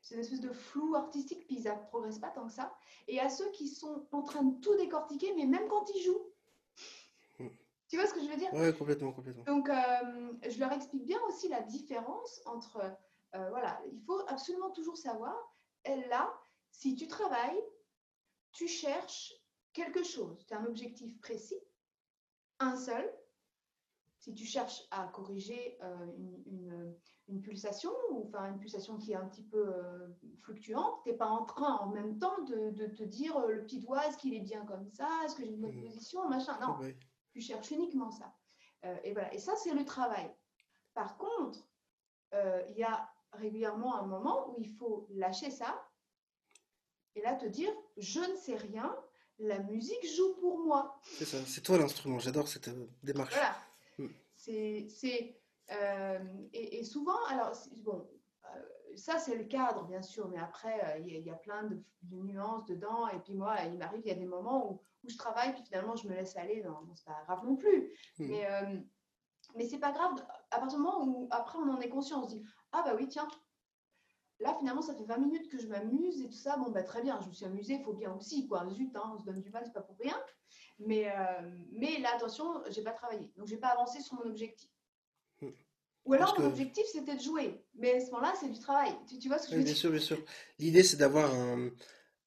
c'est 0.00 0.14
une 0.14 0.20
espèce 0.20 0.40
de 0.40 0.52
flou 0.52 0.94
artistique, 0.94 1.46
puis 1.46 1.56
ils 1.56 1.64
ne 1.64 1.86
progressent 1.88 2.18
pas 2.18 2.30
tant 2.30 2.46
que 2.46 2.52
ça. 2.52 2.74
Et 3.08 3.20
à 3.20 3.28
ceux 3.28 3.50
qui 3.52 3.68
sont 3.68 4.06
en 4.12 4.22
train 4.22 4.42
de 4.42 4.60
tout 4.60 4.76
décortiquer, 4.76 5.32
mais 5.34 5.46
même 5.46 5.68
quand 5.68 5.88
ils 5.94 6.02
jouent. 6.02 6.32
Mm. 7.38 7.48
Tu 7.88 7.96
vois 7.96 8.06
ce 8.06 8.14
que 8.14 8.20
je 8.20 8.28
veux 8.28 8.36
dire? 8.36 8.52
Ouais, 8.54 8.74
complètement, 8.74 9.12
complètement. 9.12 9.44
donc, 9.44 9.68
euh, 9.68 10.32
je 10.48 10.58
leur 10.58 10.72
explique 10.72 11.04
bien 11.04 11.20
aussi 11.28 11.48
la 11.48 11.62
différence 11.62 12.40
entre, 12.46 12.78
euh, 13.34 13.50
voilà, 13.50 13.80
il 13.92 14.00
faut 14.00 14.20
absolument 14.28 14.70
toujours 14.70 14.96
savoir, 14.96 15.36
là, 15.84 16.32
si 16.70 16.94
tu 16.94 17.08
travailles, 17.08 17.62
tu 18.52 18.68
cherches 18.68 19.34
quelque 19.72 20.02
chose, 20.02 20.44
tu 20.46 20.54
as 20.54 20.58
un 20.58 20.66
objectif 20.66 21.18
précis, 21.20 21.58
un 22.58 22.76
seul. 22.76 23.12
Si 24.20 24.34
tu 24.34 24.44
cherches 24.44 24.82
à 24.90 25.06
corriger 25.08 25.78
euh, 25.82 26.06
une, 26.16 26.42
une- 26.46 26.94
une 27.28 27.40
pulsation, 27.40 27.90
ou 28.10 28.26
enfin 28.26 28.50
une 28.52 28.58
pulsation 28.58 28.98
qui 28.98 29.12
est 29.12 29.16
un 29.16 29.26
petit 29.26 29.44
peu 29.44 29.66
euh, 29.74 30.08
fluctuante, 30.42 31.00
tu 31.04 31.10
n'es 31.10 31.16
pas 31.16 31.28
en 31.28 31.44
train 31.46 31.76
en 31.76 31.88
même 31.88 32.18
temps 32.18 32.38
de, 32.42 32.70
de 32.70 32.86
te 32.86 33.02
dire 33.02 33.36
euh, 33.38 33.52
le 33.52 33.62
petit 33.62 33.78
doigt, 33.80 34.06
est-ce 34.06 34.18
qu'il 34.18 34.34
est 34.34 34.40
bien 34.40 34.66
comme 34.66 34.84
ça, 34.92 35.08
est-ce 35.24 35.36
que 35.36 35.42
j'ai 35.44 35.50
une 35.52 35.60
bonne 35.60 35.74
Mhm. 35.76 35.80
position, 35.84 36.28
machin. 36.28 36.58
Non, 36.60 36.78
tu 37.32 37.40
cherches 37.40 37.70
uniquement 37.70 38.10
ça. 38.10 38.34
Et 39.04 39.12
voilà. 39.12 39.32
Et 39.34 39.38
ça, 39.38 39.54
c'est 39.56 39.72
le 39.74 39.84
travail. 39.84 40.30
Par 40.94 41.16
contre, 41.18 41.58
il 42.32 42.74
y 42.76 42.82
a 42.82 43.08
régulièrement 43.34 43.94
un 43.96 44.06
moment 44.06 44.50
où 44.50 44.56
il 44.58 44.68
faut 44.68 45.06
lâcher 45.10 45.50
ça 45.50 45.86
et 47.14 47.20
là 47.22 47.34
te 47.34 47.46
dire, 47.46 47.70
je 47.96 48.20
ne 48.20 48.36
sais 48.36 48.56
rien, 48.56 48.94
la 49.38 49.58
musique 49.60 50.04
joue 50.16 50.34
pour 50.40 50.58
moi. 50.60 50.98
C'est 51.04 51.24
ça, 51.26 51.38
c'est 51.46 51.60
toi 51.60 51.78
l'instrument. 51.78 52.18
J'adore 52.18 52.48
cette 52.48 52.70
démarche. 53.02 53.34
Voilà. 53.34 53.54
C'est, 54.42 55.36
euh, 55.70 56.18
et, 56.52 56.78
et 56.80 56.84
souvent, 56.84 57.22
alors, 57.28 57.52
bon, 57.76 58.08
euh, 58.46 58.96
ça 58.96 59.18
c'est 59.18 59.36
le 59.36 59.44
cadre, 59.44 59.86
bien 59.86 60.02
sûr, 60.02 60.28
mais 60.28 60.38
après, 60.38 60.96
euh, 60.96 60.98
il 60.98 61.12
y, 61.12 61.16
a- 61.16 61.18
il 61.18 61.26
y 61.26 61.30
a 61.30 61.34
plein 61.36 61.64
de, 61.64 61.84
de 62.02 62.16
nuances 62.22 62.64
dedans. 62.66 63.06
Et 63.08 63.20
puis 63.20 63.34
moi, 63.34 63.56
il 63.66 63.76
m'arrive, 63.78 64.00
il 64.04 64.08
y 64.08 64.12
a 64.12 64.14
des 64.14 64.26
moments 64.26 64.70
où, 64.72 64.80
où 65.04 65.08
je 65.10 65.16
travaille, 65.16 65.52
puis 65.52 65.62
finalement, 65.62 65.94
je 65.94 66.08
me 66.08 66.14
laisse 66.14 66.36
aller. 66.36 66.62
Non, 66.62 66.82
bon, 66.82 66.94
c'est 66.94 67.04
pas 67.04 67.22
grave 67.26 67.44
non 67.44 67.56
plus. 67.56 67.92
Mm. 68.18 68.26
Mais, 68.28 68.46
euh, 68.50 68.80
mais 69.56 69.66
c'est 69.68 69.78
pas 69.78 69.92
grave, 69.92 70.14
à 70.50 70.58
partir 70.60 70.78
du 70.78 70.84
moment 70.84 71.04
où 71.06 71.28
après 71.30 71.58
on 71.58 71.68
en 71.68 71.80
est 71.80 71.88
conscient, 71.90 72.20
on 72.24 72.28
se 72.28 72.34
dit, 72.36 72.44
ah 72.72 72.82
bah 72.84 72.94
oui, 72.96 73.08
tiens, 73.08 73.28
là 74.38 74.54
finalement, 74.58 74.82
ça 74.82 74.94
fait 74.94 75.04
20 75.04 75.18
minutes 75.18 75.50
que 75.50 75.58
je 75.58 75.68
m'amuse 75.68 76.20
et 76.22 76.26
tout 76.28 76.32
ça. 76.36 76.56
Bon, 76.56 76.70
bah 76.70 76.82
très 76.82 77.02
bien, 77.02 77.20
je 77.20 77.28
me 77.28 77.32
suis 77.32 77.44
amusée, 77.44 77.74
il 77.74 77.84
faut 77.84 77.92
bien 77.94 78.14
aussi, 78.14 78.48
quoi. 78.48 78.66
Zut, 78.70 78.94
hein, 78.96 79.12
on 79.14 79.18
se 79.18 79.24
donne 79.24 79.40
du 79.40 79.50
mal, 79.50 79.64
c'est 79.66 79.72
pas 79.72 79.82
pour 79.82 79.98
rien. 79.98 80.16
Mais, 80.80 81.08
euh, 81.08 81.50
mais 81.72 81.98
là, 82.00 82.14
attention, 82.16 82.62
j'ai 82.70 82.82
pas 82.82 82.92
travaillé. 82.92 83.30
Donc, 83.36 83.46
j'ai 83.46 83.58
pas 83.58 83.68
avancé 83.68 84.00
sur 84.00 84.14
mon 84.14 84.22
objectif. 84.30 84.70
Hmm. 85.42 85.50
Ou 86.06 86.14
alors, 86.14 86.28
Parce 86.28 86.38
mon 86.38 86.44
que- 86.46 86.50
objectif, 86.52 86.84
c'était 86.90 87.14
de 87.16 87.20
jouer. 87.20 87.62
Mais 87.74 87.94
à 87.96 88.00
ce 88.00 88.06
moment-là, 88.12 88.32
c'est 88.40 88.48
du 88.48 88.58
travail. 88.58 88.92
Tu, 89.08 89.18
tu 89.18 89.28
vois 89.28 89.38
ce 89.38 89.44
que 89.46 89.52
je 89.52 89.56
veux 89.58 89.62
bien 89.62 89.72
dire? 89.72 89.80
sûr, 89.80 89.90
bien 89.90 90.00
sûr. 90.00 90.18
L'idée, 90.58 90.82
c'est 90.82 90.96
d'avoir 90.96 91.34
un, 91.34 91.70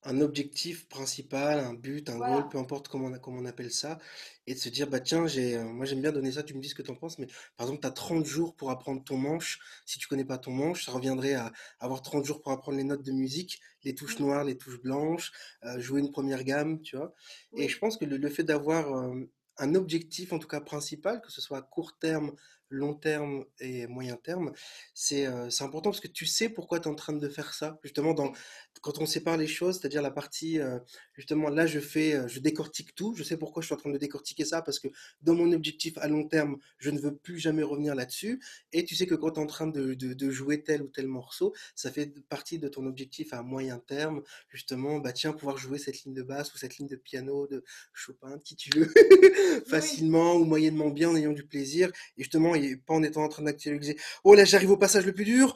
un 0.06 0.22
objectif 0.22 0.88
principal, 0.90 1.60
un 1.60 1.74
but, 1.74 2.10
un 2.10 2.20
Voilà. 2.20 2.20
goal, 2.20 2.48
peu 2.50 2.58
importe 2.58 2.88
comment 2.88 3.08
on, 3.08 3.20
comment 3.20 3.40
on 3.40 3.46
appelle 3.46 3.72
ça, 3.72 4.00
et 4.48 4.54
de 4.54 4.60
se 4.60 4.70
dire, 4.70 4.90
bah 4.90 5.00
tiens, 5.00 5.28
j'ai, 5.28 5.56
euh, 5.58 5.64
moi 5.66 5.86
j'aime 5.86 6.02
bien 6.02 6.12
donner 6.12 6.32
ça, 6.34 6.44
tu 6.44 6.54
me 6.54 6.62
dis 6.62 6.70
ce 6.70 6.76
que 6.76 6.82
tu 6.82 6.92
en 6.92 6.96
penses, 6.96 7.20
mais 7.20 7.28
par 7.58 7.66
exemple, 7.68 7.82
tu 7.82 7.88
as 7.88 7.92
30 7.92 8.26
jours 8.26 8.56
pour 8.56 8.72
apprendre 8.72 9.04
ton 9.04 9.18
manche. 9.18 9.60
Si 9.86 10.00
tu 10.00 10.08
connais 10.08 10.26
pas 10.26 10.38
ton 10.38 10.52
manche, 10.52 10.86
ça 10.86 10.92
reviendrait 10.92 11.34
à 11.36 11.52
avoir 11.80 12.02
30 12.02 12.26
jours 12.26 12.42
pour 12.42 12.52
apprendre 12.52 12.78
les 12.78 12.84
notes 12.84 13.04
de 13.04 13.12
musique, 13.12 13.62
les 13.84 13.96
touches 13.96 14.20
Mm. 14.20 14.20
noires, 14.20 14.44
les 14.44 14.58
touches 14.58 14.82
blanches, 14.82 15.32
euh, 15.66 15.80
jouer 15.80 16.02
une 16.02 16.12
première 16.12 16.44
gamme, 16.44 16.82
tu 16.82 16.98
vois. 16.98 17.14
Et 17.56 17.68
Oui. 17.68 17.70
je 17.70 17.78
pense 17.80 17.98
que 17.98 18.06
le, 18.06 18.18
le 18.18 18.30
fait 18.30 18.44
d'avoir 18.44 18.94
euh, 18.96 19.30
un 19.58 19.76
objectif, 19.76 20.34
en 20.34 20.40
tout 20.40 20.48
cas 20.48 20.62
principal, 20.62 21.22
que 21.22 21.32
ce 21.32 21.42
soit 21.42 21.60
à 21.60 21.62
court 21.62 21.98
terme, 22.00 22.34
long 22.70 22.96
terme 22.96 23.46
et 23.60 23.86
moyen 23.88 24.16
terme, 24.18 24.52
c'est 24.96 25.28
euh, 25.28 25.50
c'est 25.52 25.64
important 25.64 25.92
parce 25.92 26.00
que 26.00 26.08
tu 26.08 26.26
sais 26.26 26.50
pourquoi 26.50 26.80
tu 26.80 26.88
es 26.88 26.92
en 26.92 26.96
train 26.96 27.14
de 27.14 27.30
faire 27.30 27.54
ça. 27.54 27.80
Justement, 27.84 28.14
dans, 28.16 28.32
Oui. 28.32 28.73
Quand 28.84 29.00
on 29.00 29.08
sépare 29.08 29.38
les 29.38 29.48
choses, 29.48 29.80
c'est-à-dire 29.80 30.04
la 30.04 30.12
partie, 30.12 30.60
euh, 30.60 30.78
justement, 31.16 31.50
là, 31.50 31.66
je 31.66 31.80
fais, 31.80 32.14
euh, 32.16 32.28
je 32.28 32.40
décortique 32.40 32.94
tout. 32.96 33.16
Je 33.16 33.24
sais 33.24 33.38
pourquoi 33.38 33.62
je 33.62 33.68
suis 33.68 33.74
en 33.74 33.78
train 33.78 33.90
de 33.92 33.98
décortiquer 33.98 34.46
ça 34.46 34.62
parce 34.62 34.80
que 34.80 34.90
dans 35.22 35.34
mon 35.36 35.52
objectif 35.54 35.98
à 35.98 36.08
long 36.08 36.28
terme, 36.28 36.58
je 36.78 36.90
ne 36.92 37.00
veux 37.00 37.16
plus 37.16 37.40
jamais 37.40 37.64
revenir 37.64 37.96
là-dessus. 37.96 38.42
Et 38.74 38.84
tu 38.86 38.96
sais 38.96 39.06
que 39.08 39.16
quand 39.16 39.32
tu 39.32 39.40
es 39.40 39.44
en 39.44 39.48
train 39.48 39.68
de, 39.68 39.94
de- 39.96 40.14
de 40.14 40.30
jouer 40.32 40.64
tel 40.64 40.82
ou 40.84 40.88
tel 40.88 41.08
morceau, 41.08 41.54
ça 41.76 41.92
fait 41.92 42.14
partie 42.30 42.60
de 42.60 42.68
ton 42.68 42.86
objectif 42.86 43.34
à 43.34 43.42
moyen 43.42 43.80
terme, 43.80 44.22
justement, 44.50 45.00
bah 45.00 45.14
tiens, 45.14 45.34
pouvoir 45.34 45.58
jouer 45.58 45.78
cette 45.80 46.04
ligne 46.04 46.14
de 46.14 46.24
basse 46.24 46.54
ou 46.54 46.58
cette 46.58 46.78
ligne 46.78 46.88
de 46.88 46.96
piano 46.96 47.48
de 47.48 47.64
Chopin, 47.94 48.38
de 48.38 48.42
qui 48.44 48.56
tu 48.56 48.70
veux, 48.78 48.92
facilement 49.68 50.36
ou 50.36 50.46
moyennement 50.46 50.90
bien 50.90 51.10
en 51.10 51.16
ayant 51.16 51.34
du 51.34 51.46
plaisir. 51.46 51.90
Et 52.18 52.24
justement, 52.24 52.56
et 52.56 52.76
pas 52.78 52.94
en 52.94 53.04
étant 53.04 53.24
en 53.24 53.30
train 53.30 53.44
d'actualiser. 53.44 53.98
Oh 54.24 54.36
là, 54.36 54.46
j'arrive 54.46 54.72
au 54.72 54.78
passage 54.78 55.06
le 55.06 55.14
plus 55.14 55.26
dur. 55.26 55.56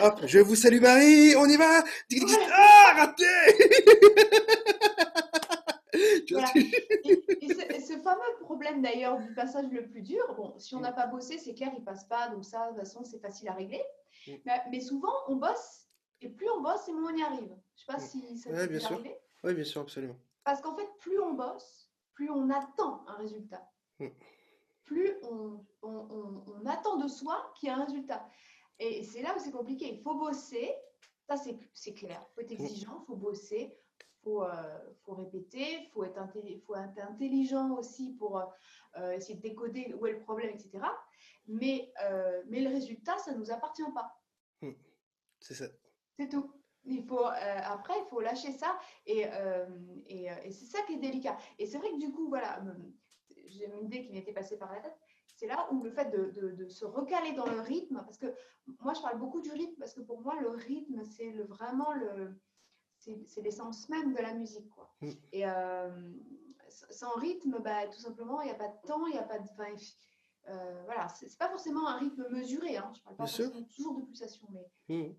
Hop, 0.00 0.20
je 0.26 0.38
vous 0.38 0.54
salue 0.54 0.80
Marie, 0.80 1.34
on 1.36 1.46
y 1.46 1.56
va. 1.56 1.82
Ah, 2.52 2.94
raté. 2.96 3.24
Voilà. 6.30 6.46
ce 6.48 6.52
que 6.52 6.60
je- 6.60 6.66
Et, 7.10 7.44
et 7.44 7.54
ce, 7.54 7.74
et 7.76 7.80
ce 7.80 7.98
fameux 8.02 8.20
problème 8.42 8.82
d'ailleurs 8.82 9.18
du 9.18 9.34
passage 9.34 9.66
le 9.72 9.88
plus 9.88 10.02
dur, 10.02 10.34
bon, 10.36 10.54
si 10.58 10.74
on 10.74 10.78
Mm. 10.78 10.82
n'a 10.82 10.92
pas 10.92 11.06
bossé, 11.06 11.38
c'est 11.38 11.54
clair, 11.54 11.72
il 11.76 11.82
passe 11.82 12.04
pas, 12.04 12.28
donc 12.28 12.44
ça, 12.44 12.66
de 12.66 12.68
toute 12.76 12.80
façon, 12.80 13.02
c'est 13.04 13.18
facile 13.18 13.48
à 13.48 13.54
régler. 13.54 13.82
Mm. 14.26 14.32
Mais, 14.44 14.62
mais 14.70 14.80
souvent, 14.80 15.12
on 15.26 15.36
bosse, 15.36 15.86
et 16.20 16.28
plus 16.28 16.48
on 16.50 16.60
bosse, 16.60 16.86
et 16.88 16.92
moins 16.92 17.12
on 17.12 17.16
y 17.16 17.22
arrive. 17.22 17.56
Je 17.76 17.80
sais 17.80 17.86
pas 17.86 17.96
Mm. 17.96 18.00
si 18.06 18.38
ça 18.38 18.50
Ouais, 18.50 18.68
bien 18.68 18.78
sûr. 18.78 18.92
arrivé. 18.92 19.16
Oui, 19.42 19.54
bien 19.54 19.64
sûr, 19.64 19.80
absolument. 19.80 20.16
Parce 20.44 20.60
qu'en 20.60 20.76
fait, 20.76 20.88
plus 21.00 21.18
on 21.18 21.32
bosse, 21.32 21.88
plus 22.12 22.30
on 22.30 22.48
attend 22.50 23.04
un 23.08 23.14
résultat. 23.16 23.66
Mm. 23.98 24.08
Plus 24.84 25.14
on, 25.22 25.64
on- 25.82 25.88
on- 26.10 26.44
on 26.62 26.66
attend 26.66 26.96
de 26.98 27.08
soi 27.08 27.52
qu'il 27.58 27.68
y 27.68 27.72
a 27.72 27.76
un 27.76 27.84
résultat. 27.84 28.28
Et 28.78 29.02
c'est 29.02 29.22
là 29.22 29.34
où 29.36 29.40
c'est 29.40 29.50
compliqué. 29.50 29.94
Il 29.94 30.02
faut 30.02 30.14
bosser, 30.14 30.74
Ça, 31.28 31.36
c'est 31.72 31.94
clair. 31.94 32.24
Il 32.30 32.34
faut 32.34 32.40
être 32.40 32.52
exigeant, 32.52 33.02
il 33.02 33.06
faut 33.06 33.16
bosser, 33.16 33.76
il 34.00 34.22
faut, 34.22 34.44
euh, 34.44 34.78
faut, 35.04 35.14
répéter, 35.14 35.82
il 35.82 35.90
faut, 35.92 36.04
être 36.04 36.20
faut 36.66 36.76
être 36.76 36.98
intelligent 36.98 37.70
aussi 37.72 38.12
pour 38.12 38.38
euh, 38.38 39.12
essayer 39.12 39.34
de 39.34 39.42
décoder 39.42 39.94
où 39.98 40.06
est 40.06 40.12
le 40.12 40.20
problème, 40.20 40.50
etc. 40.50 40.84
Mais, 41.46 41.92
euh, 42.04 42.42
mais 42.46 42.60
le 42.60 42.70
résultat, 42.70 43.18
ça 43.18 43.32
ne 43.32 43.38
nous 43.38 43.50
appartient 43.50 43.82
pas. 43.94 44.20
Hmm. 44.62 44.72
C'est 45.40 45.54
ça. 45.54 45.66
C'est 46.18 46.28
tout. 46.28 46.52
Il 46.84 47.04
faut, 47.04 47.24
après, 47.24 47.94
il 47.98 48.06
faut 48.08 48.20
lâcher 48.20 48.52
ça 48.52 48.78
et, 49.04 49.26
et, 50.06 50.24
et 50.44 50.52
c'est 50.52 50.64
ça 50.64 50.80
qui 50.86 50.94
est 50.94 50.98
délicat. 50.98 51.36
Et 51.58 51.66
c'est 51.66 51.76
vrai 51.76 51.90
que 51.90 51.98
du 51.98 52.10
coup, 52.10 52.28
voilà, 52.28 52.62
j'ai 53.46 53.66
une 53.66 53.84
idée 53.84 54.06
qui 54.06 54.12
m'était 54.12 54.32
passée 54.32 54.56
par 54.56 54.72
la 54.72 54.80
tête 54.80 54.96
c'est 55.38 55.46
là 55.46 55.68
où 55.70 55.84
le 55.84 55.90
fait 55.92 56.10
de, 56.10 56.68
se 56.68 56.84
recaler 56.84 57.32
dans 57.32 57.46
le 57.46 57.60
rythme, 57.60 58.02
parce 58.04 58.18
que 58.18 58.26
moi 58.80 58.92
je 58.92 59.00
parle 59.00 59.18
beaucoup 59.18 59.40
du 59.40 59.52
rythme, 59.52 59.78
parce 59.78 59.94
que 59.94 60.00
pour 60.00 60.20
moi 60.20 60.34
le 60.40 60.48
rythme 60.48 61.04
c'est 61.04 61.30
le, 61.30 61.44
vraiment 61.44 61.92
le, 61.92 62.36
c'est 62.98 63.40
l'essence 63.40 63.88
même 63.88 64.12
de 64.12 64.18
la 64.18 64.34
musique. 64.34 64.68
Quoi. 64.70 64.90
Mm. 65.00 65.10
Et 65.32 65.46
euh, 65.46 66.12
sans 66.68 67.14
rythme, 67.14 67.58
bah, 67.60 67.86
tout 67.86 68.00
simplement, 68.00 68.40
il 68.40 68.46
n'y 68.46 68.50
a 68.50 68.56
pas 68.56 68.68
de 68.68 68.86
temps, 68.86 69.06
il 69.06 69.12
n'y 69.12 69.18
a 69.18 69.22
pas 69.22 69.38
de. 69.38 69.48
Euh, 70.48 70.82
voilà, 70.86 71.06
c'est 71.08 71.38
pas 71.38 71.48
forcément 71.48 71.86
un 71.86 71.98
rythme 71.98 72.26
mesuré. 72.30 72.76
Hein. 72.76 72.90
Je 72.96 73.02
parle 73.02 73.16
pas 73.16 73.26
forcément 73.26 73.62
toujours 73.64 74.00
de 74.00 74.06
pulsation, 74.06 74.48
mais, 74.50 74.68
mm. 74.88 75.14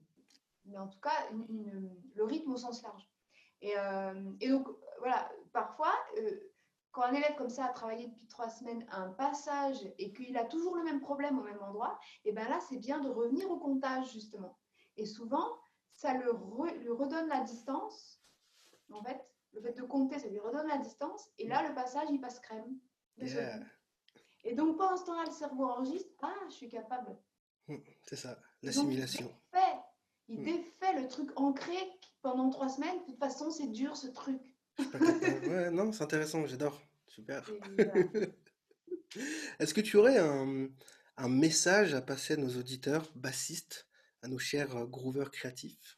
mais 0.65 0.77
en 0.77 0.87
tout 0.87 0.99
cas, 0.99 1.29
le 2.15 2.23
rythme 2.25 2.51
au 2.51 2.57
sens 2.57 2.83
large. 2.83 3.07
Et, 3.61 3.73
euh, 3.77 4.31
et 4.41 4.49
donc, 4.49 4.67
voilà, 4.99 5.31
parfois, 5.53 5.93
euh, 6.17 6.48
quand 6.91 7.03
un 7.03 7.13
élève 7.13 7.35
comme 7.37 7.49
ça 7.49 7.65
a 7.65 7.69
travaillé 7.69 8.07
depuis 8.07 8.27
trois 8.27 8.49
semaines 8.49 8.85
un 8.91 9.09
passage 9.09 9.77
et 9.97 10.11
qu'il 10.11 10.37
a 10.37 10.45
toujours 10.45 10.75
le 10.75 10.83
même 10.83 10.99
problème 10.99 11.37
au 11.37 11.43
même 11.43 11.61
endroit, 11.61 11.99
et 12.25 12.29
eh 12.29 12.31
bien 12.31 12.47
là, 12.49 12.59
c'est 12.67 12.77
bien 12.77 12.99
de 12.99 13.09
revenir 13.09 13.49
au 13.49 13.57
comptage, 13.57 14.11
justement. 14.11 14.57
Et 14.97 15.05
souvent, 15.05 15.47
ça 15.93 16.13
le 16.13 16.31
lui 16.79 16.89
redonne 16.89 17.27
la 17.27 17.41
distance. 17.41 18.21
En 18.91 19.03
fait, 19.03 19.19
le 19.53 19.61
fait 19.61 19.73
de 19.73 19.83
compter, 19.83 20.19
ça 20.19 20.27
lui 20.27 20.39
redonne 20.39 20.67
la 20.67 20.77
distance. 20.77 21.29
Et 21.37 21.47
là, 21.47 21.67
le 21.67 21.75
passage, 21.75 22.07
il 22.11 22.19
passe 22.19 22.39
crème. 22.39 22.79
Et 24.43 24.55
donc, 24.55 24.77
pendant 24.77 24.97
ce 24.97 25.05
temps-là, 25.05 25.23
le 25.25 25.31
cerveau 25.31 25.65
enregistre 25.65 26.09
Ah, 26.21 26.33
je 26.47 26.53
suis 26.53 26.69
capable. 26.69 27.17
Hmm, 27.67 27.77
c'est 28.03 28.15
ça, 28.15 28.39
l'assimilation. 28.63 29.31
Il, 30.27 30.41
hmm. 30.41 30.43
défait, 30.43 30.93
le 31.01 31.07
truc 31.07 31.31
ancré 31.37 31.75
pendant 32.21 32.49
trois 32.49 32.69
semaines. 32.69 32.99
De 32.99 33.05
toute 33.05 33.19
façon, 33.19 33.49
c'est 33.49 33.67
dur 33.67 33.97
ce 33.97 34.07
truc. 34.07 34.39
Ouais, 35.49 35.71
non, 35.71 35.91
c'est 35.91 36.03
intéressant, 36.03 36.45
j'adore. 36.45 36.81
Super. 37.07 37.49
Est-ce 39.59 39.73
que 39.73 39.81
tu 39.81 39.97
aurais 39.97 40.17
un, 40.17 40.67
un, 41.17 41.29
message 41.29 41.93
à 41.93 42.01
passer 42.01 42.33
à 42.33 42.37
nos 42.37 42.57
auditeurs 42.57 43.11
bassistes, 43.15 43.87
à 44.21 44.27
nos 44.27 44.37
chers 44.37 44.75
euh, 44.75 44.85
grooveurs 44.85 45.31
créatifs? 45.31 45.97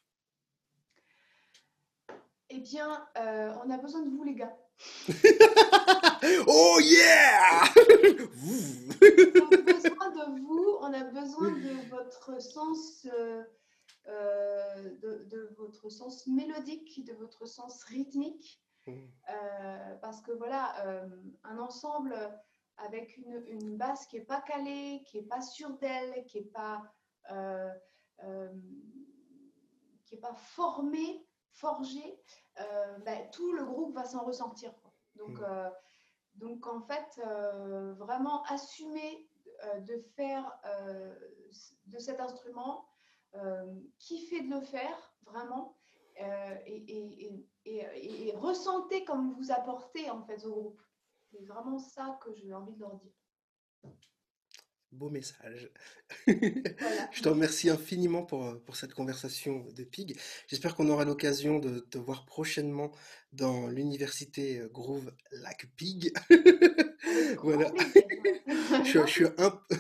Eh 2.50 2.60
bien, 2.60 3.06
euh, 3.18 3.54
on 3.64 3.70
a 3.70 3.78
besoin 3.78 4.02
de 4.04 4.10
vous, 4.10 4.24
les 4.24 4.36
gars. 4.36 4.56
oh 6.48 6.80
yeah 6.82 7.64
On 7.76 9.48
a 9.48 9.62
besoin 9.74 10.10
de 10.10 10.40
vous, 10.42 10.78
on 10.82 10.94
a 10.94 11.04
besoin 11.04 11.52
de 11.52 11.90
votre 11.90 12.42
sens. 12.42 13.08
Euh, 14.08 14.90
de, 15.04 15.28
de, 15.30 15.54
votre 15.58 15.90
sens 15.90 16.26
mélodique, 16.26 17.06
de 17.06 17.14
votre 17.14 17.46
sens 17.46 17.84
rythmique, 17.84 18.60
Mmh. 18.88 18.94
Euh, 19.30 19.96
parce 20.02 20.22
que 20.22 20.32
voilà, 20.32 20.86
euh, 20.86 21.08
un 21.44 21.60
ensemble 21.60 22.16
avec 22.78 23.16
une, 23.18 23.44
une 23.48 23.78
basse 23.78 24.08
qui 24.08 24.18
n'est 24.18 24.26
pas 24.26 24.42
calée, 24.42 25.04
qui 25.06 25.18
n'est 25.18 25.28
pas 25.28 25.42
sûre 25.42 25.78
d'elle, 25.78 26.26
qui 26.26 26.42
n'est 26.42 26.48
pas, 26.48 26.82
euh, 27.30 27.70
qui 30.06 30.16
est 30.16 30.22
pas 30.22 30.34
formée, 30.34 31.26
forgée, 31.52 32.20
ben, 33.06 33.30
tout 33.32 33.54
le 33.54 33.66
groupe 33.66 33.94
va 33.96 34.06
s'en 34.06 34.24
ressentir. 34.24 34.74
Donc, 35.16 35.40
mmh. 35.40 35.72
donc 36.36 36.66
en 36.66 36.82
fait, 36.82 37.22
vraiment 37.98 38.44
assumer 38.44 39.30
de 39.80 40.00
faire 40.16 40.60
de 41.86 42.00
cet 42.00 42.20
instrument, 42.20 42.88
kiffer 44.00 44.42
de 44.42 44.56
le 44.56 44.62
faire, 44.62 45.14
vraiment, 45.24 45.78
et, 46.66 47.26
et, 47.28 47.46
ressentez 48.36 49.04
comme 49.06 49.34
vous 49.34 49.52
apportez 49.52 50.10
en 50.10 50.24
fait 50.24 50.46
au 50.46 50.52
groupe. 50.52 50.82
C'est 51.32 51.46
vraiment 51.46 51.80
ça 51.80 52.20
que 52.24 52.34
j'ai 52.34 52.54
envie 52.54 52.74
de 52.74 52.80
leur 52.80 52.96
dire. 52.96 53.12
Beau 54.92 55.10
message. 55.10 55.72
Je 56.28 57.22
te 57.22 57.30
remercie 57.30 57.70
infiniment 57.70 58.24
pour, 58.24 58.62
pour 58.64 58.76
cette 58.76 58.94
conversation 58.94 59.66
de 59.74 59.86
Pig. 59.86 60.20
J'espère 60.48 60.76
qu'on 60.76 60.90
aura 60.90 61.06
l'occasion 61.06 61.60
de 61.60 61.80
te 61.80 61.98
voir 61.98 62.26
prochainement 62.26 62.92
dans 63.32 63.68
l'université 63.68 64.62
Groove 64.74 65.14
Lac 65.32 65.68
Pig. 65.78 66.12
voilà. 67.42 67.72
je, 68.84 69.06
suis, 69.08 69.26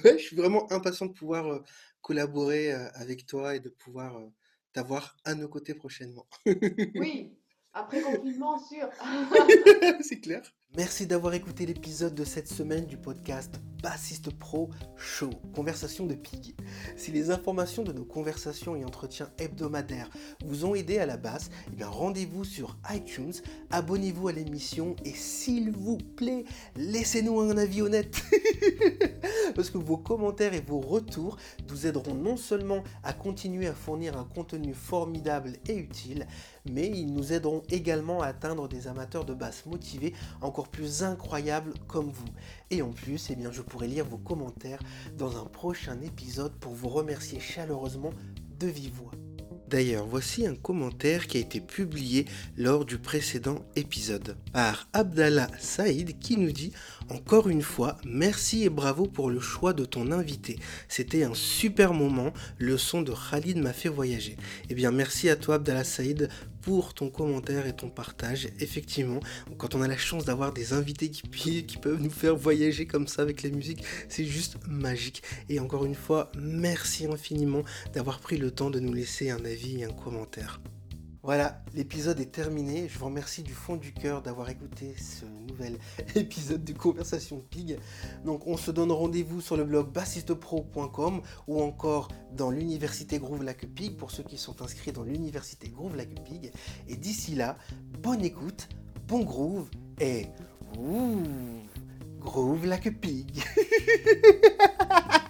je, 0.03 0.17
suis 0.17 0.35
vraiment 0.35 0.71
impatient 0.71 1.07
de 1.07 1.13
pouvoir 1.13 1.47
euh, 1.47 1.59
collaborer 2.01 2.73
euh, 2.73 2.89
avec 2.93 3.25
toi 3.25 3.55
et 3.55 3.59
de 3.59 3.69
pouvoir 3.69 4.17
euh, 4.17 4.27
t'avoir 4.73 5.17
à 5.25 5.35
nos 5.35 5.47
côtés 5.47 5.73
prochainement. 5.73 6.27
oui, 6.45 7.37
après 7.73 8.01
confinement, 8.01 8.59
sûr. 8.59 8.89
C'est 10.01 10.19
clair. 10.19 10.41
Merci 10.77 11.05
d'avoir 11.05 11.33
écouté 11.33 11.65
l'épisode 11.65 12.15
de 12.15 12.23
cette 12.23 12.47
semaine 12.47 12.85
du 12.85 12.95
podcast 12.95 13.59
Bassiste 13.83 14.31
Pro 14.31 14.69
Show, 14.95 15.31
conversation 15.53 16.05
de 16.05 16.13
Pig. 16.13 16.55
Si 16.95 17.11
les 17.11 17.31
informations 17.31 17.83
de 17.83 17.91
nos 17.91 18.05
conversations 18.05 18.75
et 18.75 18.85
entretiens 18.85 19.29
hebdomadaires 19.39 20.09
vous 20.45 20.65
ont 20.65 20.75
aidé 20.75 20.99
à 20.99 21.05
la 21.05 21.17
basse, 21.17 21.49
eh 21.77 21.83
rendez-vous 21.83 22.45
sur 22.45 22.77
iTunes, 22.91 23.33
abonnez-vous 23.71 24.27
à 24.27 24.31
l'émission 24.31 24.95
et 25.03 25.13
s'il 25.13 25.71
vous 25.71 25.97
plaît, 25.97 26.45
laissez-nous 26.75 27.39
un 27.39 27.57
avis 27.57 27.81
honnête. 27.81 28.21
Parce 29.55 29.71
que 29.71 29.79
vos 29.79 29.97
commentaires 29.97 30.53
et 30.53 30.61
vos 30.61 30.79
retours 30.79 31.37
nous 31.69 31.87
aideront 31.87 32.13
non 32.13 32.37
seulement 32.37 32.83
à 33.03 33.13
continuer 33.13 33.67
à 33.67 33.73
fournir 33.73 34.17
un 34.17 34.25
contenu 34.25 34.73
formidable 34.73 35.53
et 35.67 35.75
utile, 35.75 36.27
mais 36.69 36.87
ils 36.87 37.11
nous 37.11 37.33
aideront 37.33 37.63
également 37.69 38.21
à 38.21 38.27
atteindre 38.27 38.67
des 38.67 38.87
amateurs 38.87 39.25
de 39.25 39.33
basse 39.33 39.65
motivés 39.65 40.13
plus 40.67 41.03
incroyables 41.03 41.73
comme 41.87 42.11
vous. 42.11 42.29
Et 42.69 42.81
en 42.81 42.91
plus, 42.91 43.29
eh 43.29 43.35
bien, 43.35 43.51
je 43.51 43.61
pourrai 43.61 43.87
lire 43.87 44.05
vos 44.05 44.17
commentaires 44.17 44.81
dans 45.17 45.41
un 45.41 45.45
prochain 45.45 45.99
épisode 46.01 46.53
pour 46.59 46.73
vous 46.73 46.89
remercier 46.89 47.39
chaleureusement 47.39 48.13
de 48.59 48.67
vive 48.67 48.93
voix. 48.93 49.11
D'ailleurs, 49.71 50.05
voici 50.05 50.45
un 50.45 50.55
commentaire 50.55 51.27
qui 51.27 51.37
a 51.37 51.39
été 51.39 51.61
publié 51.61 52.25
lors 52.57 52.83
du 52.83 52.97
précédent 52.97 53.63
épisode 53.77 54.35
par 54.51 54.89
Abdallah 54.91 55.47
Saïd 55.59 56.19
qui 56.19 56.35
nous 56.35 56.51
dit 56.51 56.73
encore 57.09 57.47
une 57.47 57.61
fois, 57.61 57.95
merci 58.03 58.65
et 58.65 58.69
bravo 58.69 59.05
pour 59.05 59.29
le 59.29 59.39
choix 59.39 59.71
de 59.71 59.85
ton 59.85 60.11
invité. 60.11 60.59
C'était 60.89 61.23
un 61.23 61.33
super 61.33 61.93
moment, 61.93 62.33
le 62.57 62.77
son 62.77 63.01
de 63.01 63.13
Khalid 63.13 63.59
m'a 63.59 63.71
fait 63.71 63.87
voyager. 63.87 64.35
Eh 64.69 64.75
bien, 64.75 64.91
merci 64.91 65.29
à 65.29 65.37
toi 65.37 65.55
Abdallah 65.55 65.85
Saïd 65.85 66.27
pour 66.61 66.93
ton 66.93 67.09
commentaire 67.09 67.67
et 67.67 67.75
ton 67.75 67.89
partage. 67.89 68.49
Effectivement, 68.59 69.19
quand 69.57 69.75
on 69.75 69.81
a 69.81 69.87
la 69.87 69.97
chance 69.97 70.25
d'avoir 70.25 70.53
des 70.53 70.73
invités 70.73 71.09
qui, 71.09 71.77
peuvent 71.77 72.01
nous 72.01 72.09
faire 72.09 72.35
voyager 72.35 72.85
comme 72.85 73.07
ça 73.07 73.21
avec 73.21 73.43
la 73.43 73.49
musique, 73.49 73.83
c'est 74.09 74.25
juste 74.25 74.57
magique. 74.67 75.23
Et 75.49 75.59
encore 75.59 75.85
une 75.85 75.95
fois, 75.95 76.31
merci 76.37 77.05
infiniment 77.05 77.63
d'avoir 77.93 78.19
pris 78.19 78.37
le 78.37 78.51
temps 78.51 78.69
de 78.69 78.79
nous 78.79 78.93
laisser 78.93 79.29
un 79.29 79.43
avis 79.45 79.81
et 79.81 79.85
un 79.85 79.93
commentaire. 79.93 80.59
Voilà, 81.23 81.61
l'épisode 81.75 82.19
est 82.19 82.31
terminé. 82.31 82.87
Je 82.89 82.97
vous 82.97 83.05
remercie 83.05 83.43
du 83.43 83.53
fond 83.53 83.75
du 83.75 83.93
cœur 83.93 84.23
d'avoir 84.23 84.49
écouté 84.49 84.95
ce 84.97 85.25
nouvel 85.25 85.77
épisode 86.15 86.63
de 86.63 86.73
Conversation 86.73 87.43
Pig. 87.47 87.77
Donc, 88.25 88.47
on 88.47 88.57
se 88.57 88.71
donne 88.71 88.91
rendez-vous 88.91 89.39
sur 89.39 89.55
le 89.55 89.63
blog 89.63 89.91
bassistepro.com 89.91 91.21
ou 91.47 91.61
encore 91.61 92.07
dans 92.35 92.49
l'université 92.49 93.19
Groove 93.19 93.43
Lac 93.43 93.67
Pig 93.67 93.97
pour 93.97 94.09
ceux 94.09 94.23
qui 94.23 94.39
sont 94.39 94.63
inscrits 94.63 94.93
dans 94.93 95.03
l'université 95.03 95.69
Groove 95.69 95.95
Lac 95.95 96.09
Pig. 96.23 96.51
Et 96.87 96.95
d'ici 96.95 97.35
là, 97.35 97.55
bonne 97.99 98.25
écoute, 98.25 98.67
bon 99.07 99.19
groove 99.19 99.69
et 99.99 100.25
ouh, 100.79 101.21
Groove 102.19 102.65
Lac 102.65 102.89
Pig. 102.99 103.43